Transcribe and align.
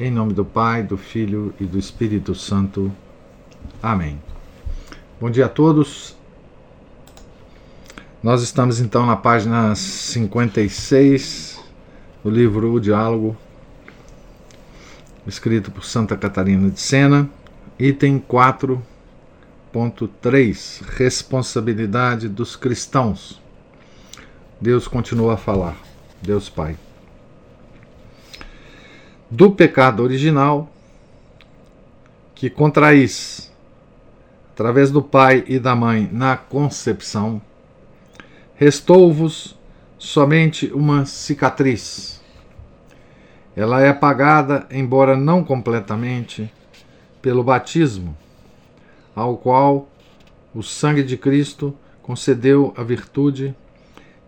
Em 0.00 0.10
nome 0.10 0.32
do 0.32 0.44
Pai, 0.46 0.82
do 0.82 0.96
Filho 0.96 1.52
e 1.60 1.66
do 1.66 1.78
Espírito 1.78 2.34
Santo. 2.34 2.90
Amém. 3.82 4.18
Bom 5.20 5.28
dia 5.28 5.44
a 5.44 5.48
todos. 5.48 6.16
Nós 8.22 8.40
estamos 8.40 8.80
então 8.80 9.04
na 9.04 9.14
página 9.14 9.74
56 9.74 11.62
do 12.24 12.30
livro 12.30 12.72
O 12.72 12.80
Diálogo, 12.80 13.36
escrito 15.26 15.70
por 15.70 15.84
Santa 15.84 16.16
Catarina 16.16 16.70
de 16.70 16.80
Sena, 16.80 17.28
item 17.78 18.24
4.3 18.26 20.82
Responsabilidade 20.96 22.26
dos 22.26 22.56
cristãos. 22.56 23.38
Deus 24.58 24.88
continua 24.88 25.34
a 25.34 25.36
falar, 25.36 25.76
Deus 26.22 26.48
Pai. 26.48 26.74
Do 29.32 29.52
pecado 29.52 30.02
original 30.02 30.68
que 32.34 32.50
contraís 32.50 33.52
através 34.52 34.90
do 34.90 35.00
pai 35.00 35.44
e 35.46 35.56
da 35.56 35.76
mãe 35.76 36.10
na 36.12 36.36
concepção, 36.36 37.40
restou-vos 38.56 39.56
somente 39.96 40.66
uma 40.74 41.06
cicatriz. 41.06 42.20
Ela 43.54 43.80
é 43.82 43.88
apagada, 43.88 44.66
embora 44.68 45.16
não 45.16 45.44
completamente, 45.44 46.52
pelo 47.22 47.44
batismo, 47.44 48.16
ao 49.14 49.36
qual 49.36 49.88
o 50.52 50.60
sangue 50.60 51.04
de 51.04 51.16
Cristo 51.16 51.72
concedeu 52.02 52.74
a 52.76 52.82
virtude 52.82 53.54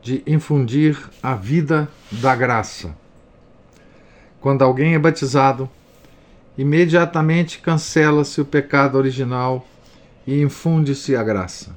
de 0.01 0.23
infundir 0.29 0.97
a 1.21 1.35
vida 1.35 1.89
da 2.13 2.37
graça. 2.37 3.02
Quando 4.43 4.63
alguém 4.63 4.95
é 4.95 4.99
batizado, 4.99 5.71
imediatamente 6.59 7.61
cancela-se 7.61 8.41
o 8.41 8.45
pecado 8.45 8.99
original 8.99 9.65
e 10.27 10.43
infunde-se 10.43 11.15
a 11.15 11.23
graça. 11.23 11.77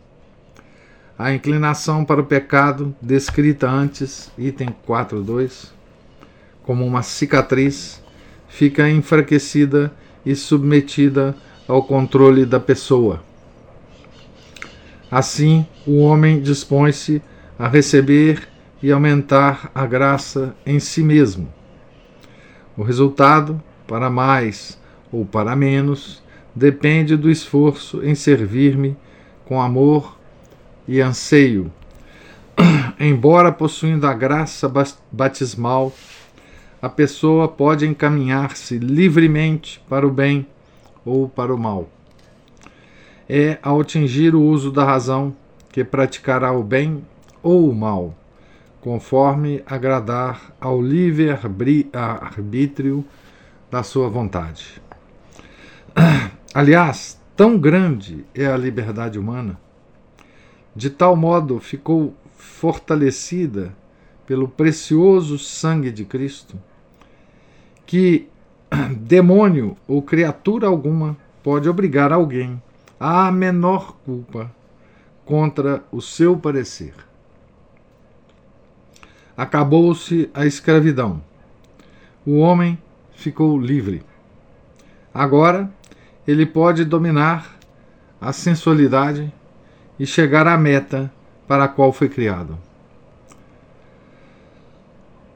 A 1.18 1.32
inclinação 1.32 2.04
para 2.04 2.20
o 2.20 2.26
pecado, 2.26 2.94
descrita 3.00 3.70
antes, 3.70 4.32
item 4.36 4.76
4.2, 4.88 5.70
como 6.64 6.84
uma 6.84 7.04
cicatriz, 7.04 8.04
fica 8.50 8.90
enfraquecida 8.90 9.94
e 10.26 10.36
submetida 10.36 11.36
ao 11.68 11.84
controle 11.84 12.48
da 12.48 12.60
pessoa. 12.60 13.24
Assim, 15.12 15.68
o 15.86 16.00
homem 16.00 16.42
dispõe-se 16.42 17.22
a 17.60 17.68
receber 17.68 18.50
e 18.82 18.92
aumentar 18.92 19.70
a 19.74 19.86
graça 19.86 20.56
em 20.66 20.80
si 20.80 21.04
mesmo. 21.04 21.48
O 22.78 22.84
resultado, 22.84 23.62
para 23.88 24.09
mais 24.09 24.80
ou 25.12 25.26
para 25.26 25.56
menos, 25.56 26.22
depende 26.54 27.16
do 27.16 27.30
esforço 27.30 28.04
em 28.04 28.16
servir-me 28.16 28.98
com 29.45 29.62
amor 29.62 30.18
e 30.88 31.00
anseio. 31.00 31.72
Embora 33.00 33.52
possuindo 33.52 34.06
a 34.08 34.13
graça 34.13 34.72
batismal, 35.12 35.94
a 36.81 36.90
pessoa 36.90 37.47
pode 37.47 37.88
encaminhar-se 37.88 38.78
livremente 38.78 39.81
para 39.90 40.06
o 40.06 40.12
bem 40.12 40.46
ou 41.06 41.28
para 41.30 41.53
o 41.53 41.57
mal. 41.57 41.90
É 43.28 43.57
ao 43.62 43.81
atingir 43.81 44.36
o 44.36 44.42
uso 44.42 44.72
da 44.72 44.84
razão 44.84 45.36
que 45.72 45.84
praticará 45.84 46.52
o 46.52 46.63
bem 46.63 47.03
ou 47.42 47.69
o 47.69 47.75
mal, 47.75 48.13
conforme 48.85 49.63
agradar 49.66 50.53
ao 50.62 50.79
livre 50.79 51.31
arbítrio 51.91 53.03
da 53.72 53.81
sua 53.81 54.07
vontade. 54.09 54.79
Aliás, 56.53 57.19
tão 57.35 57.57
grande 57.57 58.24
é 58.31 58.45
a 58.45 58.56
liberdade 58.56 59.18
humana, 59.18 59.59
de 60.75 60.91
tal 60.91 61.16
modo 61.16 61.59
ficou 61.59 62.13
fortalecida 62.38 63.75
pelo 64.28 64.47
precioso 64.47 65.40
sangue 65.40 65.90
de 65.90 66.06
Cristo, 66.06 66.56
que 67.88 68.28
demônio 69.01 69.75
ou 69.88 70.00
criatura 70.00 70.68
alguma 70.68 71.18
pode 71.41 71.68
obrigar 71.68 72.13
alguém 72.13 72.62
à 73.00 73.31
menor 73.31 73.97
culpa 74.06 74.53
contra 75.25 75.84
o 75.91 76.00
seu 76.00 76.38
parecer 76.38 77.05
acabou-se 79.38 80.29
a 80.34 80.46
escravidão. 80.46 81.22
O 82.25 82.38
homem 82.38 82.78
ficou 83.13 83.59
livre. 83.59 84.03
Agora 85.13 85.69
ele 86.28 86.46
pode 86.46 86.84
dominar 86.84 87.57
a 88.19 88.34
sensualidade 88.34 89.31
e 90.00 90.06
chegar 90.06 90.47
à 90.47 90.57
meta 90.57 91.12
para 91.47 91.66
a 91.66 91.68
qual 91.68 91.94
foi 91.94 92.09
criado. 92.09 92.57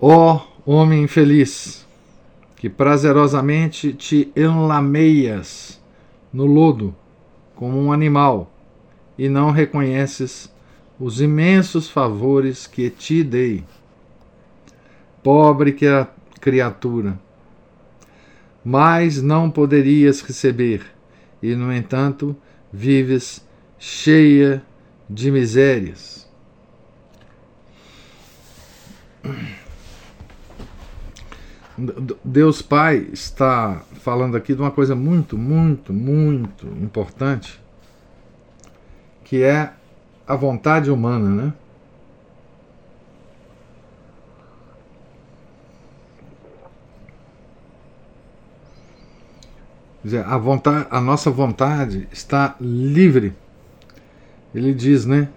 Ó 0.01 0.41
oh, 0.65 0.71
homem 0.71 1.03
infeliz, 1.03 1.85
que 2.55 2.69
prazerosamente 2.69 3.93
te 3.93 4.31
enlameias 4.35 5.79
no 6.31 6.45
lodo 6.45 6.95
como 7.55 7.77
um 7.77 7.91
animal 7.91 8.51
e 9.17 9.27
não 9.27 9.51
reconheces 9.51 10.51
os 10.99 11.21
imensos 11.21 11.89
favores 11.89 12.65
que 12.65 12.89
te 12.89 13.23
dei 13.23 13.63
pobre 15.29 15.73
que 15.73 15.85
a 15.85 16.07
criatura. 16.41 17.19
Mas 18.65 19.21
não 19.21 19.51
poderias 19.51 20.21
receber, 20.21 20.81
e 21.39 21.53
no 21.53 21.71
entanto 21.71 22.35
vives 22.73 23.47
cheia 23.77 24.63
de 25.07 25.29
misérias. 25.29 26.27
Deus 32.25 32.63
Pai 32.63 33.09
está 33.13 33.83
falando 34.01 34.35
aqui 34.35 34.55
de 34.55 34.61
uma 34.61 34.71
coisa 34.71 34.95
muito, 34.95 35.37
muito, 35.37 35.93
muito 35.93 36.65
importante, 36.81 37.61
que 39.23 39.43
é 39.43 39.73
a 40.25 40.35
vontade 40.35 40.89
humana, 40.89 41.29
né? 41.29 41.53
Dizer, 50.03 50.25
a, 50.25 50.37
vontade, 50.37 50.87
a 50.89 51.01
nossa 51.01 51.29
vontade 51.29 52.07
está 52.11 52.55
livre. 52.59 53.33
Ele 54.53 54.73
diz, 54.73 55.05
né? 55.05 55.29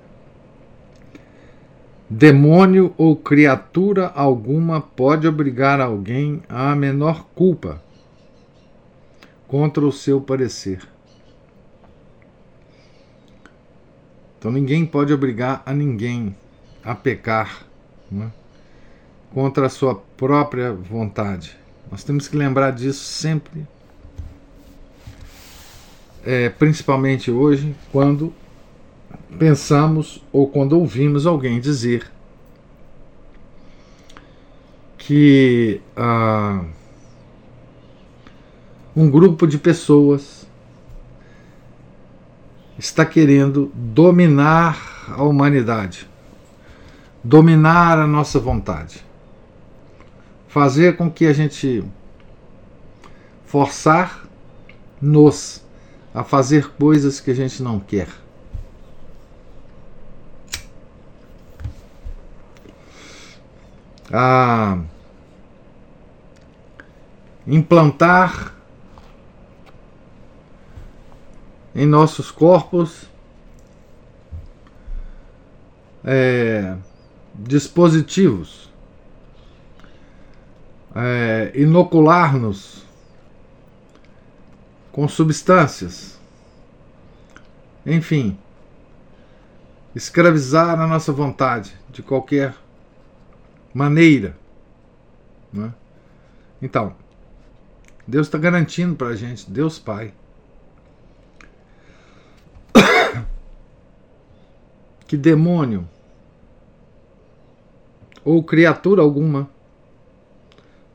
Demônio 2.08 2.92
ou 2.98 3.16
criatura 3.16 4.08
alguma 4.08 4.80
pode 4.80 5.26
obrigar 5.26 5.80
alguém 5.80 6.42
à 6.48 6.74
menor 6.74 7.26
culpa 7.34 7.82
contra 9.48 9.84
o 9.84 9.92
seu 9.92 10.20
parecer. 10.20 10.80
Então 14.38 14.50
ninguém 14.50 14.84
pode 14.84 15.12
obrigar 15.12 15.62
a 15.64 15.72
ninguém 15.72 16.34
a 16.84 16.94
pecar 16.94 17.64
né, 18.10 18.30
contra 19.32 19.66
a 19.66 19.70
sua 19.70 19.94
própria 19.94 20.72
vontade. 20.72 21.56
Nós 21.90 22.02
temos 22.04 22.28
que 22.28 22.36
lembrar 22.36 22.72
disso 22.72 23.04
sempre 23.04 23.66
é, 26.24 26.48
principalmente 26.48 27.30
hoje, 27.30 27.74
quando 27.90 28.32
pensamos 29.38 30.22
ou 30.32 30.48
quando 30.48 30.78
ouvimos 30.78 31.26
alguém 31.26 31.60
dizer 31.60 32.10
que 34.98 35.80
ah, 35.96 36.62
um 38.94 39.10
grupo 39.10 39.46
de 39.46 39.58
pessoas 39.58 40.46
está 42.78 43.04
querendo 43.04 43.72
dominar 43.74 45.06
a 45.08 45.24
humanidade, 45.24 46.08
dominar 47.22 47.98
a 47.98 48.06
nossa 48.06 48.38
vontade, 48.38 49.04
fazer 50.46 50.96
com 50.96 51.10
que 51.10 51.26
a 51.26 51.32
gente 51.32 51.82
forçar-nos 53.44 54.22
a 56.14 56.22
fazer 56.22 56.70
coisas 56.72 57.20
que 57.20 57.30
a 57.30 57.34
gente 57.34 57.62
não 57.62 57.80
quer. 57.80 58.08
A 64.12 64.78
implantar 67.46 68.54
em 71.74 71.86
nossos 71.86 72.30
corpos 72.30 73.10
é, 76.04 76.76
dispositivos, 77.34 78.70
é, 80.94 81.52
inocular-nos 81.54 82.84
com 84.92 85.08
substâncias, 85.08 86.20
enfim, 87.84 88.38
escravizar 89.94 90.78
a 90.78 90.86
nossa 90.86 91.10
vontade 91.10 91.74
de 91.88 92.02
qualquer 92.02 92.54
maneira. 93.72 94.36
Né? 95.50 95.72
Então, 96.60 96.94
Deus 98.06 98.26
está 98.26 98.36
garantindo 98.36 98.94
para 98.94 99.08
a 99.08 99.16
gente, 99.16 99.50
Deus 99.50 99.78
Pai, 99.78 100.12
que 105.06 105.16
demônio 105.16 105.88
ou 108.22 108.44
criatura 108.44 109.00
alguma 109.00 109.48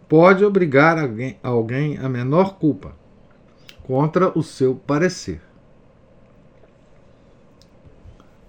pode 0.07 0.45
obrigar 0.45 0.99
alguém, 0.99 1.38
alguém 1.44 1.97
a 1.97 2.07
menor 2.07 2.57
culpa 2.57 2.95
contra 3.88 4.38
o 4.38 4.44
seu 4.44 4.75
parecer. 4.75 5.42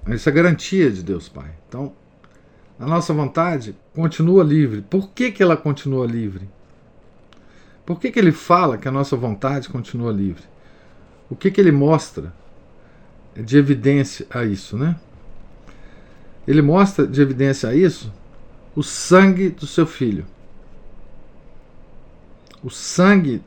Essa 0.04 0.30
é 0.30 0.32
a 0.32 0.34
garantia 0.34 0.90
de 0.90 1.00
Deus 1.00 1.28
Pai. 1.28 1.52
Então, 1.68 1.92
a 2.76 2.84
nossa 2.84 3.14
vontade 3.14 3.76
continua 3.94 4.42
livre. 4.42 4.82
Por 4.82 5.10
que, 5.10 5.30
que 5.30 5.40
ela 5.40 5.56
continua 5.56 6.06
livre? 6.06 6.50
Por 7.86 8.00
que, 8.00 8.10
que 8.10 8.18
ele 8.18 8.32
fala 8.32 8.76
que 8.76 8.88
a 8.88 8.90
nossa 8.90 9.16
vontade 9.16 9.68
continua 9.68 10.10
livre? 10.10 10.42
O 11.30 11.36
que, 11.36 11.52
que 11.52 11.60
ele 11.60 11.70
mostra 11.70 12.34
de 13.36 13.56
evidência 13.56 14.26
a 14.30 14.44
isso, 14.44 14.76
né? 14.76 14.98
Ele 16.48 16.62
mostra 16.62 17.06
de 17.06 17.22
evidência 17.22 17.68
a 17.68 17.74
isso 17.74 18.12
o 18.74 18.82
sangue 18.82 19.50
do 19.50 19.66
seu 19.66 19.86
filho. 19.86 20.26
O 22.62 22.70
sangue 22.70 23.40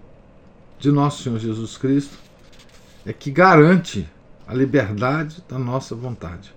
de 0.81 0.91
nosso 0.91 1.21
Senhor 1.21 1.37
Jesus 1.37 1.77
Cristo 1.77 2.17
é 3.05 3.13
que 3.13 3.29
garante 3.29 4.09
a 4.47 4.53
liberdade 4.53 5.43
da 5.47 5.59
nossa 5.59 5.95
vontade. 5.95 6.53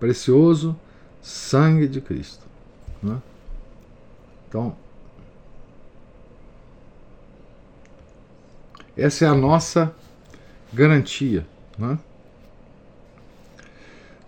Precioso 0.00 0.74
sangue 1.20 1.86
de 1.86 2.00
Cristo. 2.00 2.44
Né? 3.02 3.20
Então, 4.48 4.74
essa 8.96 9.26
é 9.26 9.28
a 9.28 9.34
nossa 9.34 9.94
garantia. 10.72 11.46
Né? 11.78 11.98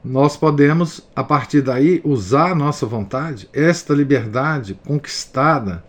nós 0.04 0.36
podemos, 0.36 1.00
a 1.14 1.24
partir 1.24 1.60
daí, 1.60 2.00
usar 2.04 2.52
a 2.52 2.54
nossa 2.54 2.86
vontade, 2.86 3.48
esta 3.52 3.94
liberdade 3.94 4.74
conquistada 4.86 5.84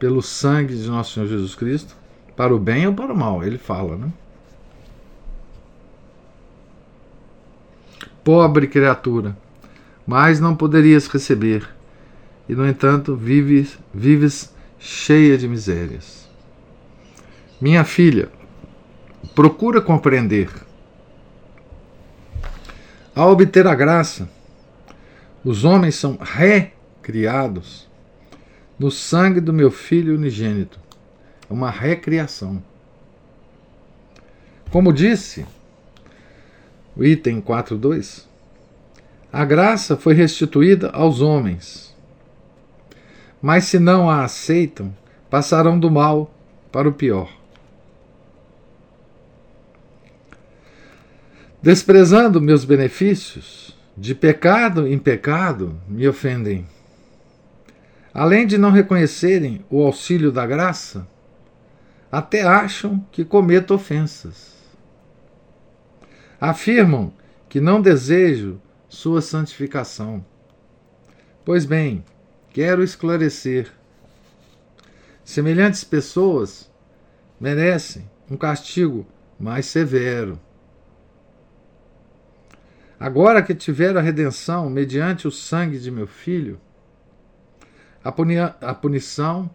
pelo 0.00 0.22
sangue 0.22 0.74
de 0.74 0.88
nosso 0.88 1.12
Senhor 1.12 1.26
Jesus 1.26 1.54
Cristo, 1.54 1.94
para 2.34 2.54
o 2.54 2.58
bem 2.58 2.86
ou 2.86 2.94
para 2.94 3.12
o 3.12 3.16
mal, 3.16 3.44
ele 3.44 3.58
fala, 3.58 3.96
né? 3.96 4.10
Pobre 8.24 8.66
criatura, 8.66 9.36
mas 10.06 10.40
não 10.40 10.56
poderias 10.56 11.06
receber, 11.06 11.68
e 12.48 12.54
no 12.54 12.66
entanto 12.66 13.14
vives, 13.14 13.78
vives 13.92 14.52
cheia 14.78 15.36
de 15.36 15.46
misérias. 15.46 16.26
Minha 17.60 17.84
filha, 17.84 18.30
procura 19.34 19.82
compreender 19.82 20.48
ao 23.14 23.32
obter 23.32 23.66
a 23.66 23.74
graça, 23.74 24.30
os 25.44 25.64
homens 25.64 25.94
são 25.94 26.18
recriados 26.18 27.89
no 28.80 28.90
sangue 28.90 29.42
do 29.42 29.52
meu 29.52 29.70
Filho 29.70 30.14
unigênito. 30.14 30.80
É 31.50 31.52
uma 31.52 31.70
recriação. 31.70 32.62
Como 34.70 34.90
disse 34.90 35.44
o 36.96 37.04
item 37.04 37.42
4.2, 37.42 38.24
a 39.30 39.44
graça 39.44 39.98
foi 39.98 40.14
restituída 40.14 40.88
aos 40.92 41.20
homens. 41.20 41.94
Mas 43.42 43.64
se 43.64 43.78
não 43.78 44.08
a 44.08 44.24
aceitam, 44.24 44.96
passarão 45.28 45.78
do 45.78 45.90
mal 45.90 46.32
para 46.72 46.88
o 46.88 46.92
pior. 46.92 47.30
Desprezando 51.60 52.40
meus 52.40 52.64
benefícios, 52.64 53.76
de 53.94 54.14
pecado 54.14 54.86
em 54.86 54.98
pecado 54.98 55.78
me 55.86 56.08
ofendem. 56.08 56.66
Além 58.12 58.46
de 58.46 58.58
não 58.58 58.70
reconhecerem 58.70 59.64
o 59.70 59.82
auxílio 59.82 60.32
da 60.32 60.44
graça, 60.44 61.06
até 62.10 62.42
acham 62.42 63.04
que 63.12 63.24
cometo 63.24 63.72
ofensas. 63.72 64.54
Afirmam 66.40 67.12
que 67.48 67.60
não 67.60 67.80
desejo 67.80 68.60
sua 68.88 69.22
santificação. 69.22 70.24
Pois 71.44 71.64
bem, 71.64 72.04
quero 72.50 72.82
esclarecer. 72.82 73.70
Semelhantes 75.24 75.84
pessoas 75.84 76.68
merecem 77.40 78.10
um 78.28 78.36
castigo 78.36 79.06
mais 79.38 79.66
severo. 79.66 80.38
Agora 82.98 83.42
que 83.42 83.54
tiveram 83.54 84.00
a 84.00 84.02
redenção 84.02 84.68
mediante 84.68 85.28
o 85.28 85.30
sangue 85.30 85.78
de 85.78 85.90
meu 85.90 86.06
filho, 86.06 86.60
a, 88.02 88.10
a 88.60 88.74
punição 88.74 89.50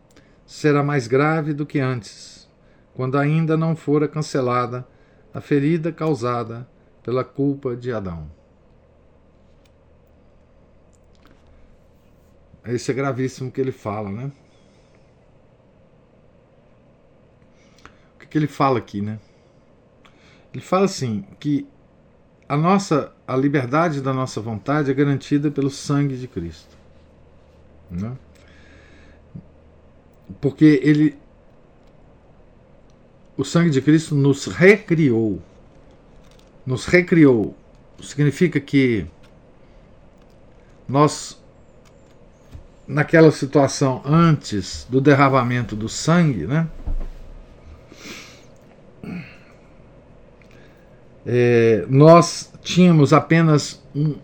será 0.45 0.83
mais 0.83 1.07
grave 1.07 1.53
do 1.53 1.65
que 1.65 1.79
antes, 1.79 2.47
quando 2.93 3.17
ainda 3.17 3.57
não 3.57 3.75
fora 3.75 4.07
cancelada 4.07 4.87
a 5.33 5.41
ferida 5.41 5.91
causada 5.91 6.67
pela 7.03 7.23
culpa 7.23 7.75
de 7.75 7.91
Adão. 7.91 8.29
Esse 12.65 12.91
é 12.91 12.93
gravíssimo 12.93 13.51
que 13.51 13.61
ele 13.61 13.71
fala, 13.71 14.09
né? 14.09 14.31
O 18.15 18.19
que, 18.19 18.27
que 18.27 18.37
ele 18.37 18.47
fala 18.47 18.79
aqui, 18.79 19.01
né? 19.01 19.19
Ele 20.53 20.63
fala 20.63 20.85
assim 20.85 21.25
que 21.39 21.67
a 22.47 22.55
nossa 22.55 23.13
a 23.27 23.35
liberdade 23.35 24.01
da 24.01 24.13
nossa 24.13 24.39
vontade 24.39 24.89
é 24.89 24.93
garantida 24.93 25.51
pelo 25.51 25.69
sangue 25.69 26.15
de 26.17 26.27
Cristo. 26.27 26.75
Né? 27.89 28.15
Porque 30.41 30.79
ele 30.83 31.17
o 33.37 33.43
sangue 33.43 33.69
de 33.69 33.81
Cristo 33.81 34.15
nos 34.15 34.45
recriou. 34.45 35.41
Nos 36.65 36.85
recriou. 36.85 37.55
Significa 38.01 38.59
que 38.59 39.05
nós 40.87 41.41
naquela 42.87 43.31
situação 43.31 44.01
antes 44.05 44.85
do 44.89 45.01
derramamento 45.01 45.75
do 45.75 45.89
sangue, 45.89 46.45
né? 46.45 46.67
é, 51.25 51.85
nós 51.89 52.51
tínhamos 52.61 53.11
apenas 53.11 53.81
um, 53.95 54.15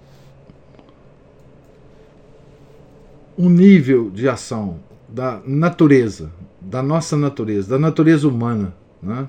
um 3.38 3.50
nível 3.50 4.12
de 4.12 4.30
ação 4.30 4.80
da 5.12 5.42
natureza, 5.46 6.32
da 6.60 6.82
nossa 6.82 7.18
natureza, 7.18 7.70
da 7.70 7.80
natureza 7.80 8.28
humana. 8.28 8.74
Né? 9.02 9.28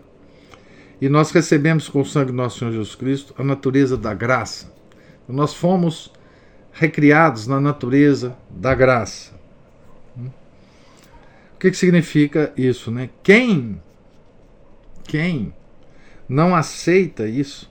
E 1.01 1.09
nós 1.09 1.31
recebemos 1.33 1.89
com 1.89 2.01
o 2.01 2.07
sangue 2.07 2.31
do 2.31 2.37
nosso 2.37 2.61
Senhor 2.61 2.71
Jesus 2.71 2.95
Cristo 2.95 3.35
a 3.37 3.43
natureza 3.43 3.97
da 3.97 4.15
graça. 4.15 4.73
Nós 5.29 5.55
fomos 5.55 6.13
recriados 6.73 7.47
na 7.47 7.61
natureza 7.61 8.37
da 8.49 8.75
graça. 8.75 9.33
O 10.17 11.59
que, 11.59 11.71
que 11.71 11.77
significa 11.77 12.53
isso? 12.57 12.91
Né? 12.91 13.11
Quem, 13.23 13.81
quem 15.05 15.53
não 16.29 16.55
aceita 16.55 17.27
isso, 17.27 17.71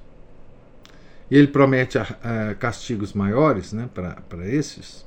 e 1.29 1.37
ele 1.37 1.47
promete 1.47 1.97
a 1.97 2.55
castigos 2.59 3.13
maiores 3.13 3.71
né, 3.71 3.89
para 3.93 4.49
esses, 4.49 5.05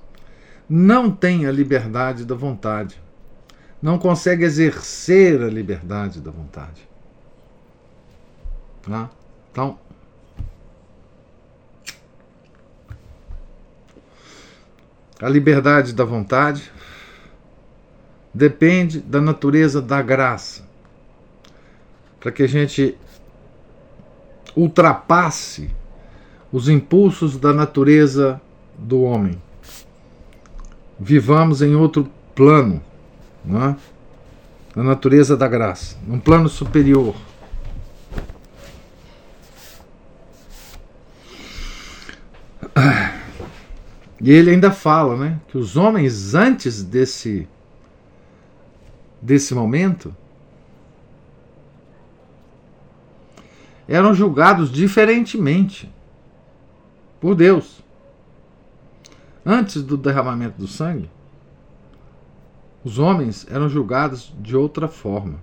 não 0.69 1.11
tem 1.11 1.47
a 1.47 1.53
liberdade 1.53 2.25
da 2.25 2.35
vontade, 2.35 3.01
não 3.81 3.99
consegue 3.99 4.45
exercer 4.45 5.43
a 5.43 5.49
liberdade 5.49 6.21
da 6.21 6.31
vontade. 6.31 6.89
Tá? 8.83 9.11
Então, 9.51 9.79
a 15.21 15.29
liberdade 15.29 15.93
da 15.93 16.05
vontade 16.05 16.71
depende 18.33 19.01
da 19.01 19.21
natureza 19.21 19.81
da 19.81 20.03
graça. 20.03 20.65
Para 22.19 22.33
que 22.33 22.43
a 22.43 22.49
gente 22.49 22.97
ultrapasse 24.57 25.71
os 26.53 26.69
impulsos 26.69 27.37
da 27.37 27.53
natureza 27.53 28.41
do 28.79 29.03
homem. 29.03 29.41
Vivamos 30.99 31.63
em 31.63 31.75
outro 31.75 32.09
plano, 32.35 32.83
não 33.45 33.71
é? 33.71 33.77
na 34.75 34.83
natureza 34.83 35.37
da 35.37 35.47
graça, 35.47 35.97
num 36.07 36.19
plano 36.19 36.49
superior. 36.49 37.15
E 44.21 44.31
ele 44.31 44.51
ainda 44.51 44.73
fala, 44.73 45.17
né, 45.17 45.39
que 45.49 45.59
os 45.59 45.77
homens 45.77 46.35
antes 46.35 46.83
desse 46.83 47.47
desse 49.21 49.55
momento 49.55 50.15
eram 53.87 54.15
julgados 54.15 54.73
diferentemente 54.73 55.93
por 57.21 57.35
Deus. 57.35 57.84
Antes 59.45 59.83
do 59.83 59.97
derramamento 59.97 60.59
do 60.59 60.67
sangue, 60.67 61.11
os 62.83 62.99
homens 62.99 63.47
eram 63.51 63.69
julgados 63.69 64.33
de 64.41 64.57
outra 64.57 64.89
forma. 64.89 65.39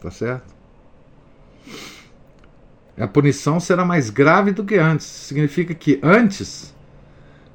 Tá 0.00 0.10
certo? 0.10 0.52
A 2.96 3.08
punição 3.08 3.58
será 3.58 3.84
mais 3.84 4.10
grave 4.10 4.52
do 4.52 4.64
que 4.64 4.76
antes. 4.76 5.06
Significa 5.06 5.74
que 5.74 5.98
antes 6.02 6.74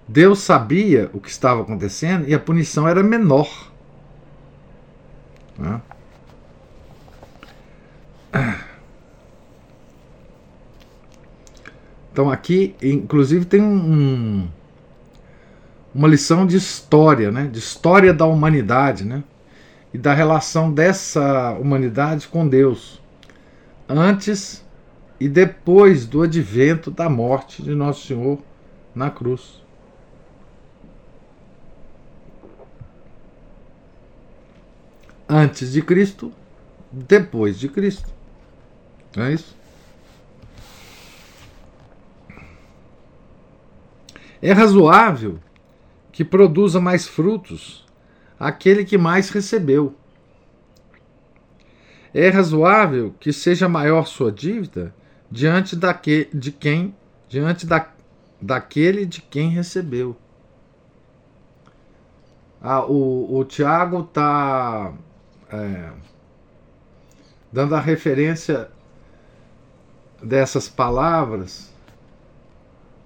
Deus 0.08 0.40
sabia 0.40 1.10
o 1.14 1.20
que 1.20 1.30
estava 1.30 1.62
acontecendo 1.62 2.28
e 2.28 2.34
a 2.34 2.40
punição 2.40 2.88
era 2.88 3.04
menor. 3.04 3.72
Né? 5.58 5.82
Então 12.12 12.30
aqui, 12.30 12.76
inclusive, 12.82 13.46
tem 13.46 13.62
um, 13.62 14.48
uma 15.94 16.08
lição 16.08 16.46
de 16.46 16.58
história, 16.58 17.32
né? 17.32 17.48
de 17.48 17.60
história 17.60 18.14
da 18.14 18.26
humanidade, 18.26 19.06
né? 19.06 19.24
e 19.94 19.98
da 19.98 20.14
relação 20.14 20.72
dessa 20.72 21.54
humanidade 21.54 22.28
com 22.28 22.48
Deus, 22.48 23.02
antes 23.88 24.64
e 25.20 25.28
depois 25.28 26.06
do 26.06 26.22
advento 26.22 26.92
da 26.92 27.10
morte 27.10 27.62
de 27.62 27.74
Nosso 27.76 28.08
Senhor 28.08 28.40
na 28.94 29.10
cruz. 29.10 29.62
Antes 35.28 35.74
de 35.74 35.82
Cristo, 35.82 36.32
depois 36.92 37.60
de 37.60 37.68
Cristo. 37.68 38.10
Não 39.16 39.26
é 39.26 39.34
isso? 39.34 39.59
É 44.42 44.54
razoável 44.54 45.40
que 46.12 46.24
produza 46.24 46.80
mais 46.80 47.08
frutos 47.08 47.86
aquele 48.40 48.86
que 48.86 48.98
mais 48.98 49.30
recebeu. 49.30 49.96
É 52.14 52.30
razoável 52.30 53.14
que 53.20 53.34
seja 53.34 53.68
maior 53.68 54.08
sua 54.08 54.32
dívida 54.32 54.96
diante 55.30 55.76
daque, 55.76 56.30
de 56.34 56.52
quem 56.52 56.96
diante 57.28 57.66
da, 57.66 57.88
daquele 58.42 59.06
de 59.06 59.22
quem 59.22 59.50
recebeu. 59.50 60.18
Ah, 62.62 62.84
o, 62.86 63.38
o 63.38 63.46
Tiago 63.46 64.02
está 64.02 64.94
é, 65.52 65.92
dando 67.52 67.76
a 67.76 67.80
referência 67.80 68.70
dessas 70.22 70.68
palavras 70.68 71.74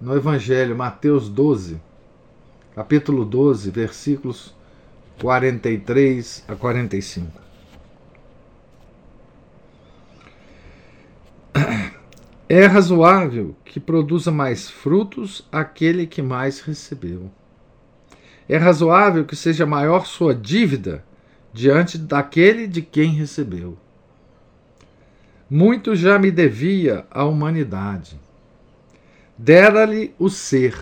no 0.04 0.14
Evangelho, 0.18 0.76
Mateus 0.76 1.30
12, 1.30 1.80
capítulo 2.76 3.24
12, 3.24 3.72
versículos 3.72 4.54
43 5.22 6.44
a 6.46 6.56
45. 6.56 7.42
É 12.50 12.66
razoável 12.66 13.56
que 13.64 13.80
produza 13.80 14.30
mais 14.30 14.70
frutos 14.70 15.48
aquele 15.50 16.06
que 16.06 16.22
mais 16.22 16.60
recebeu. 16.60 17.32
É 18.50 18.58
razoável 18.58 19.24
que 19.24 19.38
seja 19.38 19.66
maior 19.66 20.06
sua 20.06 20.36
dívida 20.36 21.02
diante 21.54 21.98
daquele 21.98 22.68
de 22.68 22.82
quem 22.82 23.14
recebeu. 23.14 23.78
Muito 25.50 25.96
já 25.96 26.20
me 26.20 26.30
devia 26.30 27.06
a 27.10 27.24
humanidade. 27.24 28.20
Dera-lhe 29.44 30.16
o 30.18 30.30
ser 30.30 30.74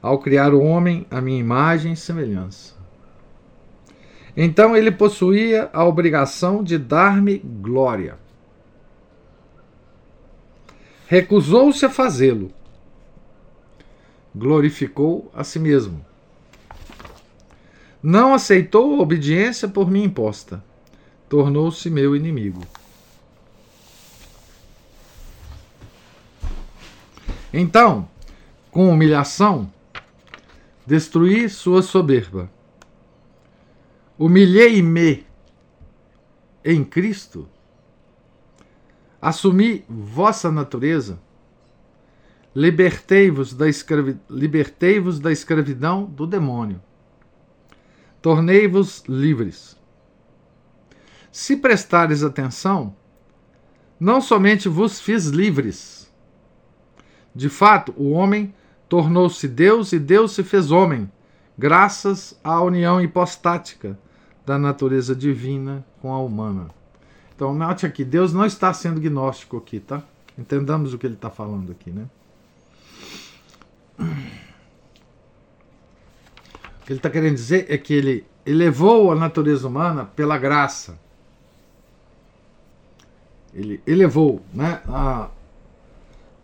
ao 0.00 0.18
criar 0.18 0.54
o 0.54 0.62
homem 0.62 1.06
à 1.10 1.20
minha 1.20 1.38
imagem 1.38 1.92
e 1.92 1.96
semelhança. 1.96 2.74
Então 4.34 4.74
ele 4.74 4.90
possuía 4.90 5.68
a 5.70 5.84
obrigação 5.84 6.64
de 6.64 6.78
dar-me 6.78 7.36
glória. 7.36 8.16
Recusou-se 11.08 11.84
a 11.84 11.90
fazê-lo. 11.90 12.50
Glorificou 14.34 15.30
a 15.34 15.44
si 15.44 15.58
mesmo. 15.58 16.02
Não 18.02 18.32
aceitou 18.32 18.94
a 18.94 19.02
obediência 19.02 19.68
por 19.68 19.90
mim 19.90 20.04
imposta. 20.04 20.64
Tornou-se 21.28 21.90
meu 21.90 22.16
inimigo. 22.16 22.62
Então, 27.52 28.08
com 28.70 28.88
humilhação, 28.88 29.72
destruí 30.86 31.48
sua 31.48 31.82
soberba. 31.82 32.50
Humilhei-me 34.18 35.26
em 36.64 36.84
Cristo, 36.84 37.48
assumi 39.20 39.84
vossa 39.88 40.52
natureza, 40.52 41.18
libertei-vos 42.54 43.54
da, 43.54 43.68
escravi... 43.68 44.18
libertei 44.28 45.00
da 45.20 45.32
escravidão 45.32 46.04
do 46.04 46.26
demônio, 46.26 46.82
tornei-vos 48.20 49.02
livres. 49.08 49.78
Se 51.32 51.56
prestares 51.56 52.22
atenção, 52.22 52.94
não 53.98 54.20
somente 54.20 54.68
vos 54.68 55.00
fiz 55.00 55.26
livres. 55.26 56.09
De 57.34 57.48
fato, 57.48 57.94
o 57.96 58.10
homem 58.10 58.54
tornou-se 58.88 59.46
Deus 59.46 59.92
e 59.92 59.98
Deus 59.98 60.32
se 60.32 60.42
fez 60.42 60.70
homem, 60.70 61.10
graças 61.56 62.38
à 62.42 62.60
união 62.60 63.00
hipostática 63.00 63.98
da 64.44 64.58
natureza 64.58 65.14
divina 65.14 65.84
com 66.00 66.12
a 66.12 66.18
humana. 66.18 66.68
Então, 67.34 67.54
note 67.54 67.86
aqui, 67.86 68.04
Deus 68.04 68.32
não 68.32 68.44
está 68.44 68.72
sendo 68.72 69.00
gnóstico 69.00 69.56
aqui, 69.56 69.80
tá? 69.80 70.02
Entendamos 70.36 70.92
o 70.92 70.98
que 70.98 71.06
ele 71.06 71.14
está 71.14 71.30
falando 71.30 71.72
aqui, 71.72 71.90
né? 71.90 72.06
O 76.80 76.84
que 76.84 76.92
ele 76.92 76.98
está 76.98 77.08
querendo 77.08 77.34
dizer 77.34 77.66
é 77.68 77.78
que 77.78 77.94
ele 77.94 78.26
elevou 78.44 79.12
a 79.12 79.14
natureza 79.14 79.68
humana 79.68 80.04
pela 80.04 80.36
graça. 80.36 80.98
Ele 83.54 83.80
elevou 83.86 84.42
né, 84.52 84.80
a, 84.88 85.28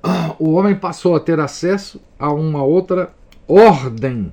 o 0.39 0.53
homem 0.53 0.75
passou 0.75 1.17
a 1.17 1.21
ter 1.21 1.41
acesso 1.41 2.01
a 2.19 2.33
uma 2.33 2.63
outra 2.63 3.13
ordem. 3.47 4.33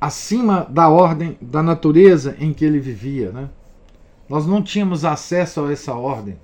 Acima 0.00 0.66
da 0.68 0.88
ordem 0.88 1.36
da 1.40 1.62
natureza 1.62 2.34
em 2.38 2.54
que 2.54 2.64
ele 2.64 2.78
vivia. 2.78 3.30
Né? 3.30 3.48
Nós 4.28 4.46
não 4.46 4.62
tínhamos 4.62 5.04
acesso 5.04 5.64
a 5.64 5.72
essa 5.72 5.94
ordem. 5.94 6.38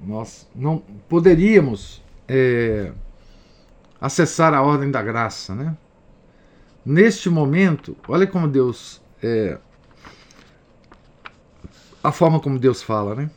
Nós 0.00 0.46
não 0.54 0.82
poderíamos 1.08 2.02
é, 2.28 2.92
acessar 4.00 4.52
a 4.52 4.62
ordem 4.62 4.90
da 4.90 5.00
graça. 5.00 5.54
Né? 5.54 5.76
Neste 6.84 7.30
momento, 7.30 7.96
olha 8.08 8.26
como 8.26 8.48
Deus 8.48 9.00
é, 9.22 9.58
a 12.04 12.12
forma 12.12 12.38
como 12.38 12.58
Deus 12.58 12.82
fala, 12.82 13.14
né? 13.14 13.30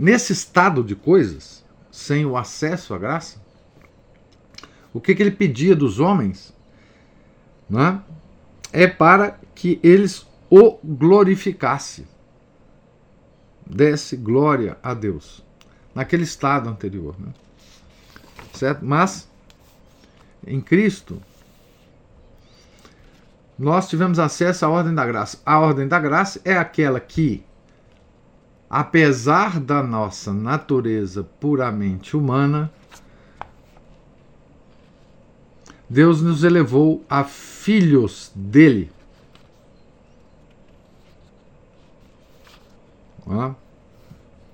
nesse 0.00 0.32
estado 0.32 0.82
de 0.82 0.96
coisas, 0.96 1.62
sem 1.90 2.24
o 2.24 2.34
acesso 2.34 2.94
à 2.94 2.98
graça, 2.98 3.38
o 4.94 5.00
que, 5.00 5.14
que 5.14 5.22
ele 5.22 5.30
pedia 5.30 5.76
dos 5.76 6.00
homens 6.00 6.54
né, 7.68 8.02
é 8.72 8.86
para 8.86 9.38
que 9.54 9.78
eles 9.82 10.26
o 10.48 10.78
glorificasse. 10.82 12.08
Desse 13.64 14.16
glória 14.16 14.76
a 14.82 14.94
Deus. 14.94 15.44
Naquele 15.94 16.24
estado 16.24 16.68
anterior. 16.68 17.14
Né? 17.20 17.32
Certo? 18.52 18.84
Mas, 18.84 19.28
em 20.44 20.60
Cristo, 20.60 21.22
nós 23.60 23.90
tivemos 23.90 24.18
acesso 24.18 24.64
à 24.64 24.70
ordem 24.70 24.94
da 24.94 25.04
graça. 25.04 25.38
A 25.44 25.58
ordem 25.58 25.86
da 25.86 26.00
graça 26.00 26.40
é 26.46 26.56
aquela 26.56 26.98
que, 26.98 27.44
apesar 28.70 29.60
da 29.60 29.82
nossa 29.82 30.32
natureza 30.32 31.22
puramente 31.22 32.16
humana, 32.16 32.72
Deus 35.86 36.22
nos 36.22 36.42
elevou 36.42 37.04
a 37.06 37.22
filhos 37.22 38.32
dele. 38.34 38.90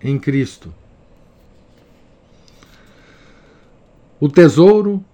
Em 0.02 0.18
Cristo. 0.18 0.74
O 4.18 4.28
tesouro 4.28 5.04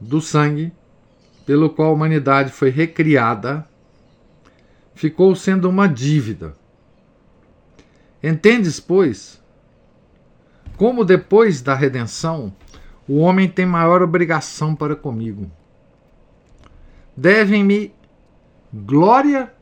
do 0.00 0.20
sangue, 0.20 0.72
pelo 1.44 1.70
qual 1.70 1.88
a 1.88 1.92
humanidade 1.92 2.52
foi 2.52 2.70
recriada, 2.70 3.66
ficou 4.94 5.34
sendo 5.34 5.68
uma 5.68 5.88
dívida. 5.88 6.56
Entendes, 8.22 8.78
pois, 8.78 9.42
como 10.76 11.04
depois 11.04 11.60
da 11.60 11.74
redenção 11.74 12.54
o 13.08 13.18
homem 13.18 13.48
tem 13.48 13.66
maior 13.66 14.02
obrigação 14.02 14.74
para 14.74 14.94
comigo 14.94 15.50
devem-me 17.16 17.94
glória 18.72 19.52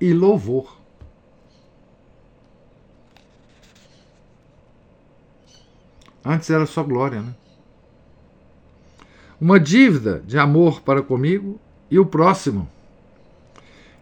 e 0.00 0.12
louvor. 0.12 0.78
Antes 6.24 6.50
era 6.50 6.66
só 6.66 6.84
glória, 6.84 7.20
né? 7.20 7.34
Uma 9.42 9.58
dívida 9.58 10.22
de 10.24 10.38
amor 10.38 10.82
para 10.82 11.02
comigo 11.02 11.60
e 11.90 11.98
o 11.98 12.06
próximo, 12.06 12.70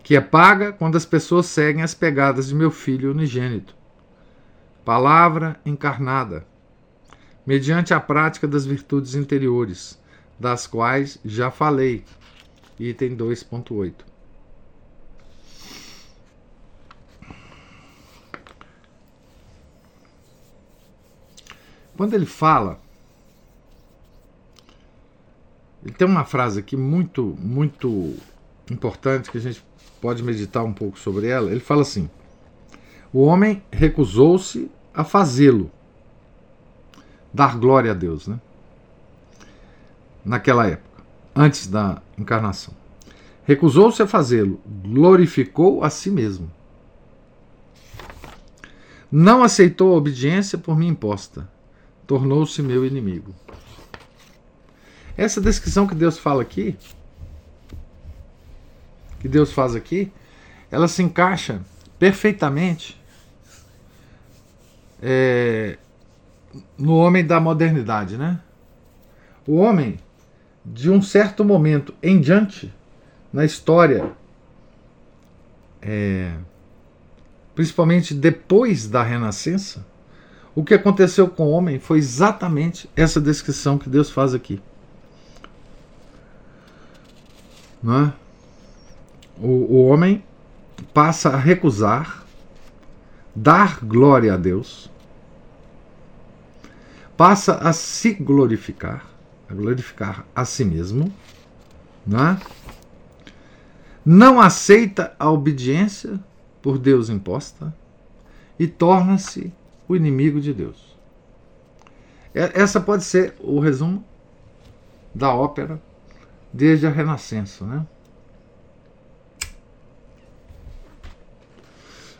que 0.02 0.14
é 0.14 0.20
paga 0.20 0.70
quando 0.70 0.96
as 0.96 1.06
pessoas 1.06 1.46
seguem 1.46 1.82
as 1.82 1.94
pegadas 1.94 2.48
de 2.48 2.54
meu 2.54 2.70
filho 2.70 3.10
unigênito. 3.10 3.74
Palavra 4.84 5.58
encarnada, 5.64 6.46
mediante 7.46 7.94
a 7.94 7.98
prática 7.98 8.46
das 8.46 8.66
virtudes 8.66 9.14
interiores 9.14 9.98
das 10.38 10.66
quais 10.66 11.18
já 11.24 11.50
falei. 11.50 12.04
Item 12.78 13.16
2.8. 13.16 13.94
Quando 21.96 22.12
ele 22.12 22.26
fala, 22.26 22.78
ele 25.84 25.94
tem 25.94 26.06
uma 26.06 26.24
frase 26.24 26.60
aqui 26.60 26.76
muito, 26.76 27.36
muito 27.38 28.14
importante 28.70 29.30
que 29.30 29.38
a 29.38 29.40
gente 29.40 29.64
pode 30.00 30.22
meditar 30.22 30.64
um 30.64 30.72
pouco 30.72 30.98
sobre 30.98 31.28
ela. 31.28 31.50
Ele 31.50 31.60
fala 31.60 31.82
assim: 31.82 32.08
O 33.12 33.22
homem 33.22 33.62
recusou-se 33.70 34.70
a 34.92 35.04
fazê-lo, 35.04 35.70
dar 37.32 37.56
glória 37.56 37.92
a 37.92 37.94
Deus, 37.94 38.26
né? 38.26 38.40
naquela 40.24 40.66
época, 40.66 41.02
antes 41.34 41.66
da 41.66 42.02
encarnação. 42.18 42.74
Recusou-se 43.44 44.02
a 44.02 44.06
fazê-lo, 44.06 44.60
glorificou 44.66 45.82
a 45.82 45.90
si 45.90 46.10
mesmo. 46.10 46.50
Não 49.10 49.42
aceitou 49.42 49.92
a 49.92 49.96
obediência 49.96 50.56
por 50.56 50.76
mim 50.76 50.88
imposta, 50.88 51.48
tornou-se 52.06 52.62
meu 52.62 52.84
inimigo. 52.84 53.34
Essa 55.20 55.38
descrição 55.38 55.86
que 55.86 55.94
Deus 55.94 56.16
fala 56.16 56.40
aqui, 56.40 56.74
que 59.18 59.28
Deus 59.28 59.52
faz 59.52 59.76
aqui, 59.76 60.10
ela 60.70 60.88
se 60.88 61.02
encaixa 61.02 61.60
perfeitamente 61.98 62.98
é, 65.02 65.76
no 66.78 66.96
homem 66.96 67.22
da 67.22 67.38
modernidade, 67.38 68.16
né? 68.16 68.40
O 69.46 69.56
homem 69.56 69.98
de 70.64 70.90
um 70.90 71.02
certo 71.02 71.44
momento 71.44 71.94
em 72.02 72.18
diante 72.18 72.72
na 73.30 73.44
história, 73.44 74.10
é, 75.82 76.32
principalmente 77.54 78.14
depois 78.14 78.88
da 78.88 79.02
Renascença, 79.02 79.84
o 80.54 80.64
que 80.64 80.72
aconteceu 80.72 81.28
com 81.28 81.48
o 81.48 81.50
homem 81.50 81.78
foi 81.78 81.98
exatamente 81.98 82.88
essa 82.96 83.20
descrição 83.20 83.76
que 83.76 83.90
Deus 83.90 84.10
faz 84.10 84.32
aqui. 84.32 84.62
Não 87.82 88.06
é? 88.06 88.12
o, 89.40 89.46
o 89.46 89.86
homem 89.86 90.22
passa 90.92 91.30
a 91.30 91.36
recusar, 91.36 92.24
dar 93.34 93.80
glória 93.82 94.34
a 94.34 94.36
Deus, 94.36 94.90
passa 97.16 97.56
a 97.56 97.72
se 97.72 98.12
glorificar, 98.14 99.06
a 99.48 99.54
glorificar 99.54 100.26
a 100.34 100.44
si 100.44 100.64
mesmo, 100.64 101.12
não, 102.06 102.28
é? 102.28 102.38
não 104.04 104.40
aceita 104.40 105.14
a 105.18 105.30
obediência 105.30 106.20
por 106.62 106.78
Deus 106.78 107.08
imposta 107.08 107.74
e 108.58 108.66
torna-se 108.66 109.52
o 109.88 109.96
inimigo 109.96 110.40
de 110.40 110.52
Deus. 110.52 110.90
Essa 112.32 112.80
pode 112.80 113.02
ser 113.04 113.34
o 113.40 113.58
resumo 113.58 114.04
da 115.12 115.34
ópera 115.34 115.80
desde 116.52 116.86
a 116.86 116.90
Renascença, 116.90 117.64
né? 117.64 117.86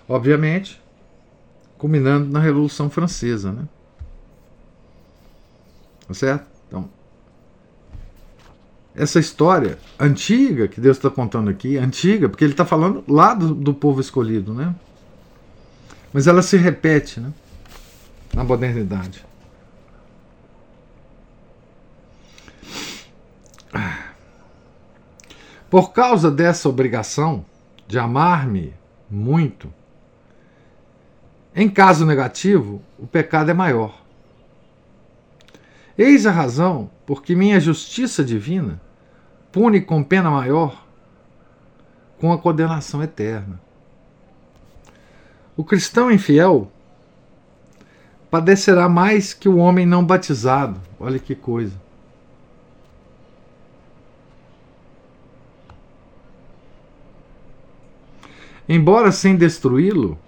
Obviamente, 0.09 0.81
culminando 1.79 2.29
na 2.29 2.41
Revolução 2.41 2.91
Francesa, 2.91 3.53
né? 3.53 3.69
Tá 6.07 6.15
certo? 6.15 6.47
Então, 6.67 6.91
essa 8.95 9.21
história 9.21 9.79
antiga 9.99 10.67
que 10.67 10.81
Deus 10.81 10.97
está 10.97 11.09
contando 11.09 11.49
aqui, 11.49 11.77
antiga, 11.77 12.29
porque 12.29 12.45
ele 12.45 12.53
está 12.53 12.67
falando 12.67 13.05
lá 13.07 13.35
do, 13.35 13.55
do, 13.55 13.73
povo 13.73 14.01
escolhido, 14.01 14.53
né? 14.53 14.75
Mas 16.13 16.27
ela 16.27 16.43
se 16.43 16.57
repete, 16.57 17.21
né? 17.21 17.33
Na 18.35 18.43
modernidade. 18.43 19.25
Por 25.71 25.93
causa 25.93 26.31
dessa 26.31 26.69
obrigação 26.69 27.47
de 27.87 27.97
amar-me 27.97 28.75
muito, 29.09 29.73
em 31.55 31.69
caso 31.69 32.05
negativo, 32.05 32.83
o 32.99 33.07
pecado 33.07 33.51
é 33.51 33.55
maior. 33.55 34.03
Eis 35.97 36.27
a 36.27 36.31
razão 36.33 36.91
porque 37.07 37.37
minha 37.37 37.61
justiça 37.61 38.25
divina 38.25 38.81
pune 39.53 39.81
com 39.81 40.03
pena 40.03 40.31
maior 40.31 40.87
com 42.19 42.33
a 42.33 42.39
condenação 42.39 43.03
eterna. 43.03 43.61
O 45.57 45.65
cristão 45.65 46.11
infiel 46.11 46.71
padecerá 48.31 48.89
mais 48.89 49.35
que 49.35 49.49
o 49.49 49.57
homem 49.57 49.87
não 49.87 50.05
batizado. 50.05 50.81
Olha 50.99 51.19
que 51.19 51.35
coisa. 51.35 51.75
Embora 58.71 59.13
sem 59.13 59.37
destruí-lo, 59.37 60.19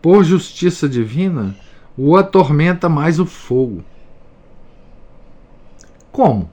por 0.00 0.22
justiça 0.22 0.88
divina, 0.88 1.56
o 1.96 2.16
atormenta 2.16 2.88
mais 2.88 3.18
o 3.18 3.26
fogo. 3.26 3.82
Como? 6.12 6.48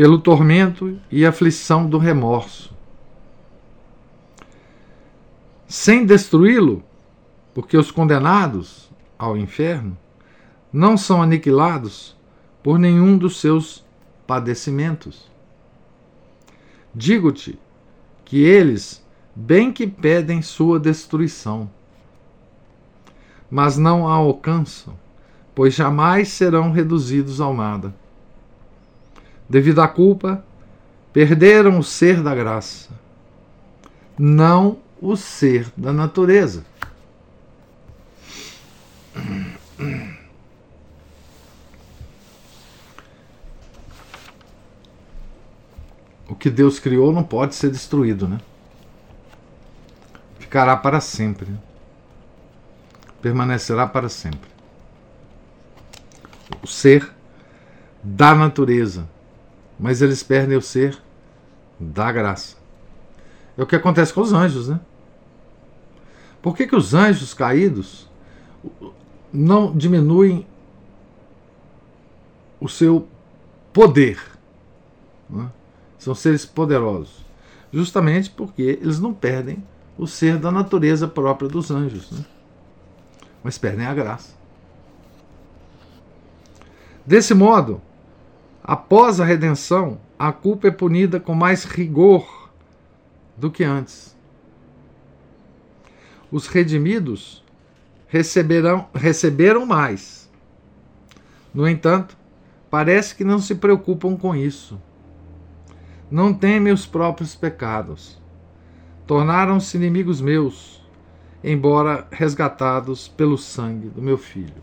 pelo 0.00 0.18
tormento 0.18 0.98
e 1.10 1.26
aflição 1.26 1.86
do 1.86 1.98
remorso. 1.98 2.74
Sem 5.68 6.06
destruí-lo, 6.06 6.82
porque 7.52 7.76
os 7.76 7.90
condenados 7.90 8.90
ao 9.18 9.36
inferno 9.36 9.94
não 10.72 10.96
são 10.96 11.20
aniquilados 11.20 12.16
por 12.62 12.78
nenhum 12.78 13.18
dos 13.18 13.38
seus 13.40 13.84
padecimentos. 14.26 15.30
Digo-te 16.94 17.58
que 18.30 18.44
eles 18.44 19.04
bem 19.34 19.72
que 19.72 19.88
pedem 19.88 20.40
sua 20.40 20.78
destruição, 20.78 21.68
mas 23.50 23.76
não 23.76 24.06
a 24.06 24.14
alcançam, 24.14 24.96
pois 25.52 25.74
jamais 25.74 26.28
serão 26.28 26.70
reduzidos 26.70 27.40
ao 27.40 27.52
nada. 27.52 27.92
Devido 29.48 29.80
à 29.80 29.88
culpa, 29.88 30.44
perderam 31.12 31.80
o 31.80 31.82
ser 31.82 32.22
da 32.22 32.32
graça, 32.32 32.90
não 34.16 34.78
o 35.02 35.16
ser 35.16 35.66
da 35.76 35.92
natureza. 35.92 36.64
O 46.30 46.34
que 46.36 46.48
Deus 46.48 46.78
criou 46.78 47.12
não 47.12 47.24
pode 47.24 47.56
ser 47.56 47.72
destruído, 47.72 48.28
né? 48.28 48.38
Ficará 50.38 50.76
para 50.76 51.00
sempre. 51.00 51.48
Permanecerá 53.20 53.84
para 53.84 54.08
sempre. 54.08 54.48
O 56.62 56.68
ser 56.68 57.12
da 58.00 58.32
natureza. 58.32 59.08
Mas 59.76 60.00
eles 60.00 60.22
perdem 60.22 60.56
o 60.56 60.62
ser 60.62 60.96
da 61.80 62.12
graça. 62.12 62.56
É 63.58 63.62
o 63.62 63.66
que 63.66 63.74
acontece 63.74 64.14
com 64.14 64.20
os 64.20 64.32
anjos, 64.32 64.68
né? 64.68 64.78
Por 66.40 66.56
que, 66.56 66.64
que 66.64 66.76
os 66.76 66.94
anjos 66.94 67.34
caídos 67.34 68.08
não 69.32 69.76
diminuem 69.76 70.46
o 72.60 72.68
seu 72.68 73.08
poder? 73.72 74.22
Né? 75.28 75.50
São 76.00 76.14
seres 76.14 76.46
poderosos. 76.46 77.26
Justamente 77.70 78.30
porque 78.30 78.78
eles 78.80 78.98
não 78.98 79.12
perdem 79.12 79.62
o 79.98 80.06
ser 80.06 80.38
da 80.38 80.50
natureza 80.50 81.06
própria 81.06 81.46
dos 81.46 81.70
anjos, 81.70 82.10
né? 82.10 82.24
mas 83.44 83.58
perdem 83.58 83.84
a 83.84 83.92
graça. 83.92 84.34
Desse 87.04 87.34
modo, 87.34 87.82
após 88.64 89.20
a 89.20 89.26
redenção, 89.26 90.00
a 90.18 90.32
culpa 90.32 90.68
é 90.68 90.70
punida 90.70 91.20
com 91.20 91.34
mais 91.34 91.64
rigor 91.64 92.50
do 93.36 93.50
que 93.50 93.62
antes. 93.62 94.16
Os 96.32 96.46
redimidos 96.46 97.44
receberão, 98.08 98.88
receberam 98.94 99.66
mais. 99.66 100.30
No 101.52 101.68
entanto, 101.68 102.16
parece 102.70 103.14
que 103.14 103.22
não 103.22 103.38
se 103.38 103.54
preocupam 103.54 104.16
com 104.16 104.34
isso 104.34 104.80
não 106.10 106.34
temem 106.34 106.72
os 106.72 106.86
próprios 106.86 107.34
pecados. 107.34 108.20
Tornaram-se 109.06 109.76
inimigos 109.76 110.20
meus, 110.20 110.82
embora 111.42 112.06
resgatados 112.10 113.08
pelo 113.08 113.38
sangue 113.38 113.88
do 113.88 114.02
meu 114.02 114.18
filho. 114.18 114.62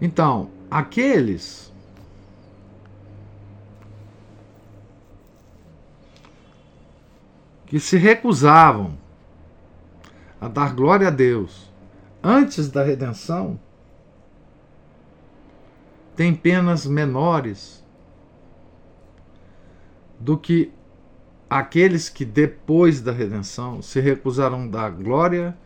Então, 0.00 0.50
aqueles 0.70 1.72
que 7.66 7.80
se 7.80 7.96
recusavam 7.96 8.96
a 10.40 10.48
dar 10.48 10.74
glória 10.74 11.08
a 11.08 11.10
Deus 11.10 11.72
antes 12.22 12.70
da 12.70 12.82
redenção 12.82 13.58
tem 16.16 16.34
penas 16.34 16.86
menores 16.86 17.84
do 20.18 20.38
que 20.38 20.72
aqueles 21.48 22.08
que 22.08 22.24
depois 22.24 23.02
da 23.02 23.12
redenção 23.12 23.82
se 23.82 24.00
recusaram 24.00 24.64
a 24.64 24.66
dar 24.66 24.90
glória 24.90 25.56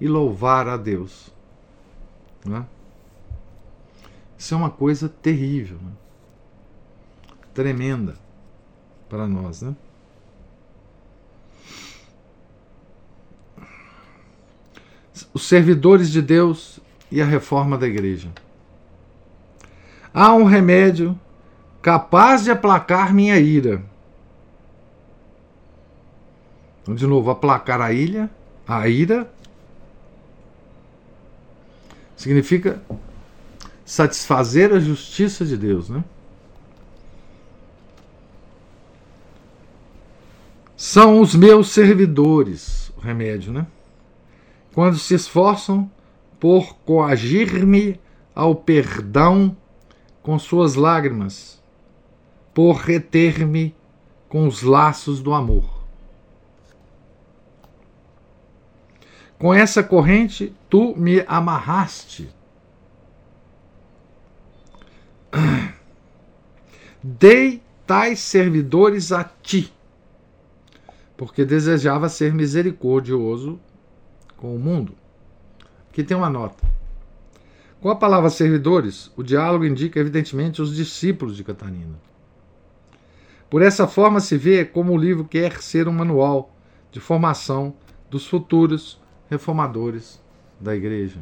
e 0.00 0.06
louvar 0.06 0.68
a 0.68 0.76
Deus. 0.76 1.34
Né? 2.44 2.64
Isso 4.38 4.54
é 4.54 4.56
uma 4.56 4.70
coisa 4.70 5.08
terrível, 5.08 5.78
né? 5.78 5.92
tremenda 7.52 8.14
para 9.08 9.26
nós. 9.26 9.62
Né? 9.62 9.74
Os 15.34 15.48
servidores 15.48 16.10
de 16.10 16.22
Deus 16.22 16.78
e 17.10 17.20
a 17.20 17.24
reforma 17.24 17.76
da 17.76 17.86
igreja. 17.86 18.30
Há 20.18 20.32
um 20.32 20.44
remédio 20.44 21.14
capaz 21.82 22.44
de 22.44 22.50
aplacar 22.50 23.12
minha 23.12 23.38
ira. 23.38 23.84
Então, 26.80 26.94
de 26.94 27.06
novo, 27.06 27.28
aplacar 27.28 27.82
a 27.82 27.92
ilha, 27.92 28.30
a 28.66 28.88
ira, 28.88 29.30
significa 32.16 32.82
satisfazer 33.84 34.72
a 34.72 34.80
justiça 34.80 35.44
de 35.44 35.54
Deus, 35.54 35.90
né? 35.90 36.02
São 40.74 41.20
os 41.20 41.34
meus 41.34 41.68
servidores, 41.68 42.90
o 42.96 43.00
remédio, 43.00 43.52
né? 43.52 43.66
Quando 44.72 44.98
se 44.98 45.12
esforçam 45.12 45.90
por 46.40 46.74
coagir-me 46.86 48.00
ao 48.34 48.54
perdão 48.54 49.54
com 50.26 50.40
suas 50.40 50.74
lágrimas, 50.74 51.62
por 52.52 52.78
reter-me 52.78 53.72
com 54.28 54.48
os 54.48 54.60
laços 54.60 55.22
do 55.22 55.32
amor. 55.32 55.86
Com 59.38 59.54
essa 59.54 59.84
corrente 59.84 60.52
tu 60.68 60.96
me 60.96 61.24
amarraste. 61.28 62.28
Dei 67.00 67.62
tais 67.86 68.18
servidores 68.18 69.12
a 69.12 69.22
ti, 69.22 69.72
porque 71.16 71.44
desejava 71.44 72.08
ser 72.08 72.34
misericordioso 72.34 73.60
com 74.36 74.56
o 74.56 74.58
mundo. 74.58 74.92
Aqui 75.88 76.02
tem 76.02 76.16
uma 76.16 76.28
nota. 76.28 76.75
Com 77.80 77.90
a 77.90 77.96
palavra 77.96 78.30
servidores, 78.30 79.12
o 79.16 79.22
diálogo 79.22 79.64
indica 79.64 80.00
evidentemente 80.00 80.62
os 80.62 80.74
discípulos 80.74 81.36
de 81.36 81.44
Catarina. 81.44 82.00
Por 83.50 83.62
essa 83.62 83.86
forma 83.86 84.18
se 84.18 84.36
vê 84.36 84.64
como 84.64 84.92
o 84.92 84.96
livro 84.96 85.24
quer 85.24 85.60
ser 85.60 85.86
um 85.86 85.92
manual 85.92 86.56
de 86.90 87.00
formação 87.00 87.74
dos 88.10 88.26
futuros 88.26 89.00
reformadores 89.28 90.22
da 90.58 90.74
Igreja. 90.74 91.20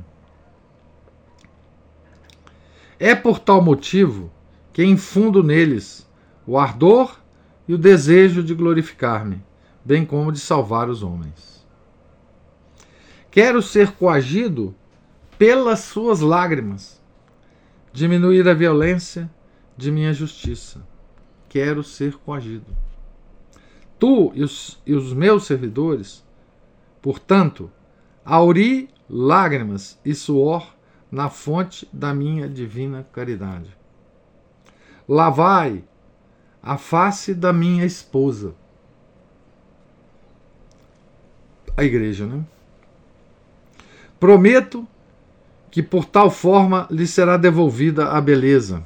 É 2.99 3.15
por 3.15 3.39
tal 3.39 3.61
motivo 3.61 4.31
que 4.73 4.85
infundo 4.85 5.43
neles 5.43 6.09
o 6.47 6.57
ardor 6.59 7.19
e 7.67 7.75
o 7.75 7.79
desejo 7.79 8.43
de 8.43 8.55
glorificar-me, 8.55 9.43
bem 9.85 10.05
como 10.05 10.31
de 10.31 10.39
salvar 10.39 10.89
os 10.89 11.03
homens. 11.03 11.67
Quero 13.31 13.61
ser 13.61 13.93
coagido 13.93 14.75
pelas 15.39 15.81
suas 15.81 16.21
lágrimas, 16.21 17.01
diminuir 17.93 18.49
a 18.49 18.55
violência 18.55 19.31
de 19.77 19.91
minha 19.91 20.13
justiça. 20.13 20.87
Quero 21.49 21.83
ser 21.83 22.15
coagido. 22.15 22.67
Tu 23.99 24.33
e 24.35 24.43
os, 24.43 24.81
e 24.87 24.95
os 24.95 25.13
meus 25.13 25.45
servidores, 25.45 26.25
portanto, 27.01 27.71
auri 28.25 28.89
lágrimas 29.09 29.99
e 30.05 30.15
suor 30.15 30.75
na 31.11 31.31
fonte 31.31 31.89
da 31.93 32.13
minha 32.13 32.49
divina 32.49 33.07
caridade. 33.13 33.77
Lavai 35.09 35.85
a 36.63 36.79
face 36.79 37.35
da 37.35 37.53
minha 37.53 37.85
esposa. 37.85 38.55
A 41.77 41.85
igreja, 41.85 42.27
né? 42.27 42.45
Prometo 44.19 44.89
que 45.75 45.83
por 45.83 46.05
tal 46.05 46.31
forma 46.31 46.87
lhe 46.89 47.05
será 47.05 47.37
devolvida 47.37 48.07
a 48.11 48.21
beleza. 48.21 48.85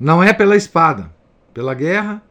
Não 0.00 0.22
é 0.22 0.32
pela 0.32 0.56
espada, 0.56 1.12
pela 1.52 1.74
guerra 1.74 2.22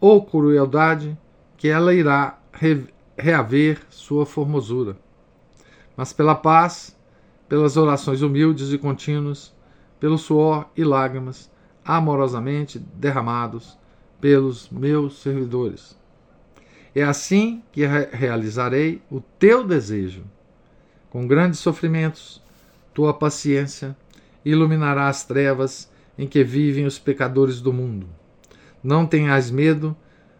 ou 0.00 0.24
crueldade 0.24 1.14
que 1.58 1.68
ela 1.68 1.92
irá 1.92 2.38
re 2.50 2.86
reaver 3.18 3.82
sua 3.90 4.24
formosura, 4.24 4.96
mas 5.94 6.14
pela 6.14 6.34
paz, 6.34 6.96
pelas 7.50 7.76
orações 7.76 8.22
humildes 8.22 8.72
e 8.72 8.78
contínuas, 8.78 9.54
pelo 10.00 10.16
suor 10.16 10.70
e 10.74 10.82
lágrimas 10.82 11.50
amorosamente 11.84 12.78
derramados 12.78 13.76
pelos 14.22 14.70
meus 14.70 15.20
servidores. 15.20 15.98
É 16.94 17.02
assim 17.02 17.62
que 17.70 17.84
realizarei 17.84 19.02
o 19.10 19.20
teu 19.20 19.62
desejo 19.62 20.24
com 21.12 21.26
grandes 21.26 21.60
sofrimentos, 21.60 22.40
tua 22.94 23.12
paciência 23.12 23.94
iluminará 24.42 25.08
as 25.08 25.22
trevas 25.26 25.92
em 26.16 26.26
que 26.26 26.42
vivem 26.42 26.86
os 26.86 26.98
pecadores 26.98 27.60
do 27.60 27.70
mundo. 27.70 28.08
Não 28.82 29.06
tenhas 29.06 29.50
medo 29.50 29.94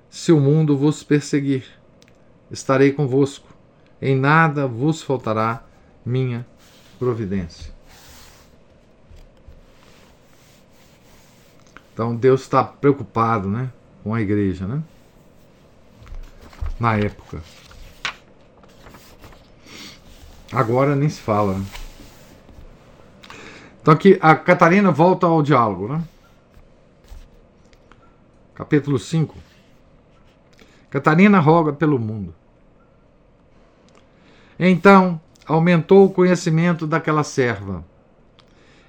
se 0.08 0.32
o 0.32 0.40
mundo 0.40 0.74
vos 0.74 1.02
perseguir. 1.02 1.66
Estarei 2.50 2.90
convosco, 2.90 3.54
em 4.00 4.16
nada 4.16 4.66
vos 4.66 5.02
faltará 5.02 5.62
minha 6.06 6.46
providência. 6.98 7.70
Então 11.92 12.16
Deus 12.16 12.40
está 12.40 12.64
preocupado 12.64 13.46
né, 13.46 13.70
com 14.02 14.14
a 14.14 14.22
igreja, 14.22 14.66
né? 14.66 14.82
Na 16.80 16.96
época. 16.96 17.42
Agora 20.52 20.94
nem 20.94 21.08
se 21.08 21.20
fala. 21.20 21.58
Então 23.80 23.94
aqui 23.94 24.18
a 24.20 24.36
Catarina 24.36 24.90
volta 24.90 25.26
ao 25.26 25.42
diálogo, 25.42 25.88
né? 25.88 26.02
Capítulo 28.54 28.98
5. 28.98 29.34
Catarina 30.90 31.40
roga 31.40 31.72
pelo 31.72 31.98
mundo. 31.98 32.34
Então 34.58 35.18
aumentou 35.46 36.04
o 36.04 36.10
conhecimento 36.10 36.86
daquela 36.86 37.24
serva. 37.24 37.82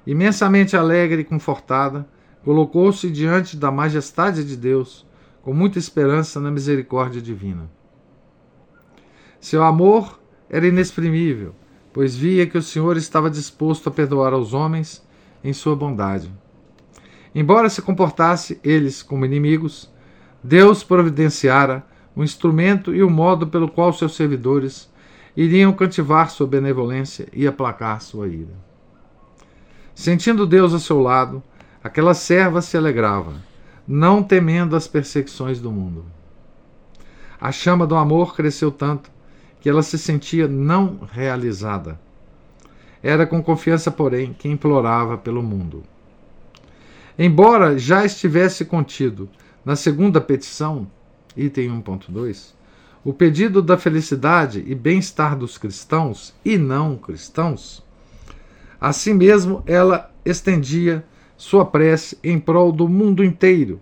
Imensamente 0.05 0.75
alegre 0.75 1.21
e 1.21 1.25
confortada, 1.25 2.05
colocou-se 2.43 3.09
diante 3.09 3.55
da 3.55 3.71
majestade 3.71 4.43
de 4.43 4.57
Deus, 4.57 5.07
com 5.41 5.53
muita 5.53 5.79
esperança 5.79 6.41
na 6.41 6.51
misericórdia 6.51 7.21
divina. 7.21 7.71
Seu 9.39 9.63
amor 9.63 10.19
era 10.53 10.67
inexprimível, 10.67 11.55
pois 11.91 12.15
via 12.15 12.45
que 12.45 12.55
o 12.55 12.61
Senhor 12.61 12.95
estava 12.95 13.27
disposto 13.27 13.89
a 13.89 13.91
perdoar 13.91 14.33
aos 14.33 14.53
homens 14.53 15.03
em 15.43 15.51
sua 15.51 15.75
bondade. 15.75 16.31
Embora 17.33 17.71
se 17.71 17.81
comportasse 17.81 18.59
eles 18.63 19.01
como 19.01 19.25
inimigos, 19.25 19.91
Deus 20.43 20.83
providenciara 20.83 21.83
o 22.15 22.23
instrumento 22.23 22.93
e 22.93 23.01
o 23.01 23.09
modo 23.09 23.47
pelo 23.47 23.67
qual 23.67 23.91
seus 23.93 24.15
servidores 24.15 24.87
iriam 25.35 25.73
cativar 25.73 26.29
sua 26.29 26.45
benevolência 26.45 27.27
e 27.33 27.47
aplacar 27.47 27.99
sua 27.99 28.27
ira. 28.27 28.53
Sentindo 29.95 30.45
Deus 30.45 30.71
a 30.71 30.79
seu 30.79 30.99
lado, 30.99 31.41
aquela 31.83 32.13
serva 32.13 32.61
se 32.61 32.77
alegrava, 32.77 33.33
não 33.87 34.21
temendo 34.21 34.75
as 34.75 34.87
perseguições 34.87 35.59
do 35.59 35.71
mundo. 35.71 36.05
A 37.41 37.51
chama 37.51 37.87
do 37.87 37.95
amor 37.95 38.35
cresceu 38.35 38.71
tanto 38.71 39.12
que 39.63 39.69
ela 39.69 39.81
se 39.81 39.97
sentia 39.97 40.45
não 40.45 41.07
realizada. 41.09 41.97
Era 43.01 43.25
com 43.25 43.41
confiança, 43.41 43.89
porém, 43.89 44.33
que 44.33 44.49
implorava 44.49 45.17
pelo 45.17 45.41
mundo. 45.41 45.85
Embora 47.17 47.77
já 47.79 48.03
estivesse 48.03 48.65
contido 48.65 49.29
na 49.63 49.77
segunda 49.77 50.19
petição, 50.19 50.85
item 51.37 51.81
1.2, 51.81 52.53
o 53.05 53.13
pedido 53.13 53.61
da 53.61 53.77
felicidade 53.77 54.61
e 54.67 54.75
bem-estar 54.75 55.37
dos 55.37 55.57
cristãos 55.57 56.35
e 56.43 56.57
não 56.57 56.97
cristãos, 56.97 57.81
assim 58.81 59.13
mesmo 59.13 59.63
ela 59.65 60.13
estendia 60.25 61.05
sua 61.37 61.65
prece 61.65 62.17
em 62.21 62.37
prol 62.37 62.69
do 62.69 62.89
mundo 62.89 63.23
inteiro, 63.23 63.79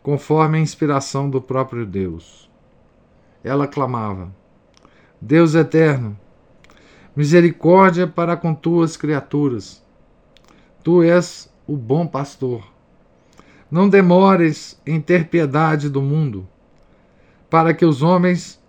conforme 0.00 0.58
a 0.58 0.60
inspiração 0.60 1.28
do 1.28 1.42
próprio 1.42 1.84
Deus. 1.84 2.48
Ela 3.42 3.66
clamava: 3.66 4.32
Deus 5.26 5.54
eterno, 5.54 6.18
misericórdia 7.16 8.06
para 8.06 8.36
com 8.36 8.54
tuas 8.54 8.94
criaturas. 8.94 9.82
Tu 10.82 11.02
és 11.02 11.50
o 11.66 11.78
bom 11.78 12.06
pastor. 12.06 12.62
Não 13.70 13.88
demores 13.88 14.78
em 14.84 15.00
ter 15.00 15.28
piedade 15.28 15.88
do 15.88 16.02
mundo, 16.02 16.46
para 17.48 17.72
que 17.72 17.86
os 17.86 18.02
homens 18.02 18.62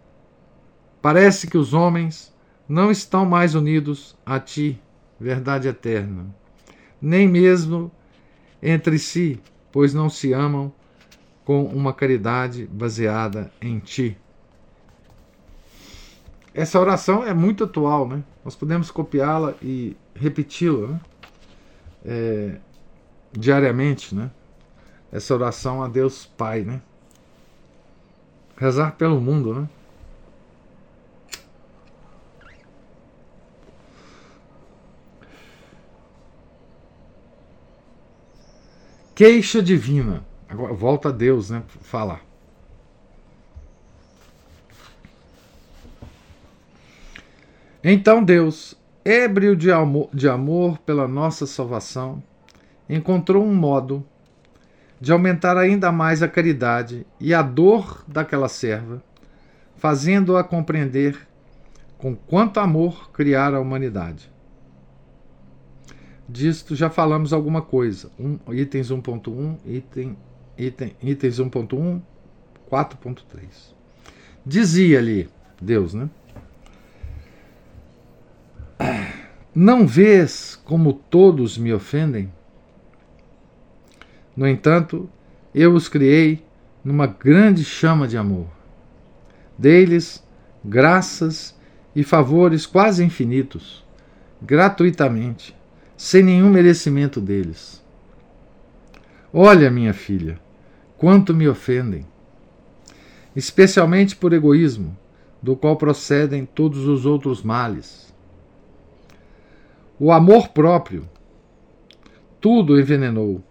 parece 1.02 1.46
que 1.46 1.58
os 1.58 1.74
homens 1.74 2.34
não 2.70 2.90
estão 2.90 3.26
mais 3.26 3.54
unidos 3.54 4.18
a 4.26 4.40
ti, 4.40 4.82
verdade 5.20 5.68
eterna, 5.68 6.34
nem 7.02 7.28
mesmo 7.28 7.92
entre 8.64 8.98
si, 8.98 9.42
pois 9.74 9.94
não 9.94 10.10
se 10.10 10.32
amam 10.32 10.74
com 11.44 11.66
uma 11.66 11.94
caridade 11.94 12.66
baseada 12.66 13.52
em 13.62 13.78
ti. 13.78 14.18
Essa 16.58 16.80
oração 16.80 17.22
é 17.22 17.34
muito 17.34 17.66
atual, 17.66 18.08
né? 18.08 18.24
Nós 18.44 18.56
podemos 18.56 18.90
copiá-la 18.90 19.56
e 19.62 19.98
repeti-la 20.16 20.88
né? 20.88 21.00
é, 22.06 22.56
diariamente, 23.34 24.16
né? 24.16 24.32
Essa 25.12 25.34
oração 25.36 25.84
a 25.84 25.90
Deus 25.90 26.26
Pai, 26.26 26.62
né? 26.62 26.82
Rezar 28.56 28.94
pelo 28.96 29.20
mundo, 29.20 29.54
né? 29.54 29.70
Queixa 39.14 39.62
divina. 39.62 40.26
Agora 40.48 40.74
volta 40.74 41.10
a 41.10 41.12
Deus, 41.12 41.50
né? 41.50 41.64
Falar. 41.82 42.22
Então 47.88 48.24
Deus, 48.24 48.76
ébrio 49.06 49.56
de 49.56 49.72
amor, 49.72 50.10
de 50.12 50.28
amor 50.28 50.80
pela 50.80 51.08
nossa 51.08 51.46
salvação, 51.46 52.24
encontrou 52.90 53.46
um 53.46 53.54
modo 53.54 54.04
de 55.00 55.12
aumentar 55.12 55.56
ainda 55.56 55.92
mais 55.92 56.24
a 56.24 56.28
caridade 56.28 57.06
e 57.20 57.32
a 57.32 57.44
dor 57.44 58.04
daquela 58.08 58.50
serva, 58.50 59.04
fazendo-a 59.78 60.44
compreender 60.44 61.28
com 62.00 62.16
quanto 62.16 62.60
amor 62.60 63.12
criara 63.12 63.58
a 63.58 63.62
humanidade. 63.62 64.32
Disto 66.28 66.76
já 66.76 66.90
falamos 66.90 67.34
alguma 67.34 67.62
coisa. 67.62 68.10
Um, 68.20 68.40
itens 68.52 68.90
1.1, 68.90 69.58
item, 69.64 70.18
item, 70.58 70.96
itens 71.04 71.40
1.1, 71.40 72.02
4.3. 72.68 73.44
Dizia-lhe 74.44 75.30
Deus, 75.62 75.94
né? 75.94 76.10
Não 79.58 79.88
vês 79.88 80.60
como 80.66 80.92
todos 80.92 81.58
me 81.58 81.74
ofendem? 81.74 82.30
No 84.36 84.46
entanto, 84.46 85.10
eu 85.54 85.74
os 85.74 85.88
criei 85.88 86.44
numa 86.84 87.08
grande 87.08 87.64
chama 87.64 88.06
de 88.06 88.18
amor. 88.18 88.48
Dei-lhes 89.58 90.22
graças 90.62 91.58
e 91.96 92.04
favores 92.04 92.66
quase 92.66 93.02
infinitos, 93.02 93.82
gratuitamente, 94.42 95.56
sem 95.96 96.22
nenhum 96.22 96.50
merecimento 96.50 97.22
deles. 97.22 97.82
Olha, 99.32 99.72
minha 99.72 99.94
filha, 99.94 100.38
quanto 100.98 101.34
me 101.34 101.48
ofendem, 101.48 102.06
especialmente 103.34 104.18
por 104.18 104.34
egoísmo, 104.34 104.98
do 105.42 105.56
qual 105.56 105.78
procedem 105.78 106.46
todos 106.46 106.86
os 106.86 107.06
outros 107.06 107.42
males 107.42 108.05
o 110.00 110.12
amor 110.12 110.50
próprio 110.50 111.08
tudo 112.42 112.80
envenenou. 112.80 113.42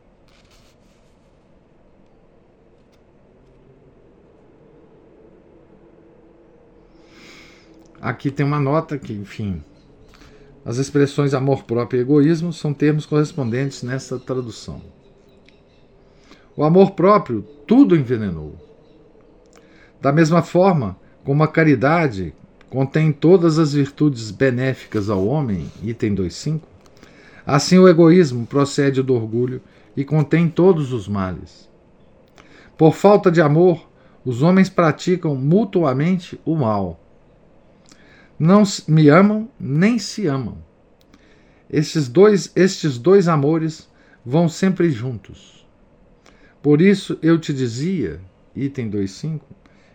Aqui 8.01 8.31
tem 8.31 8.45
uma 8.45 8.61
nota 8.61 8.99
que, 8.99 9.15
enfim, 9.15 9.65
as 10.65 10.77
expressões 10.77 11.33
amor 11.33 11.65
próprio 11.65 11.99
e 11.99 12.03
egoísmo 12.03 12.53
são 12.53 12.75
termos 12.75 13.07
correspondentes 13.07 13.83
nessa 13.83 14.19
tradução. 14.19 14.83
O 16.55 16.63
amor 16.63 16.91
próprio 16.91 17.43
tudo 17.67 17.97
envenenou. 17.97 18.55
Da 20.01 20.13
mesma 20.13 20.43
forma 20.43 20.97
como 21.25 21.43
a 21.43 21.49
caridade 21.49 22.35
contém 22.75 23.13
todas 23.13 23.57
as 23.57 23.73
virtudes 23.73 24.33
benéficas 24.33 25.09
ao 25.09 25.25
homem, 25.29 25.71
item 25.81 26.13
2.5, 26.13 26.63
assim 27.47 27.79
o 27.79 27.89
egoísmo 27.89 28.45
procede 28.47 29.01
do 29.01 29.15
orgulho 29.15 29.63
e 29.97 30.05
contém 30.05 30.49
todos 30.49 30.93
os 30.93 31.07
males. 31.07 31.71
Por 32.77 32.93
falta 32.93 33.31
de 33.31 33.41
amor, 33.41 33.89
os 34.25 34.43
homens 34.43 34.69
praticam 34.69 35.37
mutuamente 35.37 36.37
o 36.45 36.57
mal. 36.57 36.99
Não 38.37 38.65
me 38.89 39.09
amam 39.09 39.49
nem 39.57 39.97
se 39.97 40.27
amam. 40.27 40.59
Estes 41.71 42.09
dois, 42.09 42.51
estes 42.57 42.99
dois 42.99 43.29
amores 43.29 43.89
vão 44.27 44.49
sempre 44.49 44.91
juntos. 44.91 45.65
Por 46.61 46.81
isso 46.81 47.17
eu 47.23 47.39
te 47.39 47.55
dizia, 47.55 48.21
item 48.53 48.91
2.5, 48.91 49.43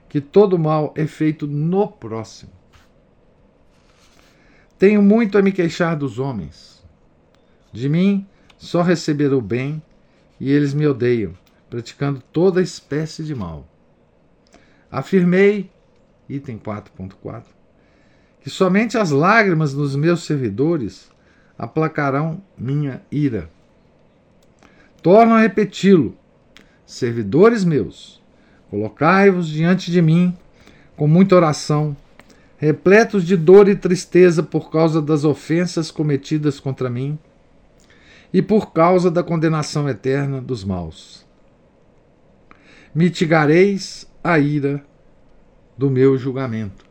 que 0.08 0.22
todo 0.22 0.58
mal 0.58 0.94
é 0.96 1.06
feito 1.06 1.46
no 1.46 1.86
próximo. 1.86 2.59
Tenho 4.80 5.02
muito 5.02 5.38
a 5.38 5.42
me 5.42 5.52
queixar 5.52 5.98
dos 5.98 6.20
homens. 6.20 6.82
De 7.74 7.90
mim 7.90 8.26
só 8.58 8.82
receberão 8.82 9.40
o 9.40 9.42
bem, 9.42 9.82
e 10.40 10.50
eles 10.50 10.74
me 10.74 10.88
odeiam, 10.88 11.34
praticando 11.70 12.24
toda 12.32 12.62
espécie 12.62 13.22
de 13.26 13.36
mal. 13.36 13.68
Afirmei, 14.90 15.70
item 16.30 16.58
4.4, 16.58 17.44
que 18.40 18.50
somente 18.50 18.98
as 18.98 19.12
lágrimas 19.12 19.74
dos 19.74 19.98
meus 19.98 20.24
servidores 20.24 21.12
aplacarão 21.58 22.42
minha 22.58 23.02
ira. 23.12 23.50
Torno 25.04 25.34
a 25.34 25.42
repeti-lo, 25.42 26.18
servidores 26.86 27.66
meus, 27.66 28.22
colocai-vos 28.70 29.50
diante 29.50 29.92
de 29.92 30.02
mim 30.02 30.36
com 30.96 31.06
muita 31.06 31.36
oração, 31.36 31.98
repletos 32.60 33.26
de 33.26 33.38
dor 33.38 33.70
e 33.70 33.76
tristeza 33.76 34.44
por 34.44 34.70
causa 34.70 35.02
das 35.02 35.24
ofensas 35.24 35.90
cometidas 35.90 36.60
contra 36.60 36.90
mim 36.90 37.18
e 38.34 38.42
por 38.42 38.74
causa 38.74 39.10
da 39.10 39.24
condenação 39.24 39.88
eterna 39.88 40.42
dos 40.42 40.66
maus. 40.66 41.26
Mitigareis 42.94 44.12
a 44.22 44.38
ira 44.38 44.84
do 45.78 45.90
meu 45.90 46.18
julgamento. 46.18 46.86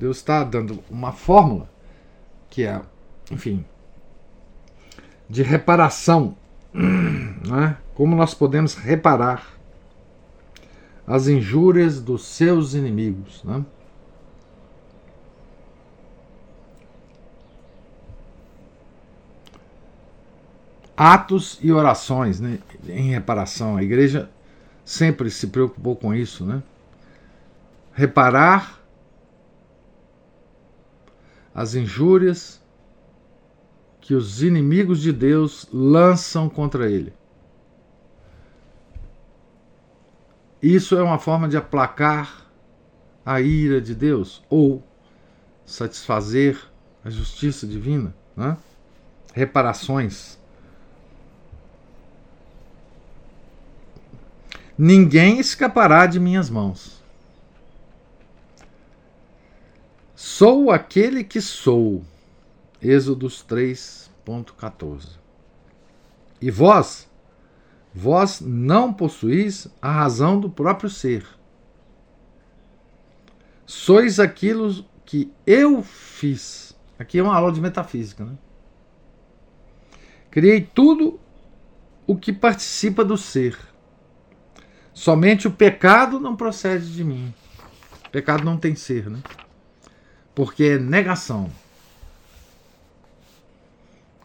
Deus 0.00 0.16
está 0.16 0.42
dando 0.42 0.82
uma 0.90 1.12
fórmula 1.12 1.70
que 2.50 2.64
é, 2.64 2.82
enfim, 3.30 3.64
de 5.30 5.42
reparação. 5.42 6.36
Né? 7.46 7.76
Como 7.94 8.16
nós 8.16 8.34
podemos 8.34 8.74
reparar 8.74 9.56
as 11.06 11.28
injúrias 11.28 12.00
dos 12.00 12.24
seus 12.24 12.74
inimigos. 12.74 13.44
Né? 13.44 13.64
Atos 20.96 21.58
e 21.62 21.70
orações 21.70 22.40
né, 22.40 22.58
em 22.88 23.10
reparação. 23.10 23.76
A 23.76 23.82
igreja 23.82 24.30
sempre 24.84 25.30
se 25.30 25.48
preocupou 25.48 25.94
com 25.94 26.14
isso. 26.14 26.44
Né? 26.44 26.62
Reparar 27.92 28.80
as 31.54 31.74
injúrias 31.74 32.62
que 34.00 34.14
os 34.14 34.42
inimigos 34.42 35.00
de 35.00 35.12
Deus 35.12 35.68
lançam 35.72 36.48
contra 36.48 36.88
ele. 36.88 37.12
Isso 40.62 40.96
é 40.96 41.02
uma 41.02 41.18
forma 41.18 41.48
de 41.48 41.56
aplacar 41.56 42.46
a 43.24 43.40
ira 43.40 43.80
de 43.80 43.94
Deus 43.94 44.44
ou 44.48 44.82
satisfazer 45.64 46.56
a 47.04 47.10
justiça 47.10 47.66
divina, 47.66 48.14
né? 48.36 48.56
reparações. 49.32 50.38
Ninguém 54.78 55.38
escapará 55.38 56.06
de 56.06 56.20
minhas 56.20 56.50
mãos. 56.50 57.02
Sou 60.14 60.70
aquele 60.70 61.24
que 61.24 61.40
sou. 61.40 62.04
Êxodos 62.80 63.44
3.14. 63.48 65.18
E 66.40 66.50
vós, 66.50 67.08
vós 67.94 68.40
não 68.40 68.92
possuís 68.92 69.66
a 69.80 69.90
razão 69.90 70.38
do 70.38 70.50
próprio 70.50 70.90
ser. 70.90 71.26
Sois 73.64 74.20
aquilo 74.20 74.84
que 75.06 75.32
eu 75.46 75.82
fiz. 75.82 76.76
Aqui 76.98 77.18
é 77.18 77.22
uma 77.22 77.34
aula 77.34 77.52
de 77.52 77.60
metafísica, 77.60 78.24
né? 78.24 78.36
Criei 80.30 80.60
tudo 80.60 81.18
o 82.06 82.16
que 82.16 82.32
participa 82.32 83.02
do 83.02 83.16
ser. 83.16 83.58
Somente 84.96 85.46
o 85.46 85.50
pecado 85.50 86.18
não 86.18 86.34
procede 86.34 86.90
de 86.90 87.04
mim. 87.04 87.32
O 88.06 88.10
pecado 88.10 88.42
não 88.42 88.56
tem 88.56 88.74
ser, 88.74 89.10
né? 89.10 89.18
Porque 90.34 90.64
é 90.64 90.78
negação. 90.78 91.50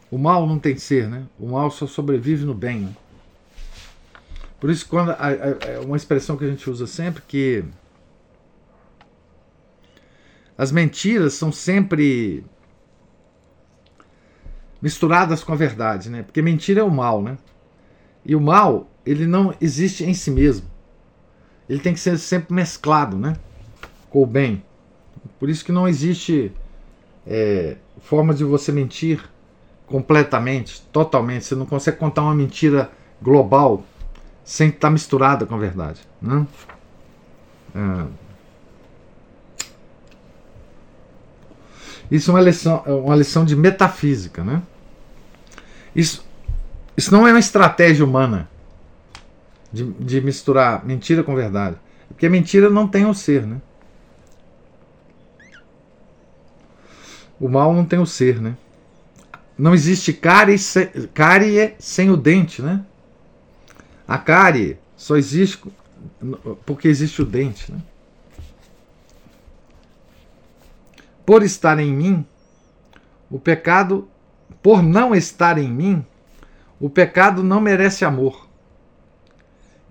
O 0.10 0.18
mal 0.18 0.48
não 0.48 0.58
tem 0.58 0.78
ser, 0.78 1.10
né? 1.10 1.26
O 1.38 1.50
mal 1.50 1.70
só 1.72 1.86
sobrevive 1.86 2.46
no 2.46 2.54
bem. 2.54 2.80
Né? 2.84 2.96
Por 4.62 4.70
isso, 4.70 4.88
quando 4.88 5.12
é 5.12 5.78
uma 5.84 5.98
expressão 5.98 6.38
que 6.38 6.46
a 6.46 6.48
gente 6.48 6.70
usa 6.70 6.88
sempre 6.88 7.22
que 7.28 7.66
as 10.58 10.72
mentiras 10.72 11.34
são 11.34 11.52
sempre 11.52 12.46
misturadas 14.82 15.44
com 15.44 15.52
a 15.52 15.58
verdade, 15.58 16.10
né? 16.10 16.24
Porque 16.24 16.42
mentira 16.42 16.80
é 16.80 16.84
o 16.84 16.90
mal, 16.90 17.22
né? 17.22 17.38
E 18.24 18.38
o 18.38 18.40
mal, 18.40 18.90
ele 19.06 19.26
não 19.26 19.54
existe 19.60 20.04
em 20.04 20.14
si 20.14 20.32
mesmo. 20.32 20.68
Ele 21.68 21.80
tem 21.80 21.94
que 21.94 22.00
ser 22.00 22.18
sempre 22.18 22.54
mesclado, 22.54 23.18
né? 23.18 23.36
Com 24.10 24.24
o 24.24 24.26
bem. 24.26 24.64
Por 25.40 25.50
isso 25.50 25.64
que 25.64 25.72
não 25.72 25.88
existe 25.88 26.52
é, 27.26 27.78
forma 28.02 28.34
de 28.34 28.44
você 28.44 28.72
mentir 28.72 29.24
completamente, 29.88 30.82
totalmente. 30.92 31.46
Você 31.46 31.56
não 31.56 31.66
consegue 31.66 31.98
contar 31.98 32.24
uma 32.24 32.36
mentira 32.36 32.92
global 33.22 33.84
sem 34.44 34.70
estar 34.70 34.90
misturada 34.90 35.46
com 35.46 35.56
a 35.56 35.58
verdade. 35.58 36.02
Né? 36.22 36.46
É. 37.76 38.06
Isso 42.10 42.30
é 42.30 42.34
uma 42.34 42.42
lição, 42.42 42.84
é 42.86 42.92
uma 42.92 43.16
lição 43.16 43.46
de 43.46 43.56
metafísica. 43.56 44.44
Né? 44.44 44.62
Isso, 45.96 46.26
isso 46.98 47.12
não 47.12 47.26
é 47.26 47.32
uma 47.32 47.40
estratégia 47.40 48.04
humana 48.04 48.50
de, 49.72 49.86
de 49.94 50.22
misturar 50.22 50.86
mentira 50.86 51.24
com 51.24 51.36
verdade. 51.36 51.78
Porque 52.08 52.28
mentira 52.28 52.70
não 52.70 52.88
tem 52.88 53.06
o 53.06 53.14
ser. 53.14 53.46
Né? 53.46 53.62
O 57.40 57.48
mal 57.48 57.74
não 57.74 57.86
tem 57.86 58.00
o 58.00 58.06
ser, 58.06 58.40
né? 58.40 58.56
Não 59.58 59.74
existe 59.74 60.14
cárie 60.14 60.58
sem, 60.58 60.88
cárie 61.14 61.76
sem 61.80 62.10
o 62.10 62.18
dente, 62.18 62.62
né? 62.62 62.86
A 64.08 64.18
cárie 64.18 64.78
só 64.96 65.16
existe 65.16 65.60
porque 66.66 66.88
existe 66.88 67.22
o 67.22 67.26
dente, 67.26 67.72
né? 67.72 67.80
Por 71.26 71.44
estar 71.44 71.80
em 71.80 71.94
mim, 71.94 72.26
o 73.30 73.40
pecado, 73.40 74.10
por 74.62 74.82
não 74.84 75.16
estar 75.16 75.58
em 75.58 75.72
mim, 75.72 76.06
o 76.80 76.90
pecado 76.90 77.44
não 77.44 77.62
merece 77.62 78.04
amor. 78.04 78.51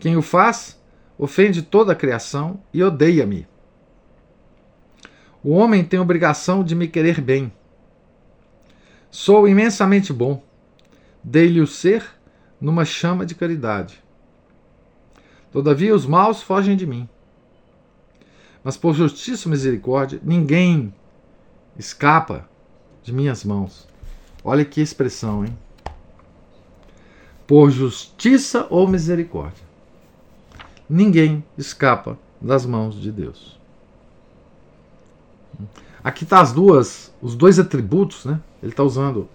Quem 0.00 0.16
o 0.16 0.22
faz 0.22 0.80
ofende 1.18 1.62
toda 1.62 1.92
a 1.92 1.96
criação 1.96 2.60
e 2.72 2.82
odeia-me. 2.82 3.46
O 5.44 5.50
homem 5.50 5.84
tem 5.84 6.00
obrigação 6.00 6.64
de 6.64 6.74
me 6.74 6.88
querer 6.88 7.20
bem. 7.20 7.52
Sou 9.10 9.46
imensamente 9.46 10.12
bom. 10.12 10.42
Dei-lhe 11.22 11.60
o 11.60 11.66
ser 11.66 12.04
numa 12.58 12.84
chama 12.84 13.26
de 13.26 13.34
caridade. 13.34 14.02
Todavia 15.52 15.94
os 15.94 16.06
maus 16.06 16.42
fogem 16.42 16.76
de 16.76 16.86
mim. 16.86 17.06
Mas 18.64 18.76
por 18.76 18.94
justiça 18.94 19.48
e 19.48 19.50
misericórdia, 19.50 20.20
ninguém 20.22 20.94
escapa 21.76 22.48
de 23.02 23.12
minhas 23.12 23.44
mãos. 23.44 23.86
Olha 24.42 24.64
que 24.64 24.80
expressão, 24.80 25.44
hein? 25.44 25.56
Por 27.46 27.70
justiça 27.70 28.66
ou 28.70 28.86
misericórdia, 28.86 29.64
ninguém 30.90 31.44
escapa 31.57 32.18
das 32.40 32.66
mãos 32.66 33.00
de 33.00 33.12
Deus. 33.12 33.59
Aqui 36.03 36.26
tá 36.26 36.40
as 36.40 36.53
duas, 36.53 37.12
os 37.22 37.37
dois 37.37 37.59
atributos, 37.59 38.24
né? 38.24 38.40
Ele 38.61 38.72
está 38.72 38.83
usando, 38.83 39.29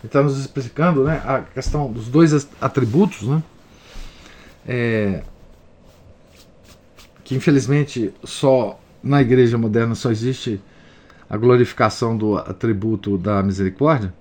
ele 0.00 0.06
está 0.06 0.22
nos 0.22 0.38
explicando, 0.38 1.04
né? 1.04 1.22
A 1.24 1.42
questão 1.42 1.92
dos 1.92 2.08
dois 2.08 2.48
atributos, 2.60 3.28
né? 3.28 3.42
É, 4.66 5.22
que 7.22 7.34
infelizmente 7.34 8.12
só 8.24 8.78
na 9.02 9.22
igreja 9.22 9.56
moderna 9.56 9.94
só 9.94 10.10
existe 10.10 10.60
a 11.28 11.36
glorificação 11.36 12.16
do 12.16 12.36
atributo 12.36 13.16
da 13.16 13.42
misericórdia. 13.42 14.12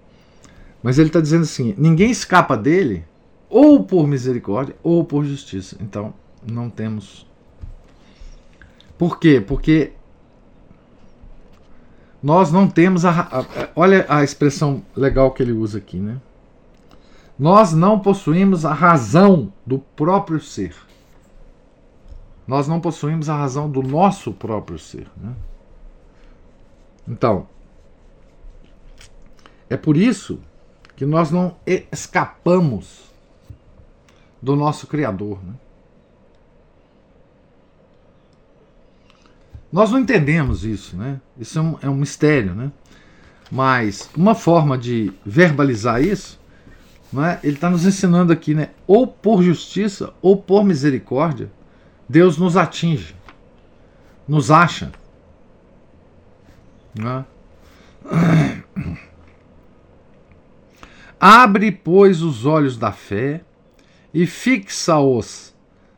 Mas 0.84 1.00
ele 1.00 1.08
está 1.08 1.22
dizendo 1.22 1.44
assim: 1.44 1.74
ninguém 1.78 2.12
escapa 2.12 2.56
dele, 2.56 3.04
ou 3.50 3.84
por 3.84 4.06
misericórdia, 4.06 4.76
ou 4.84 5.04
por 5.04 5.26
justiça. 5.26 5.78
Então, 5.80 6.14
não 6.48 6.70
temos. 6.70 7.28
Por 8.98 9.20
quê? 9.20 9.40
Porque 9.40 9.94
nós 12.22 12.52
não 12.52 12.68
temos 12.68 13.06
a, 13.06 13.12
a, 13.12 13.46
olha 13.76 14.06
a 14.10 14.24
expressão 14.24 14.84
legal 14.96 15.32
que 15.32 15.44
ele 15.44 15.52
usa 15.52 15.78
aqui, 15.78 15.98
né? 15.98 16.20
Nós 17.38 17.72
não 17.72 18.00
possuímos 18.00 18.66
a 18.66 18.74
razão 18.74 19.54
do 19.66 19.78
próprio 19.78 20.40
ser. 20.40 20.76
Nós 22.48 22.68
não 22.68 22.80
possuímos 22.80 23.30
a 23.30 23.36
razão 23.36 23.70
do 23.70 23.84
nosso 23.84 24.32
próprio 24.32 24.80
ser. 24.80 25.08
Né? 25.16 25.36
Então, 27.08 27.48
é 29.70 29.78
por 29.78 29.96
isso 29.96 30.40
que 30.96 31.06
nós 31.06 31.30
não 31.30 31.56
escapamos 31.92 33.12
do 34.42 34.56
nosso 34.56 34.88
Criador. 34.88 35.44
Né? 35.44 35.54
Nós 39.72 39.92
não 39.92 40.00
entendemos 40.00 40.64
isso, 40.64 40.96
né? 40.96 41.20
Isso 41.38 41.60
é 41.60 41.62
um, 41.62 41.78
é 41.84 41.90
um 41.90 41.96
mistério, 41.96 42.56
né? 42.56 42.72
Mas 43.52 44.10
uma 44.16 44.36
forma 44.36 44.78
de 44.78 45.12
verbalizar 45.26 46.02
isso, 46.02 46.40
não 47.12 47.26
é? 47.26 47.40
ele 47.44 47.56
está 47.56 47.70
nos 47.70 47.86
ensinando 47.86 48.32
aqui, 48.34 48.54
né? 48.54 48.72
Ou 48.86 49.08
por 49.08 49.42
justiça 49.42 50.14
ou 50.22 50.38
por 50.38 50.64
misericórdia, 50.64 51.52
Deus 52.08 52.38
nos 52.38 52.56
atinge, 52.56 53.16
nos 54.28 54.52
acha. 54.52 54.92
Não 56.98 57.10
é? 57.10 57.26
Abre, 61.20 61.72
pois, 61.72 62.22
os 62.22 62.46
olhos 62.46 62.78
da 62.78 62.92
fé 62.92 63.42
e 64.14 64.26
fixa-os 64.26 65.54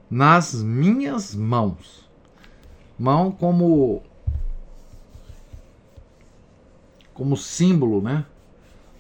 nas 0.10 0.64
minhas 0.64 1.36
mãos. 1.36 2.09
Mão 3.00 3.32
como 3.32 4.04
como 7.14 7.38
símbolo, 7.38 8.02
né? 8.02 8.26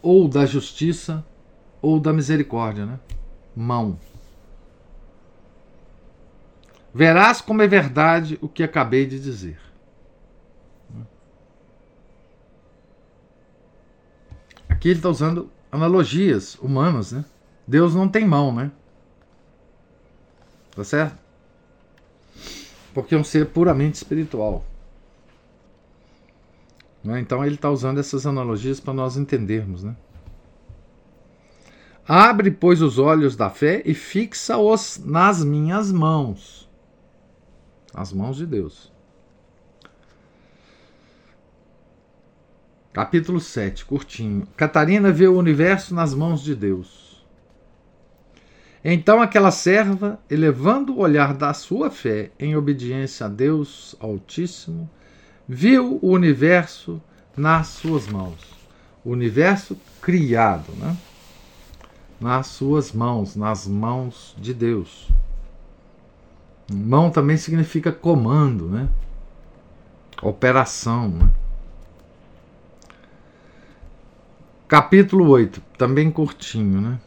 Ou 0.01 0.27
da 0.27 0.45
justiça 0.45 1.25
ou 1.81 1.99
da 1.99 2.13
misericórdia, 2.13 2.85
né? 2.85 2.99
Mão. 3.55 3.99
Verás 6.93 7.41
como 7.41 7.61
é 7.61 7.67
verdade 7.67 8.39
o 8.41 8.47
que 8.47 8.63
acabei 8.63 9.05
de 9.05 9.19
dizer. 9.19 9.59
Aqui 14.67 14.89
ele 14.89 14.99
está 14.99 15.09
usando 15.09 15.51
analogias 15.71 16.55
humanas, 16.55 17.11
né? 17.11 17.25
Deus 17.67 17.93
não 17.93 18.07
tem 18.07 18.25
mão, 18.25 18.53
né? 18.53 18.71
Tá 20.75 20.83
certo? 20.83 21.28
Porque 23.01 23.15
é 23.15 23.17
um 23.17 23.23
ser 23.23 23.47
puramente 23.47 23.95
espiritual. 23.95 24.63
Né? 27.03 27.19
Então 27.19 27.45
ele 27.45 27.55
está 27.55 27.69
usando 27.69 27.99
essas 27.99 28.25
analogias 28.25 28.79
para 28.79 28.93
nós 28.93 29.17
entendermos, 29.17 29.83
né? 29.83 29.95
Abre, 32.07 32.49
pois, 32.49 32.81
os 32.81 32.97
olhos 32.97 33.35
da 33.35 33.51
fé 33.51 33.83
e 33.85 33.93
fixa-os 33.93 34.99
nas 35.05 35.43
minhas 35.43 35.91
mãos. 35.91 36.67
As 37.93 38.11
mãos 38.11 38.35
de 38.37 38.47
Deus. 38.47 38.91
Capítulo 42.91 43.39
7, 43.39 43.85
curtinho. 43.85 44.47
Catarina 44.57 45.11
vê 45.11 45.27
o 45.27 45.37
universo 45.37 45.93
nas 45.93 46.13
mãos 46.13 46.41
de 46.41 46.55
Deus. 46.55 46.98
Então 48.83 49.21
aquela 49.21 49.51
serva, 49.51 50.19
elevando 50.29 50.93
o 50.93 50.99
olhar 50.99 51.33
da 51.33 51.53
sua 51.53 51.91
fé 51.91 52.31
em 52.39 52.55
obediência 52.55 53.25
a 53.25 53.29
Deus 53.29 53.95
Altíssimo, 53.99 54.89
viu 55.47 55.99
o 56.01 56.11
universo 56.11 57.01
nas 57.35 57.67
suas 57.67 58.07
mãos. 58.07 58.37
O 59.03 59.11
universo 59.11 59.77
criado, 60.01 60.71
né? 60.77 60.95
Nas 62.21 62.47
suas 62.47 62.91
mãos, 62.91 63.35
nas 63.35 63.67
mãos 63.67 64.35
de 64.37 64.53
Deus. 64.53 65.09
Mão 66.71 67.09
também 67.09 67.35
significa 67.35 67.91
comando, 67.91 68.69
né? 68.69 68.87
Operação, 70.21 71.09
né? 71.09 71.29
Capítulo 74.67 75.27
8, 75.29 75.61
também 75.77 76.11
curtinho, 76.11 76.79
né? 76.79 76.99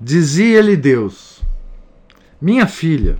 Dizia-lhe 0.00 0.76
Deus: 0.76 1.42
Minha 2.40 2.66
filha, 2.66 3.18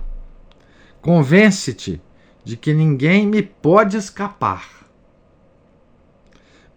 convence-te 1.01 2.01
de 2.43 2.57
que 2.57 2.73
ninguém 2.73 3.27
me 3.27 3.43
pode 3.43 3.97
escapar, 3.97 4.87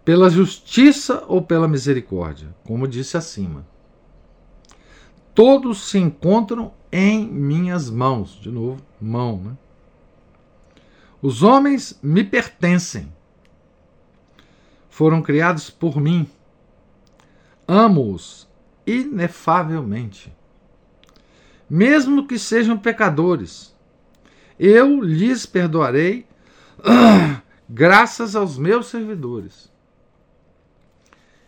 pela 0.03 0.29
justiça 0.29 1.23
ou 1.27 1.41
pela 1.41 1.67
misericórdia, 1.67 2.55
como 2.63 2.87
disse 2.87 3.17
acima. 3.17 3.65
Todos 5.33 5.89
se 5.89 5.97
encontram 5.97 6.73
em 6.91 7.27
minhas 7.27 7.89
mãos. 7.89 8.39
De 8.39 8.49
novo, 8.49 8.81
mão, 9.01 9.41
né? 9.41 9.57
Os 11.21 11.41
homens 11.41 11.99
me 12.01 12.23
pertencem. 12.23 13.11
Foram 14.87 15.21
criados 15.21 15.69
por 15.69 15.99
mim 15.99 16.29
Amo-os 17.67 18.44
inefavelmente. 18.85 20.33
Mesmo 21.69 22.27
que 22.27 22.37
sejam 22.37 22.77
pecadores, 22.77 23.75
eu 24.59 25.01
lhes 25.01 25.45
perdoarei, 25.45 26.27
graças 27.67 28.35
aos 28.35 28.57
meus 28.57 28.87
servidores. 28.87 29.71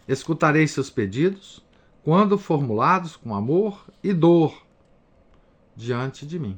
Escutarei 0.07 0.67
seus 0.67 0.89
pedidos 0.89 1.63
quando 2.03 2.37
formulados 2.37 3.15
com 3.15 3.35
amor 3.35 3.85
e 4.01 4.13
dor 4.13 4.65
diante 5.75 6.25
de 6.25 6.39
mim. 6.39 6.57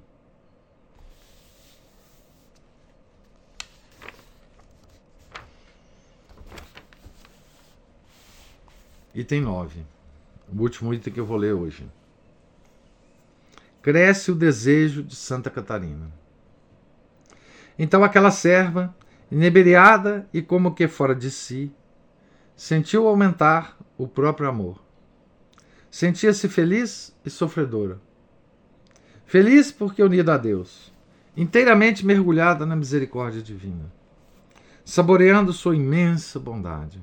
Item 9.14 9.42
9. 9.42 9.99
O 10.56 10.62
último 10.62 10.94
item 10.94 11.14
que 11.14 11.20
eu 11.20 11.26
vou 11.26 11.38
ler 11.38 11.54
hoje. 11.54 11.90
Cresce 13.82 14.32
o 14.32 14.36
desejo 14.36 15.04
de 15.04 15.16
Santa 15.16 15.50
Catarina. 15.50 16.12
Então 17.78 18.04
aquela 18.04 18.32
serva, 18.32 18.94
inebriada 19.32 20.28
e 20.34 20.42
como 20.42 20.74
que 20.74 20.88
fora 20.88 21.16
de 21.16 21.32
si, 21.32 21.72
sentiu 22.56 23.08
aumentar 23.08 23.78
o 23.98 24.08
próprio 24.08 24.50
amor. 24.50 24.84
Sentia-se 25.90 26.50
feliz 26.50 27.16
e 27.26 27.30
sofredora. 27.30 28.00
Feliz 29.26 29.72
porque 29.72 30.04
unida 30.04 30.34
a 30.34 30.38
Deus, 30.38 30.92
inteiramente 31.38 32.06
mergulhada 32.06 32.66
na 32.66 32.76
misericórdia 32.76 33.42
divina, 33.42 33.86
saboreando 34.84 35.54
sua 35.54 35.76
imensa 35.76 36.40
bondade. 36.40 37.02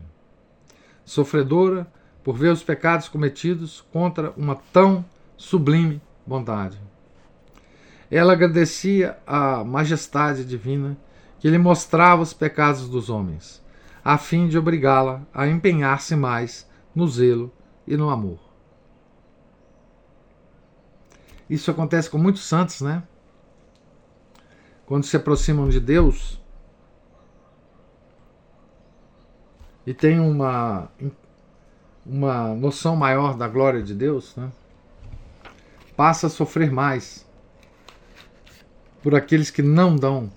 Sofredora 1.04 1.90
por 2.26 2.36
ver 2.36 2.48
os 2.48 2.60
pecados 2.60 3.06
cometidos 3.08 3.86
contra 3.92 4.32
uma 4.36 4.56
tão 4.56 5.04
sublime 5.36 6.02
bondade. 6.26 6.76
Ela 8.10 8.32
agradecia 8.32 9.16
à 9.24 9.62
majestade 9.62 10.44
divina 10.44 10.98
que 11.38 11.48
lhe 11.48 11.56
mostrava 11.56 12.22
os 12.22 12.32
pecados 12.32 12.88
dos 12.88 13.08
homens, 13.08 13.62
a 14.04 14.18
fim 14.18 14.48
de 14.48 14.58
obrigá-la 14.58 15.22
a 15.32 15.46
empenhar-se 15.46 16.16
mais 16.16 16.68
no 16.92 17.06
zelo 17.06 17.52
e 17.86 17.96
no 17.96 18.10
amor. 18.10 18.40
Isso 21.48 21.70
acontece 21.70 22.10
com 22.10 22.18
muitos 22.18 22.42
santos, 22.42 22.80
né? 22.80 23.04
Quando 24.84 25.04
se 25.04 25.16
aproximam 25.16 25.68
de 25.68 25.78
Deus 25.78 26.42
e 29.86 29.94
têm 29.94 30.18
uma 30.18 30.90
uma 32.08 32.54
noção 32.54 32.94
maior 32.94 33.36
da 33.36 33.48
glória 33.48 33.82
de 33.82 33.94
Deus, 33.94 34.34
né? 34.36 34.50
passa 35.96 36.28
a 36.28 36.30
sofrer 36.30 36.70
mais 36.70 37.26
por 39.02 39.14
aqueles 39.14 39.50
que 39.50 39.62
não 39.62 39.96
dão 39.96 40.30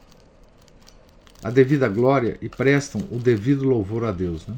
a 1.43 1.49
devida 1.49 1.88
glória 1.88 2.38
e 2.41 2.49
prestam 2.49 3.01
o 3.11 3.17
devido 3.17 3.63
louvor 3.63 4.03
a 4.03 4.11
Deus. 4.11 4.45
Né? 4.47 4.55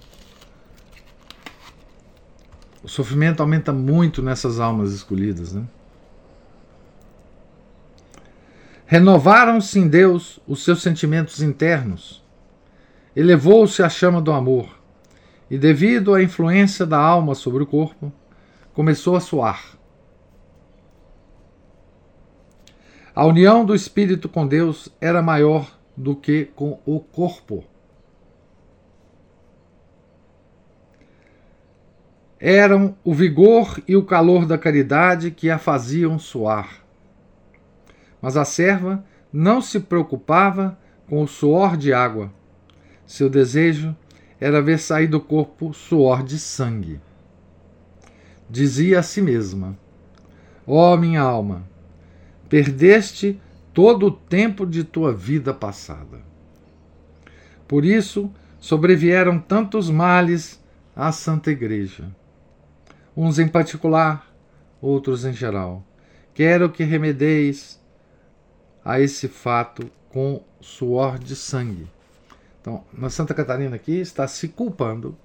O 2.84 2.88
sofrimento 2.88 3.42
aumenta 3.42 3.72
muito 3.72 4.22
nessas 4.22 4.60
almas 4.60 4.92
escolhidas. 4.92 5.54
Né? 5.54 5.64
Renovaram-se 8.86 9.80
em 9.80 9.88
Deus 9.88 10.40
os 10.48 10.64
seus 10.64 10.82
sentimentos 10.82 11.42
internos, 11.42 12.24
elevou-se 13.16 13.84
a 13.84 13.90
chama 13.90 14.22
do 14.22 14.32
amor 14.32 14.81
e, 15.52 15.58
devido 15.58 16.14
à 16.14 16.24
influência 16.24 16.86
da 16.86 16.98
alma 16.98 17.36
sobre 17.36 17.62
o 17.62 17.68
corpo, 17.68 18.10
começou 18.74 19.18
a 19.18 19.20
suar. 19.20 19.78
A 23.14 23.26
união 23.26 23.66
do 23.66 23.76
espírito 23.76 24.30
com 24.30 24.48
Deus 24.48 24.88
era 25.02 25.22
maior 25.22 25.78
do 25.98 26.16
que 26.16 26.46
com 26.56 26.80
o 26.86 27.02
corpo. 27.02 27.66
Eram 32.40 32.96
o 33.04 33.14
vigor 33.14 33.78
e 33.86 33.98
o 33.98 34.06
calor 34.06 34.46
da 34.46 34.58
caridade 34.58 35.32
que 35.32 35.50
a 35.50 35.60
faziam 35.60 36.18
suar. 36.18 36.82
Mas 38.22 38.38
a 38.38 38.46
serva 38.46 39.04
não 39.34 39.62
se 39.62 39.82
preocupava 39.82 40.80
com 41.10 41.22
o 41.22 41.28
suor 41.28 41.76
de 41.76 41.92
água. 41.92 42.32
Seu 43.06 43.30
desejo 43.30 43.94
era 44.42 44.60
ver 44.60 44.80
sair 44.80 45.06
do 45.06 45.22
corpo 45.22 45.72
suor 45.72 46.24
de 46.24 46.40
sangue. 46.40 47.00
Dizia 48.50 49.00
a 49.00 49.04
si 49.04 49.22
mesma: 49.22 49.78
Ó 50.66 50.94
oh, 50.94 50.98
minha 50.98 51.22
alma, 51.22 51.64
perdeste 52.50 53.40
todo 53.72 54.08
o 54.08 54.12
tempo 54.12 54.66
de 54.66 54.84
tua 54.84 55.14
vida 55.14 55.54
passada. 55.54 56.20
Por 57.68 57.86
isso 57.86 58.34
sobrevieram 58.60 59.40
tantos 59.40 59.90
males 59.90 60.60
à 60.96 61.12
Santa 61.12 61.52
Igreja, 61.52 62.14
uns 63.16 63.38
em 63.38 63.48
particular, 63.48 64.28
outros 64.82 65.24
em 65.24 65.34
geral. 65.34 65.86
Quero 66.34 66.70
que 66.70 66.84
remedeis 66.84 67.80
a 68.84 69.00
esse 69.00 69.28
fato 69.28 69.90
com 70.10 70.44
suor 70.60 71.20
de 71.20 71.36
sangue. 71.36 71.88
Então, 72.62 72.84
na 72.94 73.10
Santa 73.10 73.34
Catarina 73.34 73.76
aqui 73.76 74.00
está 74.00 74.28
se 74.28 74.48
culpando 74.48 75.18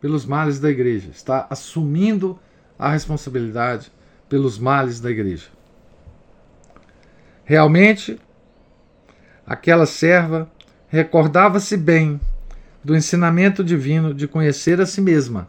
pelos 0.00 0.24
males 0.24 0.60
da 0.60 0.70
igreja, 0.70 1.10
está 1.10 1.48
assumindo 1.50 2.38
a 2.78 2.92
responsabilidade 2.92 3.90
pelos 4.28 4.56
males 4.56 5.00
da 5.00 5.10
igreja. 5.10 5.48
Realmente, 7.44 8.20
aquela 9.44 9.84
serva 9.84 10.48
recordava-se 10.88 11.76
bem 11.76 12.20
do 12.84 12.94
ensinamento 12.94 13.64
divino 13.64 14.14
de 14.14 14.28
conhecer 14.28 14.80
a 14.80 14.86
si 14.86 15.00
mesma, 15.00 15.48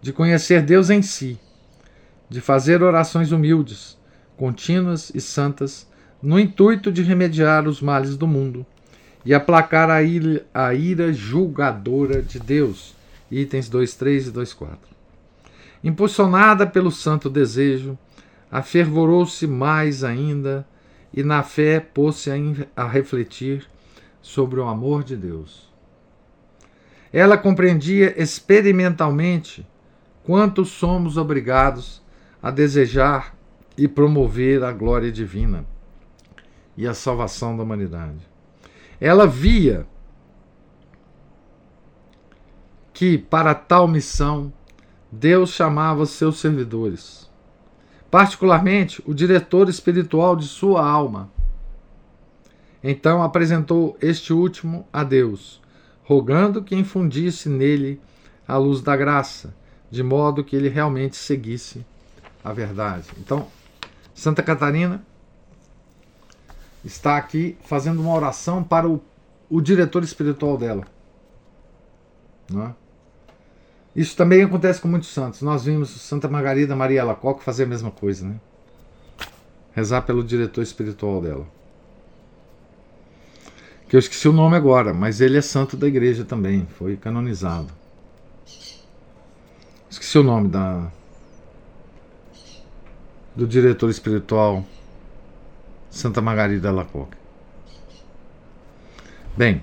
de 0.00 0.12
conhecer 0.12 0.62
Deus 0.62 0.90
em 0.90 1.00
si, 1.00 1.38
de 2.28 2.40
fazer 2.40 2.82
orações 2.82 3.30
humildes, 3.30 3.96
contínuas 4.36 5.12
e 5.14 5.20
santas, 5.20 5.88
no 6.20 6.40
intuito 6.40 6.90
de 6.90 7.02
remediar 7.02 7.68
os 7.68 7.80
males 7.80 8.16
do 8.16 8.26
mundo 8.26 8.66
e 9.24 9.32
aplacar 9.32 9.90
a 9.90 10.02
ira, 10.02 10.44
a 10.52 10.74
ira 10.74 11.12
julgadora 11.12 12.22
de 12.22 12.38
Deus. 12.38 12.94
Itens 13.30 13.70
2.3 13.70 14.28
e 14.28 14.30
2.4. 14.32 14.76
Impulsionada 15.82 16.66
pelo 16.66 16.90
santo 16.90 17.30
desejo, 17.30 17.98
afervorou-se 18.50 19.46
mais 19.46 20.04
ainda 20.04 20.66
e 21.12 21.22
na 21.22 21.42
fé 21.42 21.80
pôs-se 21.80 22.30
a, 22.30 22.82
a 22.84 22.86
refletir 22.86 23.66
sobre 24.20 24.60
o 24.60 24.68
amor 24.68 25.02
de 25.02 25.16
Deus. 25.16 25.70
Ela 27.12 27.36
compreendia 27.36 28.14
experimentalmente 28.20 29.66
quanto 30.24 30.64
somos 30.64 31.16
obrigados 31.16 32.02
a 32.42 32.50
desejar 32.50 33.34
e 33.76 33.88
promover 33.88 34.62
a 34.62 34.72
glória 34.72 35.10
divina 35.10 35.64
e 36.76 36.86
a 36.86 36.94
salvação 36.94 37.56
da 37.56 37.62
humanidade. 37.62 38.31
Ela 39.04 39.26
via 39.26 39.84
que 42.94 43.18
para 43.18 43.52
tal 43.52 43.88
missão 43.88 44.52
Deus 45.10 45.50
chamava 45.50 46.06
seus 46.06 46.38
servidores, 46.38 47.28
particularmente 48.08 49.02
o 49.04 49.12
diretor 49.12 49.68
espiritual 49.68 50.36
de 50.36 50.46
sua 50.46 50.88
alma. 50.88 51.28
Então 52.80 53.24
apresentou 53.24 53.98
este 54.00 54.32
último 54.32 54.86
a 54.92 55.02
Deus 55.02 55.60
rogando 56.04 56.62
que 56.62 56.76
infundisse 56.76 57.48
nele 57.48 58.00
a 58.46 58.56
luz 58.56 58.82
da 58.82 58.96
graça, 58.96 59.52
de 59.90 60.04
modo 60.04 60.44
que 60.44 60.54
ele 60.54 60.68
realmente 60.68 61.16
seguisse 61.16 61.84
a 62.44 62.52
verdade. 62.52 63.08
Então, 63.18 63.48
Santa 64.14 64.44
Catarina 64.44 65.04
está 66.84 67.16
aqui 67.16 67.56
fazendo 67.64 68.00
uma 68.00 68.14
oração 68.14 68.62
para 68.62 68.88
o, 68.88 69.00
o 69.48 69.60
diretor 69.60 70.02
espiritual 70.02 70.56
dela. 70.56 70.84
Não 72.50 72.66
é? 72.66 72.74
Isso 73.94 74.16
também 74.16 74.42
acontece 74.42 74.80
com 74.80 74.88
muitos 74.88 75.10
santos. 75.10 75.42
Nós 75.42 75.64
vimos 75.64 75.90
Santa 75.90 76.28
Margarida 76.28 76.74
Maria 76.74 77.02
Alacoque 77.02 77.44
fazer 77.44 77.64
a 77.64 77.66
mesma 77.66 77.90
coisa, 77.90 78.26
né? 78.26 78.36
Rezar 79.72 80.02
pelo 80.02 80.24
diretor 80.24 80.62
espiritual 80.62 81.20
dela 81.20 81.46
que 83.92 83.96
eu 83.96 84.00
esqueci 84.00 84.26
o 84.26 84.32
nome 84.32 84.56
agora, 84.56 84.94
mas 84.94 85.20
ele 85.20 85.36
é 85.36 85.42
santo 85.42 85.76
da 85.76 85.86
igreja 85.86 86.24
também, 86.24 86.66
foi 86.78 86.96
canonizado. 86.96 87.68
Esqueci 89.90 90.16
o 90.16 90.22
nome 90.22 90.48
da 90.48 90.90
do 93.36 93.46
diretor 93.46 93.90
espiritual 93.90 94.64
Santa 95.92 96.20
Margarida 96.20 96.72
Lacoque. 96.72 97.16
Bem, 99.36 99.62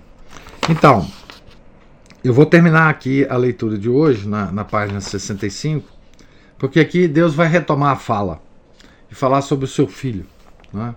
então, 0.69 1.05
eu 2.23 2.34
vou 2.34 2.45
terminar 2.45 2.89
aqui 2.89 3.25
a 3.30 3.36
leitura 3.36 3.77
de 3.77 3.89
hoje, 3.89 4.27
na, 4.27 4.49
na 4.51 4.63
página 4.63 5.01
65, 5.01 5.89
porque 6.57 6.80
aqui 6.80 7.07
Deus 7.07 7.36
vai 7.36 7.47
retomar 7.47 7.91
a 7.91 7.95
fala 7.97 8.41
e 9.11 9.15
falar 9.15 9.41
sobre 9.41 9.65
o 9.65 9.67
seu 9.67 9.88
filho. 9.88 10.25
Não 10.71 10.88
é? 10.88 10.95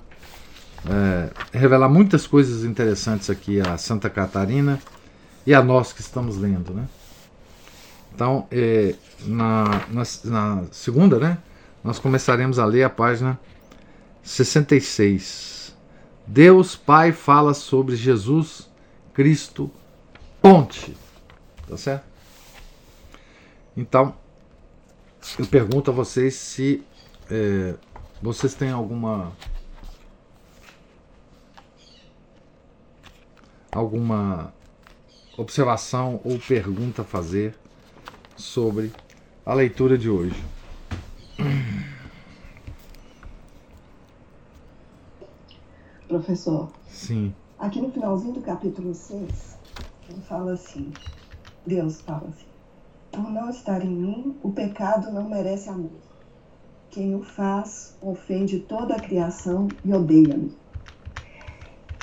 é, 0.88 1.30
revelar 1.52 1.88
muitas 1.88 2.26
coisas 2.26 2.64
interessantes 2.64 3.30
aqui 3.30 3.60
a 3.60 3.76
Santa 3.76 4.10
Catarina 4.10 4.78
e 5.46 5.54
a 5.54 5.62
nós 5.62 5.92
que 5.92 6.00
estamos 6.00 6.36
lendo, 6.36 6.72
né? 6.72 6.86
Então, 8.14 8.46
é, 8.50 8.94
na, 9.24 9.64
na, 9.88 10.02
na, 10.24 10.64
segunda, 10.70 11.18
né, 11.18 11.38
nós 11.82 11.98
começaremos 11.98 12.58
a 12.58 12.64
ler 12.66 12.82
a 12.82 12.90
página 12.90 13.40
66. 14.22 15.76
Deus 16.26 16.76
Pai 16.76 17.12
fala 17.12 17.54
sobre 17.54 17.96
Jesus 17.96 18.70
Cristo 19.12 19.70
Ponte. 20.40 20.96
Tá 21.68 21.76
certo? 21.76 22.04
Então, 23.76 24.14
eu 25.38 25.46
pergunto 25.46 25.90
a 25.90 25.94
vocês 25.94 26.34
se 26.34 26.82
é, 27.30 27.74
vocês 28.20 28.54
têm 28.54 28.70
alguma 28.70 29.32
alguma 33.70 34.52
observação 35.36 36.20
ou 36.24 36.38
pergunta 36.38 37.02
a 37.02 37.04
fazer 37.04 37.54
sobre 38.36 38.92
a 39.46 39.54
leitura 39.54 39.96
de 39.96 40.10
hoje. 40.10 40.42
Professor. 46.12 46.68
Sim. 46.90 47.32
Aqui 47.58 47.80
no 47.80 47.90
finalzinho 47.90 48.34
do 48.34 48.42
capítulo 48.42 48.94
6, 48.94 49.56
ele 50.10 50.20
fala 50.28 50.52
assim: 50.52 50.92
Deus 51.66 52.02
fala 52.02 52.28
assim: 52.28 52.44
Por 53.10 53.30
não 53.30 53.48
estar 53.48 53.82
em 53.82 53.88
mim, 53.88 54.36
o 54.42 54.52
pecado 54.52 55.10
não 55.10 55.26
merece 55.26 55.70
amor. 55.70 55.90
Quem 56.90 57.14
o 57.14 57.22
faz 57.22 57.96
ofende 58.02 58.58
toda 58.58 58.94
a 58.94 59.00
criação 59.00 59.68
e 59.82 59.90
odeia-me. 59.90 60.54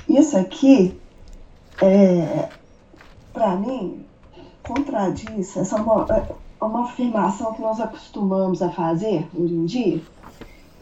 Isso 0.09 0.35
aqui 0.35 0.99
é, 1.79 2.49
para 3.31 3.57
mim, 3.57 4.03
contradiz, 4.63 5.55
essa 5.55 5.77
é 5.77 5.81
uma, 5.81 6.07
é 6.59 6.65
uma 6.65 6.85
afirmação 6.85 7.53
que 7.53 7.61
nós 7.61 7.79
acostumamos 7.79 8.63
a 8.63 8.71
fazer 8.71 9.27
hoje 9.35 9.53
em 9.53 9.65
dia, 9.65 10.01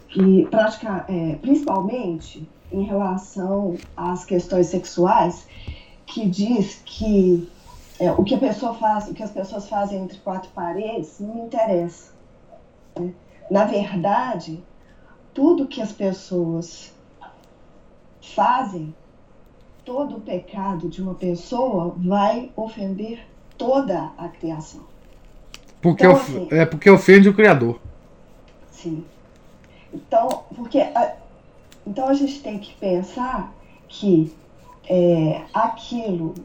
que 0.07 0.47
pratica, 0.49 1.03
é, 1.09 1.35
principalmente 1.41 2.47
em 2.71 2.83
relação 2.83 3.75
às 3.95 4.25
questões 4.25 4.67
sexuais, 4.67 5.47
que 6.05 6.27
diz 6.27 6.81
que 6.85 7.49
é, 7.99 8.11
o 8.11 8.23
que 8.23 8.35
a 8.35 8.37
pessoa 8.37 8.73
faz, 8.73 9.07
o 9.07 9.13
que 9.13 9.23
as 9.23 9.31
pessoas 9.31 9.67
fazem 9.67 10.03
entre 10.03 10.17
quatro 10.19 10.49
paredes 10.51 11.19
não 11.19 11.35
me 11.35 11.41
interessa. 11.41 12.11
Né? 12.99 13.13
Na 13.49 13.65
verdade, 13.65 14.63
tudo 15.33 15.67
que 15.67 15.81
as 15.81 15.91
pessoas 15.91 16.93
fazem 18.21 18.93
todo 19.83 20.17
o 20.17 20.21
pecado 20.21 20.89
de 20.89 21.01
uma 21.01 21.15
pessoa 21.15 21.95
vai 21.97 22.51
ofender 22.55 23.25
toda 23.57 24.11
a 24.17 24.27
criação. 24.27 24.81
Porque 25.81 26.05
então, 26.05 26.17
assim, 26.17 26.47
é 26.51 26.65
porque 26.65 26.89
ofende 26.89 27.29
o 27.29 27.33
Criador. 27.33 27.79
Sim. 28.69 29.05
Então, 29.93 30.43
porque 30.55 30.79
a, 30.79 31.15
então 31.87 32.09
a 32.09 32.13
gente 32.13 32.41
tem 32.41 32.59
que 32.59 32.73
pensar 32.75 33.53
que 33.87 34.35
é, 34.89 35.41
aquilo 35.53 36.35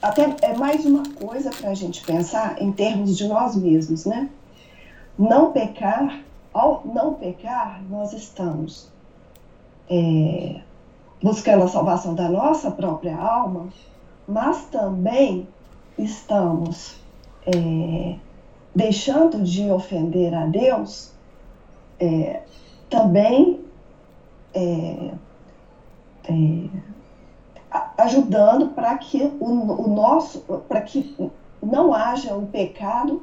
até 0.00 0.34
é 0.40 0.56
mais 0.56 0.86
uma 0.86 1.02
coisa 1.14 1.50
para 1.50 1.70
a 1.70 1.74
gente 1.74 2.02
pensar 2.04 2.60
em 2.62 2.72
termos 2.72 3.16
de 3.18 3.28
nós 3.28 3.54
mesmos, 3.54 4.06
né? 4.06 4.30
Não 5.18 5.52
pecar, 5.52 6.20
ao 6.54 6.82
não 6.86 7.14
pecar, 7.14 7.82
nós 7.90 8.14
estamos 8.14 8.90
é, 9.90 10.60
buscando 11.22 11.64
a 11.64 11.68
salvação 11.68 12.14
da 12.14 12.28
nossa 12.30 12.70
própria 12.70 13.16
alma, 13.16 13.68
mas 14.26 14.64
também 14.66 15.46
estamos 15.98 16.96
é, 17.44 18.14
deixando 18.74 19.42
de 19.42 19.68
ofender 19.70 20.32
a 20.32 20.46
Deus, 20.46 21.12
é, 22.00 22.42
também 22.88 23.67
é, 24.54 25.12
é 26.24 26.68
ajudando 27.98 28.68
para 28.68 28.96
que 28.96 29.22
o, 29.40 29.84
o 29.84 29.88
nosso, 29.88 30.40
para 30.68 30.80
que 30.80 31.14
não 31.62 31.92
haja 31.92 32.34
um 32.34 32.46
pecado, 32.46 33.22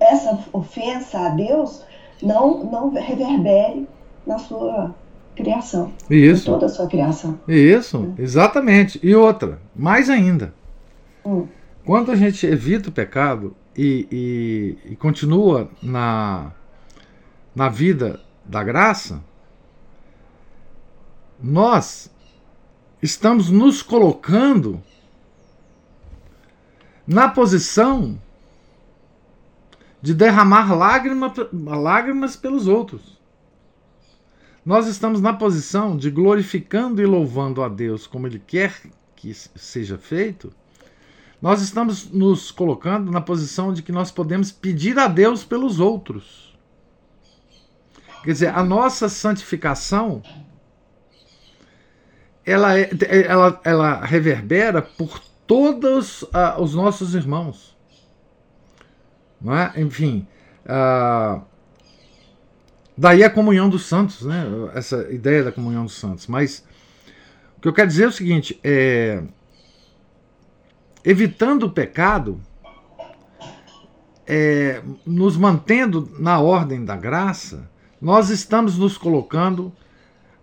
essa 0.00 0.38
ofensa 0.52 1.18
a 1.18 1.28
Deus 1.30 1.84
não, 2.22 2.64
não 2.64 2.90
reverbere 2.90 3.88
na 4.26 4.38
sua 4.38 4.94
criação. 5.34 5.92
Isso. 6.10 6.46
Toda 6.46 6.66
a 6.66 6.68
sua 6.68 6.86
criação. 6.86 7.38
Isso, 7.46 8.12
exatamente. 8.18 9.00
E 9.02 9.14
outra, 9.14 9.60
mais 9.74 10.10
ainda. 10.10 10.52
Hum. 11.24 11.46
Quando 11.84 12.10
a 12.10 12.16
gente 12.16 12.44
evita 12.46 12.90
o 12.90 12.92
pecado 12.92 13.56
e, 13.76 14.06
e, 14.84 14.92
e 14.92 14.96
continua 14.96 15.70
na, 15.82 16.52
na 17.54 17.68
vida 17.68 18.20
da 18.44 18.62
graça, 18.62 19.22
nós 21.40 22.10
estamos 23.02 23.50
nos 23.50 23.82
colocando 23.82 24.82
na 27.06 27.28
posição 27.28 28.20
de 30.02 30.14
derramar 30.14 30.74
lágrima, 30.74 31.32
lágrimas 31.52 32.36
pelos 32.36 32.66
outros. 32.66 33.18
Nós 34.64 34.86
estamos 34.86 35.20
na 35.20 35.32
posição 35.32 35.96
de 35.96 36.10
glorificando 36.10 37.00
e 37.00 37.06
louvando 37.06 37.62
a 37.62 37.68
Deus 37.68 38.06
como 38.06 38.26
Ele 38.26 38.38
quer 38.38 38.82
que 39.16 39.32
seja 39.32 39.96
feito. 39.96 40.52
Nós 41.40 41.62
estamos 41.62 42.10
nos 42.10 42.50
colocando 42.50 43.10
na 43.10 43.20
posição 43.20 43.72
de 43.72 43.82
que 43.82 43.92
nós 43.92 44.10
podemos 44.10 44.52
pedir 44.52 44.98
a 44.98 45.06
Deus 45.06 45.44
pelos 45.44 45.80
outros. 45.80 46.56
Quer 48.22 48.32
dizer, 48.32 48.54
a 48.54 48.62
nossa 48.62 49.08
santificação 49.08 50.22
ela, 52.48 52.78
é, 52.78 52.88
ela, 53.26 53.60
ela 53.62 54.04
reverbera 54.04 54.80
por 54.80 55.20
todos 55.46 56.22
uh, 56.22 56.60
os 56.60 56.74
nossos 56.74 57.14
irmãos. 57.14 57.76
É? 59.74 59.80
Enfim, 59.80 60.26
uh, 60.64 61.42
daí 62.96 63.22
a 63.22 63.30
comunhão 63.30 63.68
dos 63.68 63.86
santos, 63.86 64.22
né? 64.22 64.44
essa 64.74 65.12
ideia 65.12 65.44
da 65.44 65.52
comunhão 65.52 65.84
dos 65.84 65.94
santos. 65.94 66.26
Mas 66.26 66.64
o 67.58 67.60
que 67.60 67.68
eu 67.68 67.72
quero 67.72 67.88
dizer 67.88 68.04
é 68.04 68.08
o 68.08 68.12
seguinte: 68.12 68.58
é, 68.64 69.22
evitando 71.04 71.64
o 71.64 71.70
pecado, 71.70 72.40
é, 74.26 74.82
nos 75.06 75.36
mantendo 75.36 76.10
na 76.18 76.40
ordem 76.40 76.84
da 76.84 76.96
graça, 76.96 77.70
nós 78.00 78.30
estamos 78.30 78.78
nos 78.78 78.96
colocando 78.96 79.72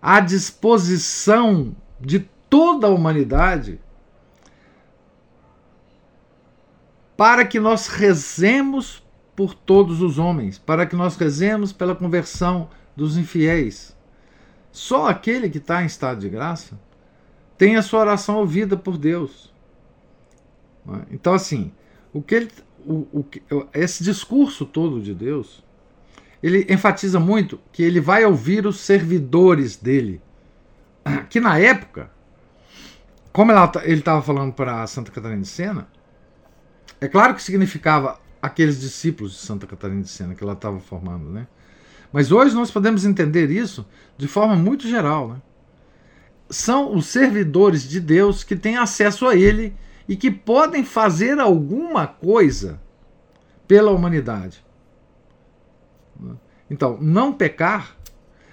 à 0.00 0.20
disposição 0.20 1.74
de 2.00 2.20
toda 2.48 2.86
a 2.86 2.90
humanidade 2.90 3.80
para 7.16 7.44
que 7.44 7.58
nós 7.58 7.86
rezemos 7.86 9.02
por 9.34 9.54
todos 9.54 10.00
os 10.02 10.18
homens, 10.18 10.58
para 10.58 10.86
que 10.86 10.96
nós 10.96 11.16
rezemos 11.16 11.72
pela 11.72 11.94
conversão 11.94 12.68
dos 12.94 13.16
infiéis. 13.16 13.96
Só 14.70 15.08
aquele 15.08 15.48
que 15.48 15.58
está 15.58 15.82
em 15.82 15.86
estado 15.86 16.20
de 16.20 16.28
graça 16.28 16.78
tem 17.56 17.76
a 17.76 17.82
sua 17.82 18.00
oração 18.00 18.36
ouvida 18.36 18.76
por 18.76 18.98
Deus. 18.98 19.52
É? 20.88 21.14
Então, 21.14 21.32
assim, 21.32 21.72
o 22.12 22.20
que 22.20 22.34
ele, 22.34 22.50
o, 22.86 23.06
o, 23.12 23.26
esse 23.72 24.04
discurso 24.04 24.66
todo 24.66 25.00
de 25.00 25.14
Deus, 25.14 25.64
ele 26.42 26.66
enfatiza 26.68 27.18
muito 27.18 27.58
que 27.72 27.82
ele 27.82 28.00
vai 28.00 28.24
ouvir 28.24 28.66
os 28.66 28.80
servidores 28.80 29.76
dele 29.76 30.20
que 31.28 31.40
na 31.40 31.58
época, 31.58 32.10
como 33.32 33.52
ela, 33.52 33.70
ele 33.82 34.00
estava 34.00 34.22
falando 34.22 34.52
para 34.52 34.86
Santa 34.86 35.10
Catarina 35.10 35.42
de 35.42 35.48
Sena, 35.48 35.88
é 37.00 37.08
claro 37.08 37.34
que 37.34 37.42
significava 37.42 38.18
aqueles 38.40 38.80
discípulos 38.80 39.32
de 39.32 39.38
Santa 39.38 39.66
Catarina 39.66 40.02
de 40.02 40.08
Sena 40.08 40.34
que 40.34 40.42
ela 40.42 40.54
estava 40.54 40.80
formando, 40.80 41.30
né? 41.30 41.46
Mas 42.12 42.30
hoje 42.32 42.54
nós 42.54 42.70
podemos 42.70 43.04
entender 43.04 43.50
isso 43.50 43.86
de 44.16 44.28
forma 44.28 44.54
muito 44.54 44.86
geral, 44.88 45.28
né? 45.28 45.42
São 46.48 46.94
os 46.94 47.06
servidores 47.06 47.88
de 47.88 48.00
Deus 48.00 48.44
que 48.44 48.54
têm 48.54 48.76
acesso 48.76 49.26
a 49.26 49.34
Ele 49.34 49.74
e 50.08 50.16
que 50.16 50.30
podem 50.30 50.84
fazer 50.84 51.40
alguma 51.40 52.06
coisa 52.06 52.80
pela 53.66 53.90
humanidade. 53.90 54.64
Então, 56.70 56.96
não 57.00 57.32
pecar 57.32 57.95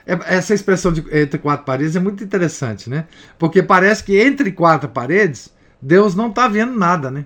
essa 0.06 0.54
expressão 0.54 0.91
de 0.91 1.01
entre 1.18 1.39
quatro 1.39 1.66
paredes 1.66 1.95
é 1.95 1.99
muito 1.99 2.24
interessante, 2.24 2.89
né? 2.89 3.08
Porque 3.39 3.64
parece 3.64 4.04
que 4.04 4.20
entre 4.20 4.51
quatro 4.51 4.89
paredes, 4.89 5.54
Deus 5.82 6.14
não 6.14 6.30
está 6.30 6.47
vendo 6.47 6.78
nada, 6.78 7.10
né? 7.10 7.26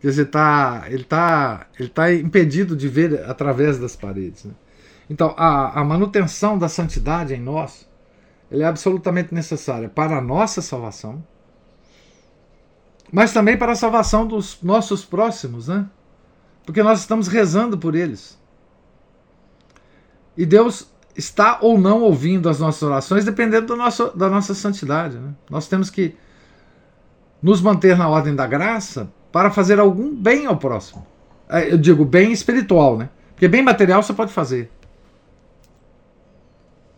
Quer 0.00 0.08
dizer, 0.08 0.26
tá, 0.26 0.84
ele 0.86 1.02
está 1.02 1.66
ele 1.78 1.88
tá 1.88 2.12
impedido 2.12 2.76
de 2.76 2.88
ver 2.88 3.24
através 3.28 3.78
das 3.78 3.96
paredes. 3.96 4.44
Né? 4.44 4.52
Então, 5.08 5.34
a, 5.36 5.80
a 5.80 5.84
manutenção 5.84 6.58
da 6.58 6.68
santidade 6.68 7.34
em 7.34 7.40
nós 7.40 7.88
é 8.50 8.64
absolutamente 8.64 9.34
necessária 9.34 9.88
para 9.88 10.18
a 10.18 10.20
nossa 10.20 10.62
salvação, 10.62 11.24
mas 13.12 13.32
também 13.32 13.56
para 13.56 13.72
a 13.72 13.76
salvação 13.76 14.26
dos 14.26 14.62
nossos 14.62 15.04
próximos, 15.04 15.68
né? 15.68 15.86
Porque 16.64 16.82
nós 16.82 17.00
estamos 17.00 17.28
rezando 17.28 17.76
por 17.76 17.94
eles. 17.94 18.38
E 20.36 20.44
Deus 20.44 20.90
está 21.16 21.58
ou 21.60 21.78
não 21.78 22.02
ouvindo 22.02 22.48
as 22.48 22.58
nossas 22.58 22.82
orações, 22.82 23.24
dependendo 23.24 23.66
do 23.66 23.76
nosso, 23.76 24.16
da 24.16 24.28
nossa 24.28 24.54
santidade. 24.54 25.16
Né? 25.16 25.32
Nós 25.48 25.68
temos 25.68 25.90
que 25.90 26.16
nos 27.42 27.60
manter 27.60 27.96
na 27.96 28.08
ordem 28.08 28.34
da 28.34 28.46
graça 28.46 29.08
para 29.30 29.50
fazer 29.50 29.78
algum 29.78 30.14
bem 30.14 30.46
ao 30.46 30.56
próximo. 30.56 31.06
É, 31.48 31.72
eu 31.72 31.78
digo 31.78 32.04
bem 32.04 32.32
espiritual, 32.32 32.96
né? 32.96 33.08
Porque 33.32 33.48
bem 33.48 33.62
material 33.62 34.02
você 34.02 34.14
pode 34.14 34.32
fazer. 34.32 34.70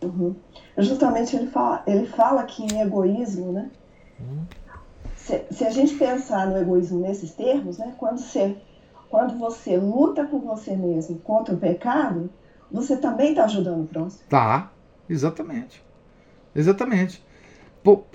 Uhum. 0.01 0.35
Justamente 0.77 1.35
ele 1.35 1.47
fala, 1.47 1.83
ele 1.87 2.05
fala 2.05 2.43
que 2.43 2.63
em 2.63 2.81
egoísmo, 2.81 3.51
né? 3.51 3.69
Uhum. 4.19 4.45
Se, 5.15 5.43
se, 5.51 5.65
a 5.65 5.69
gente 5.69 5.95
pensar 5.95 6.47
no 6.47 6.57
egoísmo 6.57 6.99
nesses 6.99 7.31
termos, 7.31 7.77
né? 7.77 7.93
Quando 7.97 8.19
você, 8.19 8.55
quando 9.09 9.37
você 9.37 9.75
luta 9.75 10.23
por 10.23 10.39
você 10.39 10.75
mesmo 10.75 11.17
contra 11.19 11.55
o 11.55 11.57
pecado, 11.57 12.29
você 12.71 12.97
também 12.97 13.29
está 13.29 13.45
ajudando 13.45 13.83
o 13.83 13.87
próximo. 13.87 14.23
Tá, 14.29 14.71
exatamente. 15.09 15.83
Exatamente. 16.55 17.23
Por, 17.83 18.05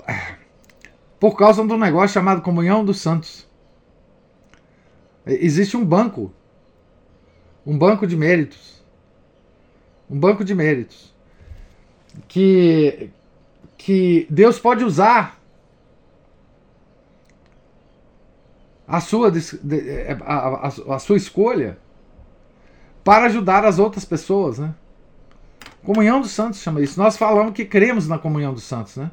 por 1.18 1.36
causa 1.36 1.64
de 1.64 1.72
um 1.72 1.78
negócio 1.78 2.14
chamado 2.14 2.42
Comunhão 2.42 2.84
dos 2.84 3.00
Santos. 3.00 3.48
Existe 5.24 5.76
um 5.76 5.84
banco. 5.84 6.32
Um 7.64 7.78
banco 7.78 8.06
de 8.06 8.16
méritos. 8.16 8.82
Um 10.10 10.18
banco 10.18 10.44
de 10.44 10.54
méritos. 10.54 11.14
Que, 12.28 13.10
que 13.78 14.26
Deus 14.28 14.58
pode 14.58 14.84
usar 14.84 15.40
a 18.86 19.00
sua, 19.00 19.32
a, 20.26 20.34
a, 20.34 20.66
a 20.66 20.98
sua 20.98 21.16
escolha 21.16 21.78
para 23.04 23.26
ajudar 23.26 23.64
as 23.64 23.78
outras 23.78 24.04
pessoas, 24.04 24.58
né? 24.58 24.74
Comunhão 25.84 26.20
dos 26.20 26.30
Santos 26.30 26.60
chama 26.60 26.80
isso. 26.80 26.98
Nós 26.98 27.16
falamos 27.16 27.52
que 27.54 27.64
cremos 27.64 28.06
na 28.06 28.18
comunhão 28.18 28.54
dos 28.54 28.62
santos, 28.62 28.96
né? 28.96 29.10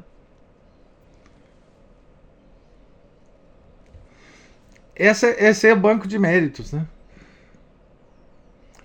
Esse, 4.94 5.66
é 5.66 5.72
o 5.72 5.80
banco 5.80 6.06
de 6.06 6.18
méritos, 6.18 6.72
né? 6.72 6.86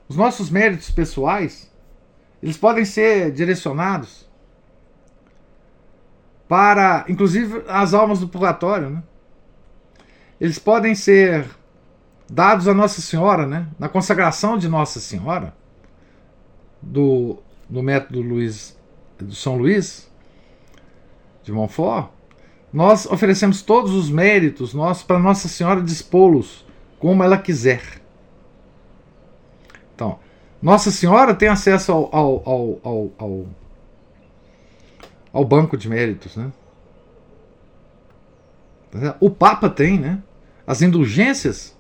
Os 0.08 0.16
nossos 0.16 0.50
méritos 0.50 0.90
pessoais, 0.90 1.70
eles 2.42 2.58
podem 2.58 2.86
ser 2.86 3.32
direcionados 3.32 4.26
para, 6.48 7.06
inclusive, 7.10 7.64
as 7.68 7.94
almas 7.94 8.22
do 8.22 8.30
purgatório, 8.30 8.90
né? 8.90 9.04
Eles 10.40 10.58
podem 10.58 10.96
ser 10.96 11.50
dados 12.30 12.68
a 12.68 12.74
Nossa 12.74 13.02
Senhora, 13.02 13.46
né? 13.46 13.68
na 13.78 13.88
consagração 13.88 14.58
de 14.58 14.68
Nossa 14.68 15.00
Senhora, 15.00 15.54
do, 16.82 17.38
do 17.70 17.82
método 17.82 18.22
Luiz, 18.22 18.78
do 19.18 19.34
São 19.34 19.58
Luís 19.58 20.10
de 21.44 21.52
Montfort, 21.52 22.10
nós 22.74 23.06
oferecemos 23.06 23.62
todos 23.62 23.92
os 23.94 24.10
méritos 24.10 24.74
nossos 24.74 25.04
para 25.04 25.20
Nossa 25.20 25.48
Senhora 25.48 25.82
dispô-los 25.82 26.66
como 27.00 27.24
ela 27.24 27.38
quiser. 27.38 28.02
Então, 29.94 30.20
Nossa 30.62 30.92
Senhora 30.92 31.34
tem 31.34 31.48
acesso 31.48 31.92
ao, 31.92 32.14
ao, 32.14 32.44
ao, 32.50 33.12
ao, 33.18 33.46
ao, 35.32 35.46
banco 35.46 35.78
de 35.78 35.88
méritos, 35.88 36.36
né? 36.36 36.52
O 39.20 39.30
Papa 39.30 39.70
tem, 39.70 40.00
né? 40.00 40.22
As 40.66 40.82
indulgências 40.82 41.76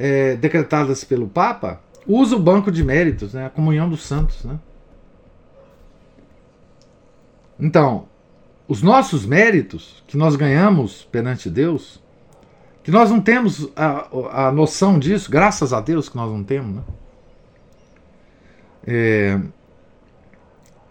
é, 0.00 0.34
decretadas 0.34 1.04
pelo 1.04 1.28
Papa, 1.28 1.78
usa 2.06 2.34
o 2.34 2.40
banco 2.40 2.72
de 2.72 2.82
méritos, 2.82 3.34
né, 3.34 3.44
a 3.44 3.50
comunhão 3.50 3.86
dos 3.86 4.02
santos. 4.02 4.42
Né? 4.44 4.58
Então, 7.60 8.08
os 8.66 8.80
nossos 8.80 9.26
méritos 9.26 10.02
que 10.06 10.16
nós 10.16 10.36
ganhamos 10.36 11.04
perante 11.04 11.50
Deus, 11.50 12.02
que 12.82 12.90
nós 12.90 13.10
não 13.10 13.20
temos 13.20 13.70
a, 13.76 14.46
a 14.46 14.50
noção 14.50 14.98
disso, 14.98 15.30
graças 15.30 15.70
a 15.70 15.82
Deus 15.82 16.08
que 16.08 16.16
nós 16.16 16.32
não 16.32 16.42
temos, 16.42 16.76
né? 16.76 16.82
é, 18.86 19.38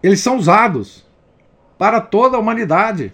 eles 0.03 0.19
são 0.19 0.37
usados 0.37 1.03
para 1.79 1.99
toda 1.99 2.37
a 2.37 2.39
humanidade. 2.39 3.11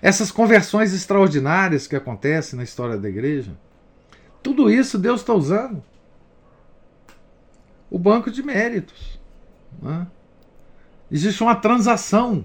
Essas 0.00 0.30
conversões 0.30 0.94
extraordinárias 0.94 1.88
que 1.88 1.96
acontecem 1.96 2.56
na 2.56 2.62
história 2.62 2.96
da 2.96 3.08
igreja, 3.08 3.50
tudo 4.42 4.70
isso 4.70 4.98
Deus 4.98 5.20
está 5.20 5.34
usando. 5.34 5.82
O 7.90 7.98
banco 7.98 8.30
de 8.30 8.42
méritos. 8.42 9.18
Né? 9.80 10.06
Existe 11.10 11.42
uma 11.42 11.56
transação 11.56 12.44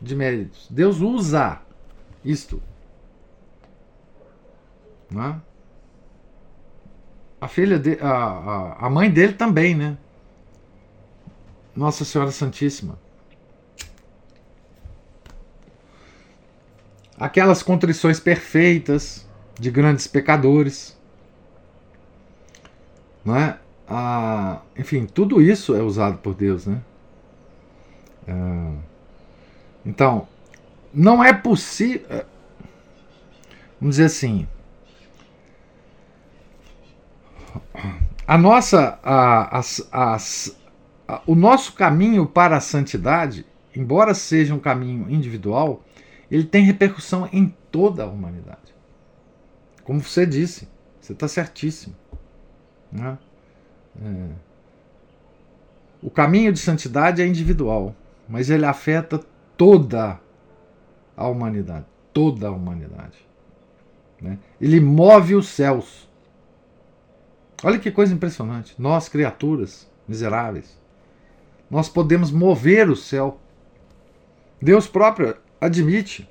de 0.00 0.14
méritos. 0.14 0.66
Deus 0.70 1.00
usa 1.00 1.60
isto. 2.24 2.62
Né? 5.10 5.40
A 7.40 7.48
filha 7.48 7.78
de, 7.78 7.98
a, 8.00 8.10
a, 8.10 8.86
a 8.86 8.90
mãe 8.90 9.10
dele 9.10 9.32
também, 9.32 9.74
né? 9.74 9.96
Nossa 11.74 12.04
Senhora 12.04 12.30
Santíssima. 12.30 12.98
Aquelas 17.18 17.62
contrições 17.62 18.20
perfeitas 18.20 19.26
de 19.58 19.70
grandes 19.70 20.06
pecadores. 20.06 20.99
Não 23.24 23.36
é? 23.36 23.58
Ah, 23.88 24.62
enfim, 24.76 25.06
tudo 25.06 25.42
isso 25.42 25.74
é 25.74 25.82
usado 25.82 26.18
por 26.18 26.34
Deus, 26.34 26.66
né? 26.66 26.80
Ah, 28.28 28.76
então, 29.84 30.28
não 30.92 31.22
é 31.22 31.32
possível. 31.32 32.06
Eh, 32.08 32.26
vamos 33.80 33.96
dizer 33.96 34.04
assim. 34.04 34.46
A 38.26 38.38
nossa. 38.38 38.98
A, 39.02 39.58
as, 39.58 39.88
as, 39.90 40.56
a, 41.08 41.22
o 41.26 41.34
nosso 41.34 41.72
caminho 41.72 42.26
para 42.26 42.56
a 42.56 42.60
santidade, 42.60 43.44
embora 43.74 44.14
seja 44.14 44.54
um 44.54 44.60
caminho 44.60 45.10
individual, 45.10 45.82
ele 46.30 46.44
tem 46.44 46.64
repercussão 46.64 47.28
em 47.32 47.54
toda 47.70 48.04
a 48.04 48.06
humanidade. 48.06 48.74
Como 49.82 50.00
você 50.00 50.24
disse, 50.24 50.68
você 51.00 51.12
está 51.12 51.26
certíssimo. 51.26 51.96
Né? 52.92 53.18
É. 54.02 54.28
O 56.02 56.10
caminho 56.10 56.52
de 56.52 56.58
santidade 56.58 57.20
é 57.20 57.26
individual, 57.26 57.94
mas 58.28 58.48
ele 58.48 58.64
afeta 58.64 59.20
toda 59.56 60.18
a 61.16 61.28
humanidade. 61.28 61.84
Toda 62.12 62.48
a 62.48 62.50
humanidade. 62.50 63.18
Né? 64.20 64.38
Ele 64.60 64.80
move 64.80 65.34
os 65.34 65.48
céus. 65.48 66.08
Olha 67.62 67.78
que 67.78 67.90
coisa 67.90 68.14
impressionante. 68.14 68.74
Nós, 68.78 69.08
criaturas 69.08 69.88
miseráveis, 70.08 70.78
nós 71.70 71.88
podemos 71.88 72.30
mover 72.30 72.88
o 72.88 72.96
céu. 72.96 73.38
Deus 74.60 74.86
próprio 74.86 75.36
admite. 75.60 76.28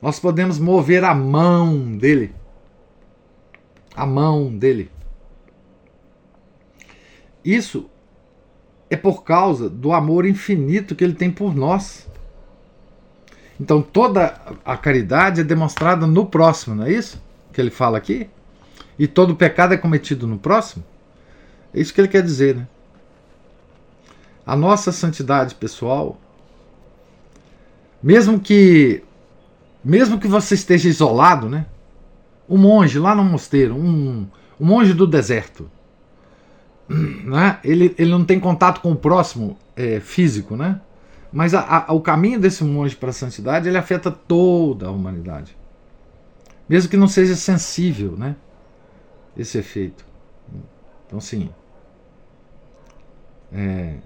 Nós 0.00 0.18
podemos 0.18 0.58
mover 0.58 1.04
a 1.04 1.14
mão 1.14 1.96
dele. 1.96 2.34
A 3.94 4.06
mão 4.06 4.56
dele. 4.56 4.90
Isso 7.44 7.88
é 8.88 8.96
por 8.96 9.24
causa 9.24 9.68
do 9.70 9.92
amor 9.92 10.26
infinito 10.26 10.94
que 10.94 11.02
ele 11.02 11.14
tem 11.14 11.30
por 11.30 11.54
nós. 11.54 12.08
Então 13.58 13.80
toda 13.80 14.40
a 14.64 14.76
caridade 14.76 15.40
é 15.40 15.44
demonstrada 15.44 16.06
no 16.06 16.26
próximo, 16.26 16.74
não 16.74 16.84
é 16.84 16.92
isso 16.92 17.20
que 17.52 17.60
ele 17.60 17.70
fala 17.70 17.98
aqui? 17.98 18.28
E 18.98 19.06
todo 19.06 19.36
pecado 19.36 19.74
é 19.74 19.76
cometido 19.76 20.26
no 20.26 20.38
próximo? 20.38 20.84
É 21.72 21.80
isso 21.80 21.92
que 21.92 22.00
ele 22.00 22.08
quer 22.08 22.22
dizer, 22.22 22.56
né? 22.56 22.68
A 24.44 24.56
nossa 24.56 24.90
santidade 24.90 25.54
pessoal, 25.54 26.20
mesmo 28.02 28.40
que 28.40 29.02
mesmo 29.84 30.18
que 30.18 30.28
você 30.28 30.54
esteja 30.54 30.88
isolado, 30.88 31.48
né? 31.48 31.66
Um 32.48 32.58
monge 32.58 32.98
lá 32.98 33.14
no 33.14 33.24
mosteiro, 33.24 33.74
um, 33.74 34.26
um 34.60 34.64
monge 34.64 34.92
do 34.92 35.06
deserto, 35.06 35.70
né? 36.88 37.58
ele, 37.64 37.94
ele 37.98 38.10
não 38.10 38.24
tem 38.24 38.38
contato 38.38 38.80
com 38.80 38.92
o 38.92 38.96
próximo 38.96 39.56
é, 39.76 40.00
físico, 40.00 40.56
né? 40.56 40.80
Mas 41.32 41.54
a, 41.54 41.86
a, 41.88 41.92
o 41.92 42.00
caminho 42.00 42.38
desse 42.38 42.62
monge 42.62 42.94
para 42.94 43.10
a 43.10 43.12
santidade 43.12 43.68
ele 43.68 43.78
afeta 43.78 44.10
toda 44.10 44.86
a 44.86 44.90
humanidade, 44.90 45.56
mesmo 46.68 46.90
que 46.90 46.96
não 46.96 47.08
seja 47.08 47.34
sensível, 47.34 48.16
né? 48.16 48.36
Esse 49.36 49.56
efeito. 49.56 50.04
Então, 51.06 51.20
sim. 51.20 51.50
É, 53.50 53.96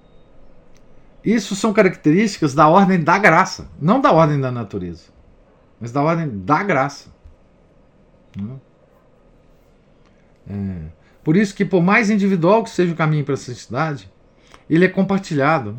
isso 1.24 1.56
são 1.56 1.72
características 1.72 2.54
da 2.54 2.68
ordem 2.68 3.02
da 3.02 3.18
graça, 3.18 3.68
não 3.80 4.00
da 4.00 4.12
ordem 4.12 4.40
da 4.40 4.52
natureza, 4.52 5.04
mas 5.80 5.90
da 5.90 6.00
ordem 6.00 6.28
da 6.44 6.62
graça. 6.62 7.10
Né? 8.36 8.56
É, 10.48 11.05
por 11.26 11.36
isso 11.36 11.56
que, 11.56 11.64
por 11.64 11.82
mais 11.82 12.08
individual 12.08 12.62
que 12.62 12.70
seja 12.70 12.92
o 12.92 12.96
caminho 12.96 13.24
para 13.24 13.34
a 13.34 13.36
santidade, 13.36 14.08
ele 14.70 14.84
é 14.84 14.88
compartilhado. 14.88 15.72
Né? 15.72 15.78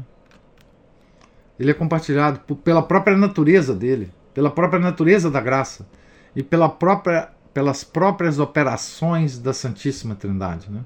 Ele 1.58 1.72
é 1.72 1.74
compartilhado 1.74 2.42
pela 2.58 2.84
própria 2.84 3.16
natureza 3.16 3.74
dele, 3.74 4.12
pela 4.34 4.52
própria 4.52 4.78
natureza 4.78 5.32
da 5.32 5.40
graça 5.40 5.88
e 6.36 6.44
pela 6.44 6.68
própria, 6.68 7.30
pelas 7.54 7.82
próprias 7.82 8.40
operações 8.40 9.40
da 9.40 9.54
Santíssima 9.54 10.16
Trindade. 10.16 10.70
Né? 10.70 10.82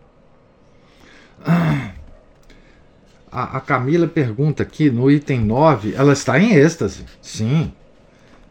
A, 3.34 3.58
a 3.58 3.62
Camila 3.62 4.08
pergunta 4.08 4.62
aqui 4.62 4.92
no 4.92 5.10
item 5.10 5.40
9: 5.40 5.96
ela 5.96 6.12
está 6.12 6.38
em 6.38 6.54
êxtase? 6.54 7.06
Sim, 7.22 7.74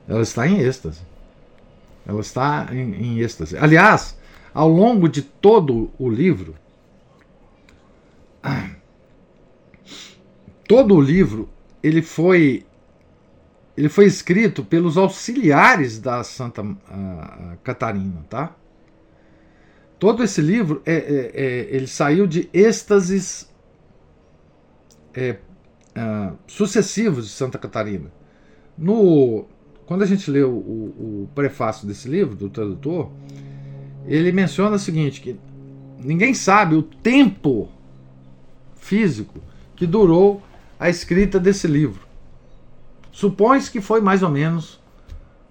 ela 0.08 0.22
está 0.22 0.48
em 0.48 0.58
êxtase. 0.58 1.02
Ela 2.04 2.20
está 2.20 2.66
em, 2.72 2.94
em 2.94 3.18
êxtase. 3.18 3.58
Aliás, 3.58 4.18
ao 4.52 4.68
longo 4.68 5.08
de 5.08 5.22
todo 5.22 5.90
o 5.98 6.08
livro, 6.08 6.54
todo 10.66 10.94
o 10.94 11.00
livro 11.00 11.48
ele 11.82 12.02
foi 12.02 12.64
ele 13.76 13.88
foi 13.88 14.04
escrito 14.04 14.62
pelos 14.62 14.98
auxiliares 14.98 15.98
da 15.98 16.22
Santa 16.22 16.62
uh, 16.62 16.76
Catarina, 17.64 18.26
tá? 18.28 18.54
Todo 19.98 20.22
esse 20.22 20.42
livro 20.42 20.82
é, 20.84 20.94
é, 20.94 21.30
é 21.34 21.76
ele 21.76 21.86
saiu 21.86 22.26
de 22.26 22.48
êxtases 22.52 23.50
é, 25.14 25.38
uh, 25.96 26.36
sucessivos 26.46 27.26
de 27.26 27.32
Santa 27.32 27.58
Catarina. 27.58 28.12
No, 28.76 29.46
quando 29.86 30.02
a 30.02 30.06
gente 30.06 30.30
lê 30.30 30.42
o, 30.42 30.50
o, 30.50 31.22
o 31.24 31.28
prefácio 31.34 31.86
desse 31.86 32.08
livro 32.08 32.34
do 32.34 32.48
tradutor, 32.48 33.10
ele 34.06 34.32
menciona 34.32 34.76
o 34.76 34.78
seguinte: 34.78 35.20
que 35.20 35.38
ninguém 35.98 36.34
sabe 36.34 36.74
o 36.74 36.82
tempo 36.82 37.68
físico 38.76 39.40
que 39.76 39.86
durou 39.86 40.42
a 40.78 40.88
escrita 40.88 41.38
desse 41.38 41.66
livro. 41.66 42.06
Supõe-se 43.12 43.70
que 43.70 43.80
foi 43.80 44.00
mais 44.00 44.22
ou 44.22 44.30
menos 44.30 44.80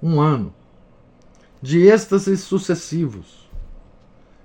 um 0.02 0.20
ano 0.20 0.54
de 1.62 1.82
êxtases 1.88 2.42
sucessivos 2.42 3.50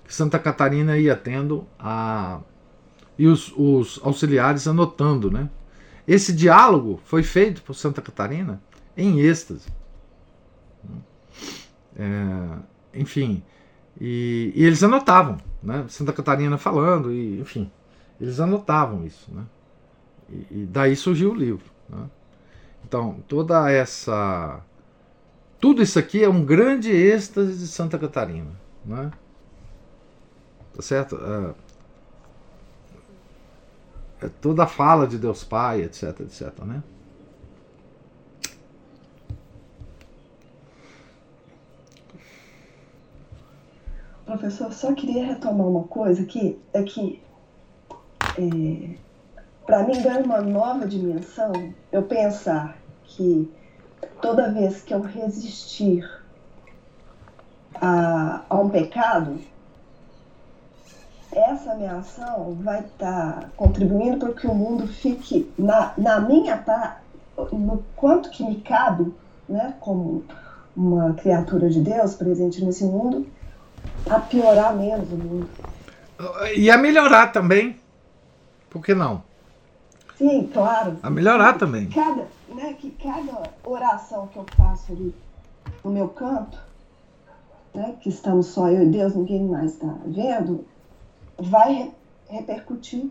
que 0.05 0.14
Santa 0.14 0.38
Catarina 0.38 0.98
ia 0.98 1.16
tendo 1.16 1.66
a 1.78 2.40
e 3.16 3.26
os, 3.28 3.52
os 3.57 4.00
auxiliares 4.02 4.66
anotando, 4.66 5.30
né? 5.30 5.48
Esse 6.07 6.32
diálogo 6.32 7.00
foi 7.05 7.22
feito 7.22 7.62
por 7.62 7.74
Santa 7.74 8.02
Catarina 8.02 8.61
em 8.96 9.20
êxtase. 9.20 9.68
É, 11.96 12.59
enfim, 12.92 13.42
e, 14.01 14.53
e, 14.55 14.64
eles 14.64 14.82
anotavam, 14.82 15.38
né? 15.62 15.84
Santa 15.88 16.12
Catarina 16.12 16.59
falando, 16.59 17.12
e, 17.12 17.40
enfim, 17.40 17.70
eles 18.20 18.40
anotavam 18.40 19.05
isso, 19.07 19.32
né? 19.32 19.45
E, 20.28 20.47
e 20.62 20.66
daí 20.66 20.97
surgiu 20.97 21.30
o 21.30 21.34
livro. 21.34 21.64
Né? 21.88 22.09
Então, 22.84 23.18
toda 23.28 23.70
essa. 23.70 24.61
Tudo 25.61 25.82
isso 25.82 25.99
aqui 25.99 26.22
é 26.22 26.28
um 26.28 26.45
grande 26.45 26.90
êxtase 26.90 27.59
de 27.59 27.66
Santa 27.66 27.99
Catarina. 27.99 28.51
Né? 28.84 29.11
Tá 30.74 30.82
certo? 30.82 31.16
É, 34.20 34.26
é 34.26 34.28
toda 34.40 34.64
a 34.64 34.66
fala 34.66 35.07
de 35.07 35.18
Deus 35.18 35.45
Pai, 35.45 35.82
etc, 35.82 36.20
etc, 36.20 36.59
né? 36.64 36.82
Professor, 44.25 44.72
só 44.72 44.95
queria 44.95 45.27
retomar 45.27 45.66
uma 45.66 45.85
coisa 45.85 46.22
aqui, 46.22 46.59
é 46.72 46.83
que 46.83 47.22
é, 48.39 48.97
para 49.66 49.83
mim 49.83 50.01
ganha 50.03 50.25
uma 50.25 50.41
nova 50.41 50.87
dimensão 50.87 51.53
eu 51.93 52.03
pensar 52.03 52.79
que 53.05 53.53
toda 54.22 54.51
vez 54.51 54.81
que 54.81 54.95
eu 54.95 55.03
resistir 55.03 56.09
a, 57.75 58.43
a 58.49 58.59
um 58.59 58.70
pecado, 58.70 59.39
essa 61.31 61.75
minha 61.75 61.97
ação 61.97 62.57
vai 62.61 62.81
estar 62.81 63.41
tá 63.41 63.49
contribuindo 63.57 64.18
para 64.18 64.33
que 64.33 64.47
o 64.47 64.55
mundo 64.55 64.87
fique 64.87 65.53
na, 65.59 65.93
na 65.99 66.20
minha 66.20 66.57
parte, 66.57 67.01
no 67.53 67.85
quanto 67.95 68.31
que 68.31 68.43
me 68.43 68.61
cabe, 68.62 69.12
né, 69.49 69.75
como 69.81 70.25
uma 70.75 71.12
criatura 71.14 71.68
de 71.68 71.81
Deus 71.81 72.14
presente 72.14 72.64
nesse 72.64 72.85
mundo, 72.85 73.27
a 74.09 74.20
piorar 74.20 74.74
menos 74.76 75.11
o 75.11 75.16
mundo. 75.16 75.49
E 76.57 76.70
a 76.70 76.78
melhorar 76.78 77.28
também. 77.28 77.76
Por 78.70 78.82
que 78.82 78.95
não? 78.95 79.22
Sim, 80.16 80.49
claro. 80.53 80.97
A 81.03 81.11
melhorar 81.11 81.55
também. 81.55 81.88
Cada, 81.88 82.26
né, 82.49 82.74
que 82.78 82.90
cada 82.90 83.42
oração 83.64 84.28
que 84.28 84.38
eu 84.38 84.47
faço 84.57 84.92
ali 84.92 85.14
no 85.84 85.90
meu 85.90 86.09
canto, 86.09 86.59
né, 87.74 87.95
que 88.01 88.09
estamos 88.09 88.47
só 88.47 88.68
eu 88.68 88.84
e 88.84 88.86
Deus, 88.86 89.14
ninguém 89.14 89.45
mais 89.45 89.72
está 89.72 89.92
vendo, 90.07 90.64
vai 91.38 91.90
repercutir 92.28 93.11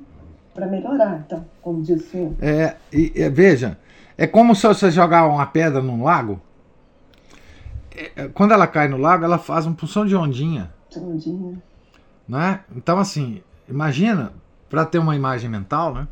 para 0.54 0.68
melhorar, 0.68 1.24
então, 1.26 1.46
como 1.62 1.82
diz 1.82 2.02
o 2.02 2.10
senhor. 2.10 2.34
É, 2.42 2.76
e, 2.92 3.12
e, 3.16 3.30
veja, 3.30 3.78
é 4.18 4.28
como 4.28 4.56
se 4.56 4.68
você 4.68 4.92
jogar 4.92 5.28
uma 5.28 5.46
pedra 5.46 5.82
num 5.82 6.04
lago. 6.04 6.40
É, 7.96 8.12
é 8.16 8.28
quando 8.28 8.52
ela 8.52 8.68
cai 8.68 8.88
no 8.88 8.98
lago, 8.98 9.24
ela 9.24 9.38
faz 9.38 9.66
uma 9.66 9.76
função 9.76 10.06
de 10.06 10.16
ondinha. 10.16 10.74
Ondinha. 10.96 11.62
Né? 12.28 12.64
Então, 12.76 13.00
assim, 13.00 13.44
imagina, 13.68 14.34
para 14.70 14.86
ter 14.86 14.98
uma 14.98 15.16
imagem 15.16 15.50
mental, 15.50 15.94
né? 15.94 16.08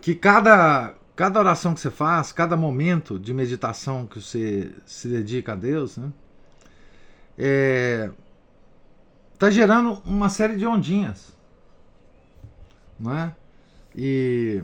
Que 0.00 0.14
cada, 0.14 0.94
cada 1.14 1.38
oração 1.38 1.74
que 1.74 1.80
você 1.80 1.90
faz, 1.90 2.32
cada 2.32 2.56
momento 2.56 3.18
de 3.18 3.32
meditação 3.32 4.06
que 4.06 4.20
você 4.20 4.72
se 4.84 5.08
dedica 5.08 5.52
a 5.52 5.56
Deus, 5.56 5.96
né? 5.96 6.12
É, 7.38 8.10
tá 9.38 9.50
gerando 9.50 10.02
uma 10.04 10.28
série 10.28 10.56
de 10.56 10.66
ondinhas, 10.66 11.34
não 12.98 13.16
é? 13.16 13.34
E 13.96 14.62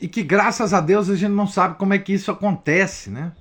e 0.00 0.08
que 0.08 0.22
graças 0.22 0.72
a 0.72 0.80
Deus 0.80 1.10
a 1.10 1.16
gente 1.16 1.32
não 1.32 1.46
sabe 1.46 1.76
como 1.76 1.92
é 1.92 1.98
que 1.98 2.12
isso 2.12 2.30
acontece, 2.30 3.10
né? 3.10 3.32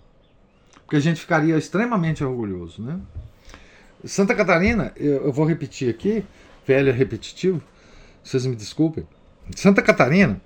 Porque 0.86 0.98
a 0.98 1.00
gente 1.00 1.22
ficaria 1.22 1.58
extremamente 1.58 2.24
orgulhoso, 2.24 2.82
né? 2.82 3.00
Santa 4.04 4.36
Catarina, 4.36 4.92
eu, 4.96 5.26
eu 5.26 5.32
vou 5.32 5.46
repetir 5.46 5.90
aqui, 5.90 6.24
velho 6.66 6.92
repetitivo, 6.94 7.62
vocês 8.24 8.46
me 8.46 8.56
desculpem. 8.56 9.08
Santa 9.56 9.82
Catarina, 9.82 10.42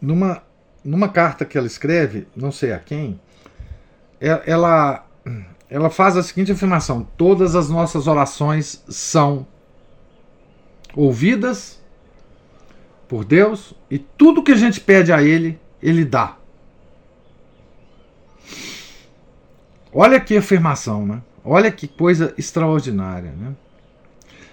numa, 0.00 0.42
numa 0.84 1.08
carta 1.08 1.44
que 1.44 1.56
ela 1.56 1.66
escreve, 1.66 2.26
não 2.34 2.52
sei 2.52 2.72
a 2.72 2.78
quem, 2.78 3.20
é, 4.20 4.42
ela, 4.46 5.06
ela 5.68 5.90
faz 5.90 6.16
a 6.16 6.22
seguinte 6.22 6.52
afirmação: 6.52 7.06
todas 7.16 7.54
as 7.54 7.68
nossas 7.68 8.06
orações 8.06 8.82
são 8.88 9.46
ouvidas 10.94 11.82
por 13.14 13.24
Deus 13.24 13.74
e 13.88 13.96
tudo 13.96 14.42
que 14.42 14.50
a 14.50 14.56
gente 14.56 14.80
pede 14.80 15.12
a 15.12 15.22
Ele, 15.22 15.56
Ele 15.80 16.04
dá. 16.04 16.36
Olha 19.92 20.18
que 20.18 20.36
afirmação, 20.36 21.06
né? 21.06 21.22
Olha 21.44 21.70
que 21.70 21.86
coisa 21.86 22.34
extraordinária, 22.36 23.30
né? 23.30 23.54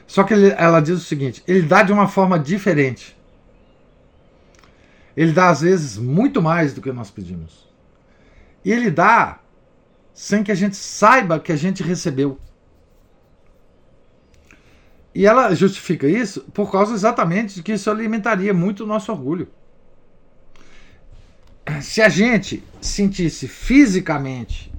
Só 0.05 0.23
que 0.23 0.35
ele, 0.35 0.53
ela 0.55 0.79
diz 0.79 0.99
o 0.99 1.03
seguinte: 1.03 1.41
ele 1.47 1.63
dá 1.63 1.81
de 1.81 1.91
uma 1.91 2.07
forma 2.07 2.37
diferente. 2.37 3.17
Ele 5.17 5.31
dá 5.31 5.49
às 5.49 5.61
vezes 5.61 5.97
muito 5.97 6.39
mais 6.39 6.71
do 6.71 6.83
que 6.83 6.91
nós 6.91 7.09
pedimos. 7.09 7.67
E 8.63 8.71
ele 8.71 8.91
dá 8.91 9.39
sem 10.13 10.43
que 10.43 10.51
a 10.51 10.55
gente 10.55 10.75
saiba 10.75 11.39
que 11.39 11.51
a 11.51 11.57
gente 11.57 11.81
recebeu. 11.81 12.37
E 15.13 15.25
ela 15.25 15.53
justifica 15.53 16.07
isso 16.07 16.41
por 16.53 16.71
causa 16.71 16.93
exatamente 16.93 17.55
de 17.55 17.63
que 17.63 17.73
isso 17.73 17.89
alimentaria 17.89 18.53
muito 18.53 18.83
o 18.83 18.87
nosso 18.87 19.11
orgulho. 19.11 19.47
Se 21.81 22.01
a 22.01 22.09
gente 22.09 22.63
sentisse 22.79 23.47
fisicamente 23.47 24.71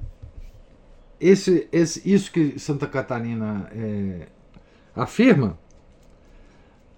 esse, 1.19 1.67
esse, 1.71 2.01
isso 2.09 2.31
que 2.31 2.59
Santa 2.59 2.87
Catarina 2.87 3.69
é, 3.71 4.27
afirma, 4.95 5.57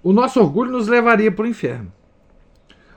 o 0.01 0.11
nosso 0.11 0.39
orgulho 0.39 0.71
nos 0.71 0.87
levaria 0.87 1.31
para 1.31 1.45
o 1.45 1.47
inferno. 1.47 1.91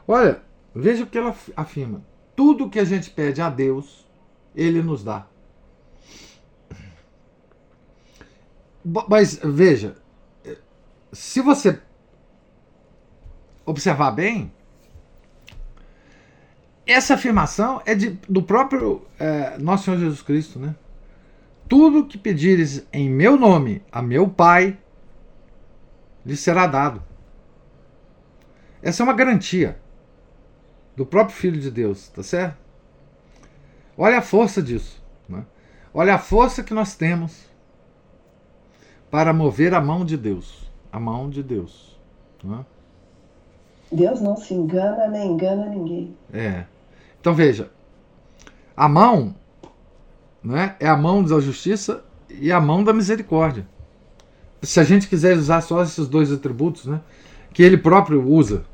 Olha, 0.06 0.42
veja 0.74 1.04
o 1.04 1.06
que 1.06 1.18
ela 1.18 1.34
afirma. 1.56 2.02
Tudo 2.34 2.70
que 2.70 2.78
a 2.78 2.84
gente 2.84 3.10
pede 3.10 3.42
a 3.42 3.50
Deus, 3.50 4.06
Ele 4.54 4.82
nos 4.82 5.04
dá. 5.04 5.26
Mas 9.08 9.38
veja, 9.44 9.96
se 11.12 11.40
você 11.40 11.80
observar 13.64 14.10
bem, 14.12 14.52
essa 16.86 17.14
afirmação 17.14 17.82
é 17.84 17.94
de, 17.94 18.18
do 18.28 18.42
próprio 18.42 19.06
é, 19.18 19.58
nosso 19.58 19.84
Senhor 19.84 19.98
Jesus 19.98 20.22
Cristo, 20.22 20.58
né? 20.58 20.74
Tudo 21.68 22.06
que 22.06 22.16
pedires 22.16 22.86
em 22.90 23.10
meu 23.10 23.36
nome 23.36 23.82
a 23.92 24.00
meu 24.00 24.26
Pai, 24.28 24.78
lhe 26.24 26.36
será 26.36 26.66
dado. 26.66 27.02
Essa 28.82 29.02
é 29.02 29.04
uma 29.04 29.12
garantia 29.12 29.78
do 30.96 31.04
próprio 31.04 31.36
Filho 31.36 31.60
de 31.60 31.70
Deus, 31.70 32.08
tá 32.08 32.22
certo? 32.22 32.56
Olha 33.96 34.18
a 34.18 34.22
força 34.22 34.62
disso. 34.62 35.02
Né? 35.28 35.44
Olha 35.92 36.14
a 36.14 36.18
força 36.18 36.62
que 36.62 36.72
nós 36.72 36.94
temos 36.94 37.48
para 39.10 39.32
mover 39.32 39.74
a 39.74 39.80
mão 39.80 40.04
de 40.04 40.16
Deus. 40.16 40.67
A 40.92 40.98
mão 40.98 41.28
de 41.28 41.42
Deus. 41.42 41.98
Né? 42.42 42.64
Deus 43.90 44.20
não 44.20 44.36
se 44.36 44.54
engana 44.54 45.08
nem 45.08 45.32
engana 45.32 45.66
ninguém. 45.66 46.16
É. 46.32 46.64
Então 47.20 47.34
veja, 47.34 47.70
a 48.76 48.88
mão 48.88 49.34
né, 50.42 50.76
é 50.78 50.88
a 50.88 50.96
mão 50.96 51.22
da 51.22 51.40
justiça 51.40 52.04
e 52.30 52.52
a 52.52 52.60
mão 52.60 52.84
da 52.84 52.92
misericórdia. 52.92 53.66
Se 54.62 54.80
a 54.80 54.84
gente 54.84 55.08
quiser 55.08 55.36
usar 55.36 55.60
só 55.60 55.82
esses 55.82 56.08
dois 56.08 56.32
atributos, 56.32 56.86
né, 56.86 57.00
que 57.52 57.62
ele 57.62 57.76
próprio 57.76 58.26
usa, 58.26 58.64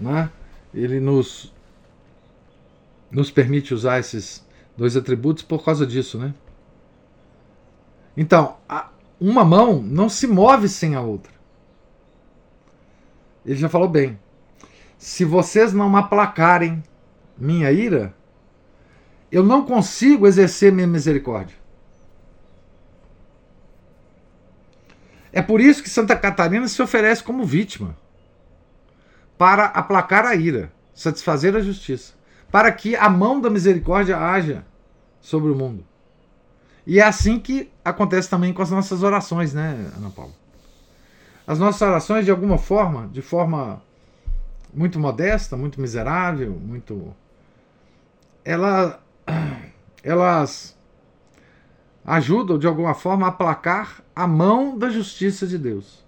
né, 0.00 0.30
ele 0.72 1.00
nos, 1.00 1.52
nos 3.10 3.30
permite 3.30 3.74
usar 3.74 3.98
esses 3.98 4.44
dois 4.76 4.96
atributos 4.96 5.42
por 5.42 5.64
causa 5.64 5.86
disso. 5.86 6.18
Né? 6.18 6.34
Então, 8.16 8.56
a, 8.68 8.88
uma 9.20 9.44
mão 9.44 9.82
não 9.82 10.08
se 10.08 10.26
move 10.26 10.68
sem 10.68 10.94
a 10.94 11.02
outra. 11.02 11.32
Ele 13.44 13.56
já 13.56 13.68
falou 13.68 13.88
bem. 13.88 14.18
Se 14.96 15.24
vocês 15.24 15.72
não 15.72 15.94
aplacarem 15.96 16.82
minha 17.36 17.70
ira, 17.70 18.14
eu 19.30 19.42
não 19.42 19.64
consigo 19.64 20.26
exercer 20.26 20.72
minha 20.72 20.86
misericórdia. 20.86 21.56
É 25.32 25.40
por 25.40 25.60
isso 25.60 25.82
que 25.82 25.88
Santa 25.88 26.16
Catarina 26.16 26.66
se 26.66 26.82
oferece 26.82 27.22
como 27.22 27.44
vítima 27.44 27.96
para 29.38 29.66
aplacar 29.66 30.26
a 30.26 30.34
ira, 30.34 30.72
satisfazer 30.92 31.54
a 31.54 31.60
justiça, 31.60 32.14
para 32.50 32.70
que 32.72 32.96
a 32.96 33.08
mão 33.08 33.40
da 33.40 33.48
misericórdia 33.48 34.18
haja 34.18 34.66
sobre 35.20 35.50
o 35.50 35.54
mundo. 35.54 35.89
E 36.86 36.98
é 36.98 37.04
assim 37.04 37.38
que 37.38 37.70
acontece 37.84 38.28
também 38.28 38.52
com 38.52 38.62
as 38.62 38.70
nossas 38.70 39.02
orações, 39.02 39.52
né, 39.52 39.90
Ana 39.96 40.10
Paula? 40.10 40.32
As 41.46 41.58
nossas 41.58 41.82
orações, 41.82 42.24
de 42.24 42.30
alguma 42.30 42.58
forma, 42.58 43.08
de 43.08 43.22
forma 43.22 43.82
muito 44.72 44.98
modesta, 44.98 45.56
muito 45.56 45.80
miserável, 45.80 46.52
muito. 46.52 47.14
Ela 48.44 49.00
elas 50.02 50.78
ajudam 52.04 52.58
de 52.58 52.66
alguma 52.66 52.94
forma 52.94 53.26
a 53.26 53.28
aplacar 53.28 54.02
a 54.14 54.26
mão 54.26 54.76
da 54.76 54.88
justiça 54.90 55.46
de 55.46 55.58
Deus. 55.58 56.04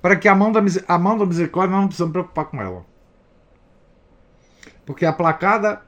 Para 0.00 0.16
que 0.16 0.28
a 0.28 0.34
mão 0.34 0.52
da, 0.52 0.60
a 0.86 0.98
mão 0.98 1.18
da 1.18 1.26
misericórdia 1.26 1.72
nós 1.72 1.80
não 1.80 1.88
precisamos 1.88 2.12
preocupar 2.12 2.44
com 2.46 2.62
ela. 2.62 2.86
Porque 4.86 5.04
aplacada 5.04 5.82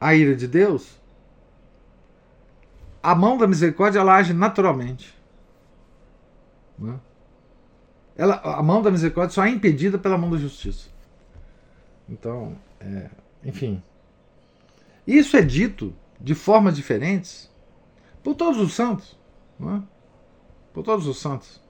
a 0.00 0.14
ira 0.14 0.34
de 0.34 0.48
Deus, 0.48 1.00
a 3.04 3.14
mão 3.14 3.36
da 3.36 3.46
misericórdia 3.46 3.98
ela 3.98 4.14
age 4.14 4.32
naturalmente. 4.32 5.14
Né? 6.78 6.98
Ela, 8.16 8.36
a 8.36 8.62
mão 8.62 8.80
da 8.80 8.90
misericórdia 8.90 9.34
só 9.34 9.44
é 9.44 9.50
impedida 9.50 9.98
pela 9.98 10.16
mão 10.16 10.30
da 10.30 10.38
justiça. 10.38 10.88
Então, 12.08 12.56
é, 12.80 13.10
enfim. 13.44 13.82
Isso 15.06 15.36
é 15.36 15.42
dito 15.42 15.94
de 16.18 16.34
formas 16.34 16.74
diferentes 16.74 17.52
por 18.22 18.34
todos 18.34 18.58
os 18.58 18.72
santos. 18.72 19.18
Não 19.58 19.76
é? 19.76 19.82
Por 20.72 20.82
todos 20.82 21.06
os 21.06 21.20
santos. 21.20 21.60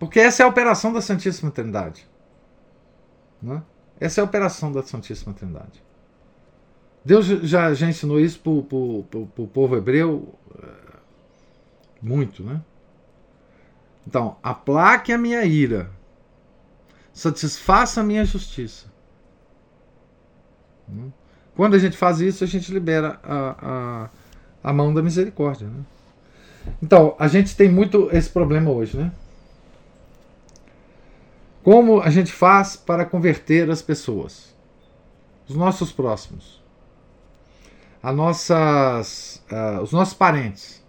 Porque 0.00 0.18
essa 0.18 0.42
é 0.42 0.46
a 0.46 0.48
operação 0.48 0.92
da 0.92 1.00
Santíssima 1.00 1.52
Trindade. 1.52 2.08
Não 3.40 3.58
é? 3.58 3.62
Essa 4.00 4.20
é 4.20 4.22
a 4.22 4.24
operação 4.24 4.72
da 4.72 4.82
Santíssima 4.82 5.32
Trindade. 5.32 5.85
Deus 7.06 7.24
já, 7.24 7.72
já 7.72 7.88
ensinou 7.88 8.18
isso 8.18 8.40
para 8.40 8.50
o 8.50 9.48
povo 9.54 9.76
hebreu 9.76 10.34
eh, 10.60 10.96
muito, 12.02 12.42
né? 12.42 12.60
Então, 14.04 14.36
aplaque 14.42 15.12
a 15.12 15.18
minha 15.18 15.44
ira, 15.44 15.88
satisfaça 17.14 18.00
a 18.00 18.04
minha 18.04 18.24
justiça. 18.24 18.86
Hum? 20.90 21.12
Quando 21.54 21.74
a 21.74 21.78
gente 21.78 21.96
faz 21.96 22.20
isso, 22.20 22.42
a 22.42 22.46
gente 22.46 22.72
libera 22.72 23.20
a, 23.22 24.08
a, 24.64 24.70
a 24.70 24.72
mão 24.72 24.92
da 24.92 25.00
misericórdia. 25.00 25.68
Né? 25.68 25.84
Então, 26.82 27.14
a 27.20 27.28
gente 27.28 27.56
tem 27.56 27.68
muito 27.68 28.08
esse 28.10 28.30
problema 28.30 28.72
hoje, 28.72 28.96
né? 28.96 29.12
Como 31.62 32.00
a 32.00 32.10
gente 32.10 32.32
faz 32.32 32.74
para 32.74 33.04
converter 33.04 33.70
as 33.70 33.80
pessoas? 33.80 34.52
Os 35.48 35.54
nossos 35.54 35.92
próximos. 35.92 36.65
As 38.06 38.14
nossas, 38.14 39.42
uh, 39.50 39.82
os 39.82 39.90
nossos 39.90 40.14
parentes. 40.14 40.80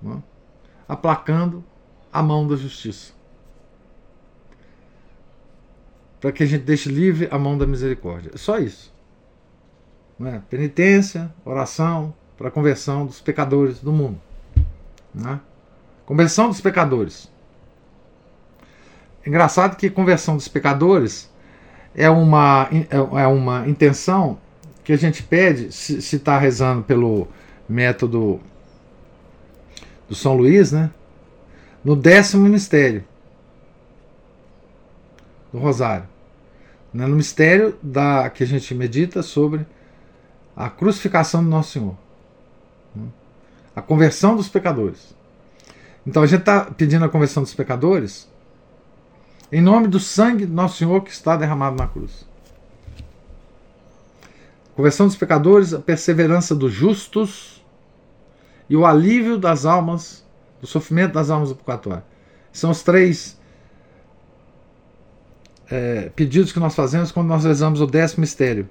Né? 0.00 0.22
Aplacando 0.88 1.62
a 2.10 2.22
mão 2.22 2.48
da 2.48 2.56
justiça. 2.56 3.12
Para 6.18 6.32
que 6.32 6.42
a 6.42 6.46
gente 6.46 6.64
deixe 6.64 6.88
livre 6.88 7.28
a 7.30 7.38
mão 7.38 7.58
da 7.58 7.66
misericórdia. 7.66 8.30
É 8.32 8.38
só 8.38 8.58
isso. 8.58 8.94
Né? 10.18 10.42
Penitência, 10.48 11.30
oração 11.44 12.14
para 12.38 12.48
a 12.48 12.50
conversão 12.50 13.04
dos 13.04 13.20
pecadores 13.20 13.78
do 13.80 13.92
mundo. 13.92 14.18
Né? 15.14 15.38
Conversão 16.06 16.48
dos 16.48 16.62
pecadores. 16.62 17.30
Engraçado 19.26 19.76
que 19.76 19.90
conversão 19.90 20.34
dos 20.34 20.48
pecadores 20.48 21.30
é 21.94 22.08
uma, 22.08 22.70
é, 22.72 23.22
é 23.22 23.26
uma 23.26 23.68
intenção 23.68 24.38
que 24.84 24.92
a 24.92 24.96
gente 24.96 25.22
pede, 25.22 25.72
se 25.72 25.96
está 25.96 26.38
rezando 26.38 26.82
pelo 26.82 27.26
método 27.66 28.38
do 30.06 30.14
São 30.14 30.36
Luís, 30.36 30.70
né? 30.70 30.90
no 31.82 31.96
décimo 31.96 32.46
mistério 32.46 33.02
do 35.50 35.58
Rosário. 35.58 36.06
Né? 36.92 37.06
No 37.06 37.16
mistério 37.16 37.78
da, 37.82 38.28
que 38.28 38.44
a 38.44 38.46
gente 38.46 38.74
medita 38.74 39.22
sobre 39.22 39.66
a 40.54 40.68
crucificação 40.68 41.42
do 41.42 41.48
Nosso 41.48 41.72
Senhor. 41.72 41.96
Né? 42.94 43.06
A 43.74 43.80
conversão 43.80 44.36
dos 44.36 44.48
pecadores. 44.48 45.14
Então 46.06 46.22
a 46.22 46.26
gente 46.26 46.40
está 46.40 46.66
pedindo 46.66 47.04
a 47.04 47.08
conversão 47.08 47.42
dos 47.42 47.54
pecadores 47.54 48.28
em 49.50 49.62
nome 49.62 49.88
do 49.88 49.98
sangue 49.98 50.44
do 50.44 50.52
Nosso 50.52 50.76
Senhor 50.76 51.00
que 51.02 51.10
está 51.10 51.36
derramado 51.36 51.76
na 51.76 51.86
cruz. 51.86 52.26
Conversão 54.74 55.06
dos 55.06 55.16
pecadores, 55.16 55.72
a 55.72 55.78
perseverança 55.78 56.54
dos 56.54 56.72
justos 56.72 57.64
e 58.68 58.76
o 58.76 58.84
alívio 58.84 59.38
das 59.38 59.64
almas, 59.64 60.24
do 60.60 60.66
sofrimento 60.66 61.12
das 61.12 61.30
almas 61.30 61.50
do 61.50 61.54
purgatório. 61.54 62.02
São 62.52 62.70
os 62.70 62.82
três 62.82 63.38
é, 65.70 66.10
pedidos 66.16 66.52
que 66.52 66.58
nós 66.58 66.74
fazemos 66.74 67.12
quando 67.12 67.28
nós 67.28 67.44
rezamos 67.44 67.80
o 67.80 67.86
décimo 67.86 68.22
mistério 68.22 68.68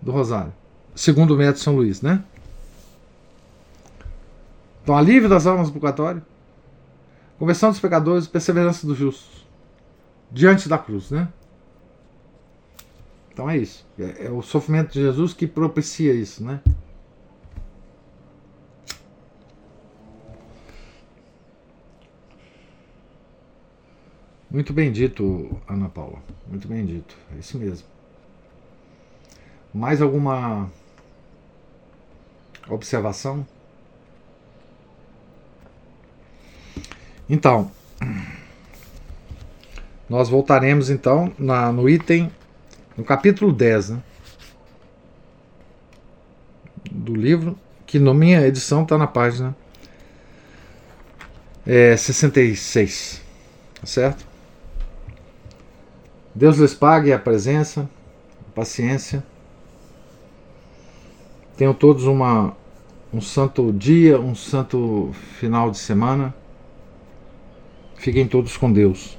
do 0.00 0.12
Rosário, 0.12 0.52
segundo 0.94 1.34
o 1.34 1.36
método 1.36 1.58
São 1.58 1.74
Luís, 1.74 2.02
né? 2.02 2.22
Então, 4.82 4.96
alívio 4.96 5.28
das 5.28 5.46
almas 5.46 5.68
do 5.68 5.72
purgatório, 5.72 6.22
conversão 7.38 7.70
dos 7.70 7.80
pecadores, 7.80 8.26
perseverança 8.26 8.86
dos 8.86 8.98
justos 8.98 9.46
diante 10.30 10.68
da 10.68 10.78
cruz, 10.78 11.10
né? 11.10 11.28
Então 13.32 13.48
é 13.48 13.56
isso. 13.56 13.86
É, 13.98 14.26
é, 14.26 14.30
o 14.30 14.42
sofrimento 14.42 14.92
de 14.92 15.00
Jesus 15.00 15.32
que 15.32 15.46
propicia 15.46 16.12
isso, 16.12 16.44
né? 16.44 16.60
Muito 24.50 24.74
bem 24.74 24.92
dito, 24.92 25.50
Ana 25.66 25.88
Paula. 25.88 26.18
Muito 26.46 26.68
bem 26.68 26.84
dito. 26.84 27.16
É 27.34 27.38
isso 27.38 27.56
mesmo. 27.56 27.88
Mais 29.72 30.02
alguma 30.02 30.70
observação? 32.68 33.46
Então. 37.30 37.70
Nós 40.06 40.28
voltaremos 40.28 40.90
então 40.90 41.32
na, 41.38 41.72
no 41.72 41.88
item, 41.88 42.30
no 42.96 43.04
capítulo 43.04 43.52
10 43.52 43.90
né, 43.90 44.02
do 46.90 47.14
livro, 47.14 47.58
que 47.86 47.98
na 47.98 48.12
minha 48.12 48.46
edição 48.46 48.82
está 48.82 48.98
na 48.98 49.06
página 49.06 49.56
é, 51.66 51.96
66. 51.96 53.22
Tá 53.80 53.86
certo? 53.86 54.26
Deus 56.34 56.56
lhes 56.56 56.74
pague 56.74 57.12
a 57.12 57.18
presença, 57.18 57.88
a 58.48 58.54
paciência. 58.54 59.24
Tenham 61.56 61.74
todos 61.74 62.04
uma, 62.04 62.56
um 63.12 63.20
santo 63.20 63.72
dia, 63.72 64.18
um 64.18 64.34
santo 64.34 65.10
final 65.38 65.70
de 65.70 65.78
semana. 65.78 66.34
Fiquem 67.96 68.26
todos 68.26 68.56
com 68.56 68.72
Deus. 68.72 69.18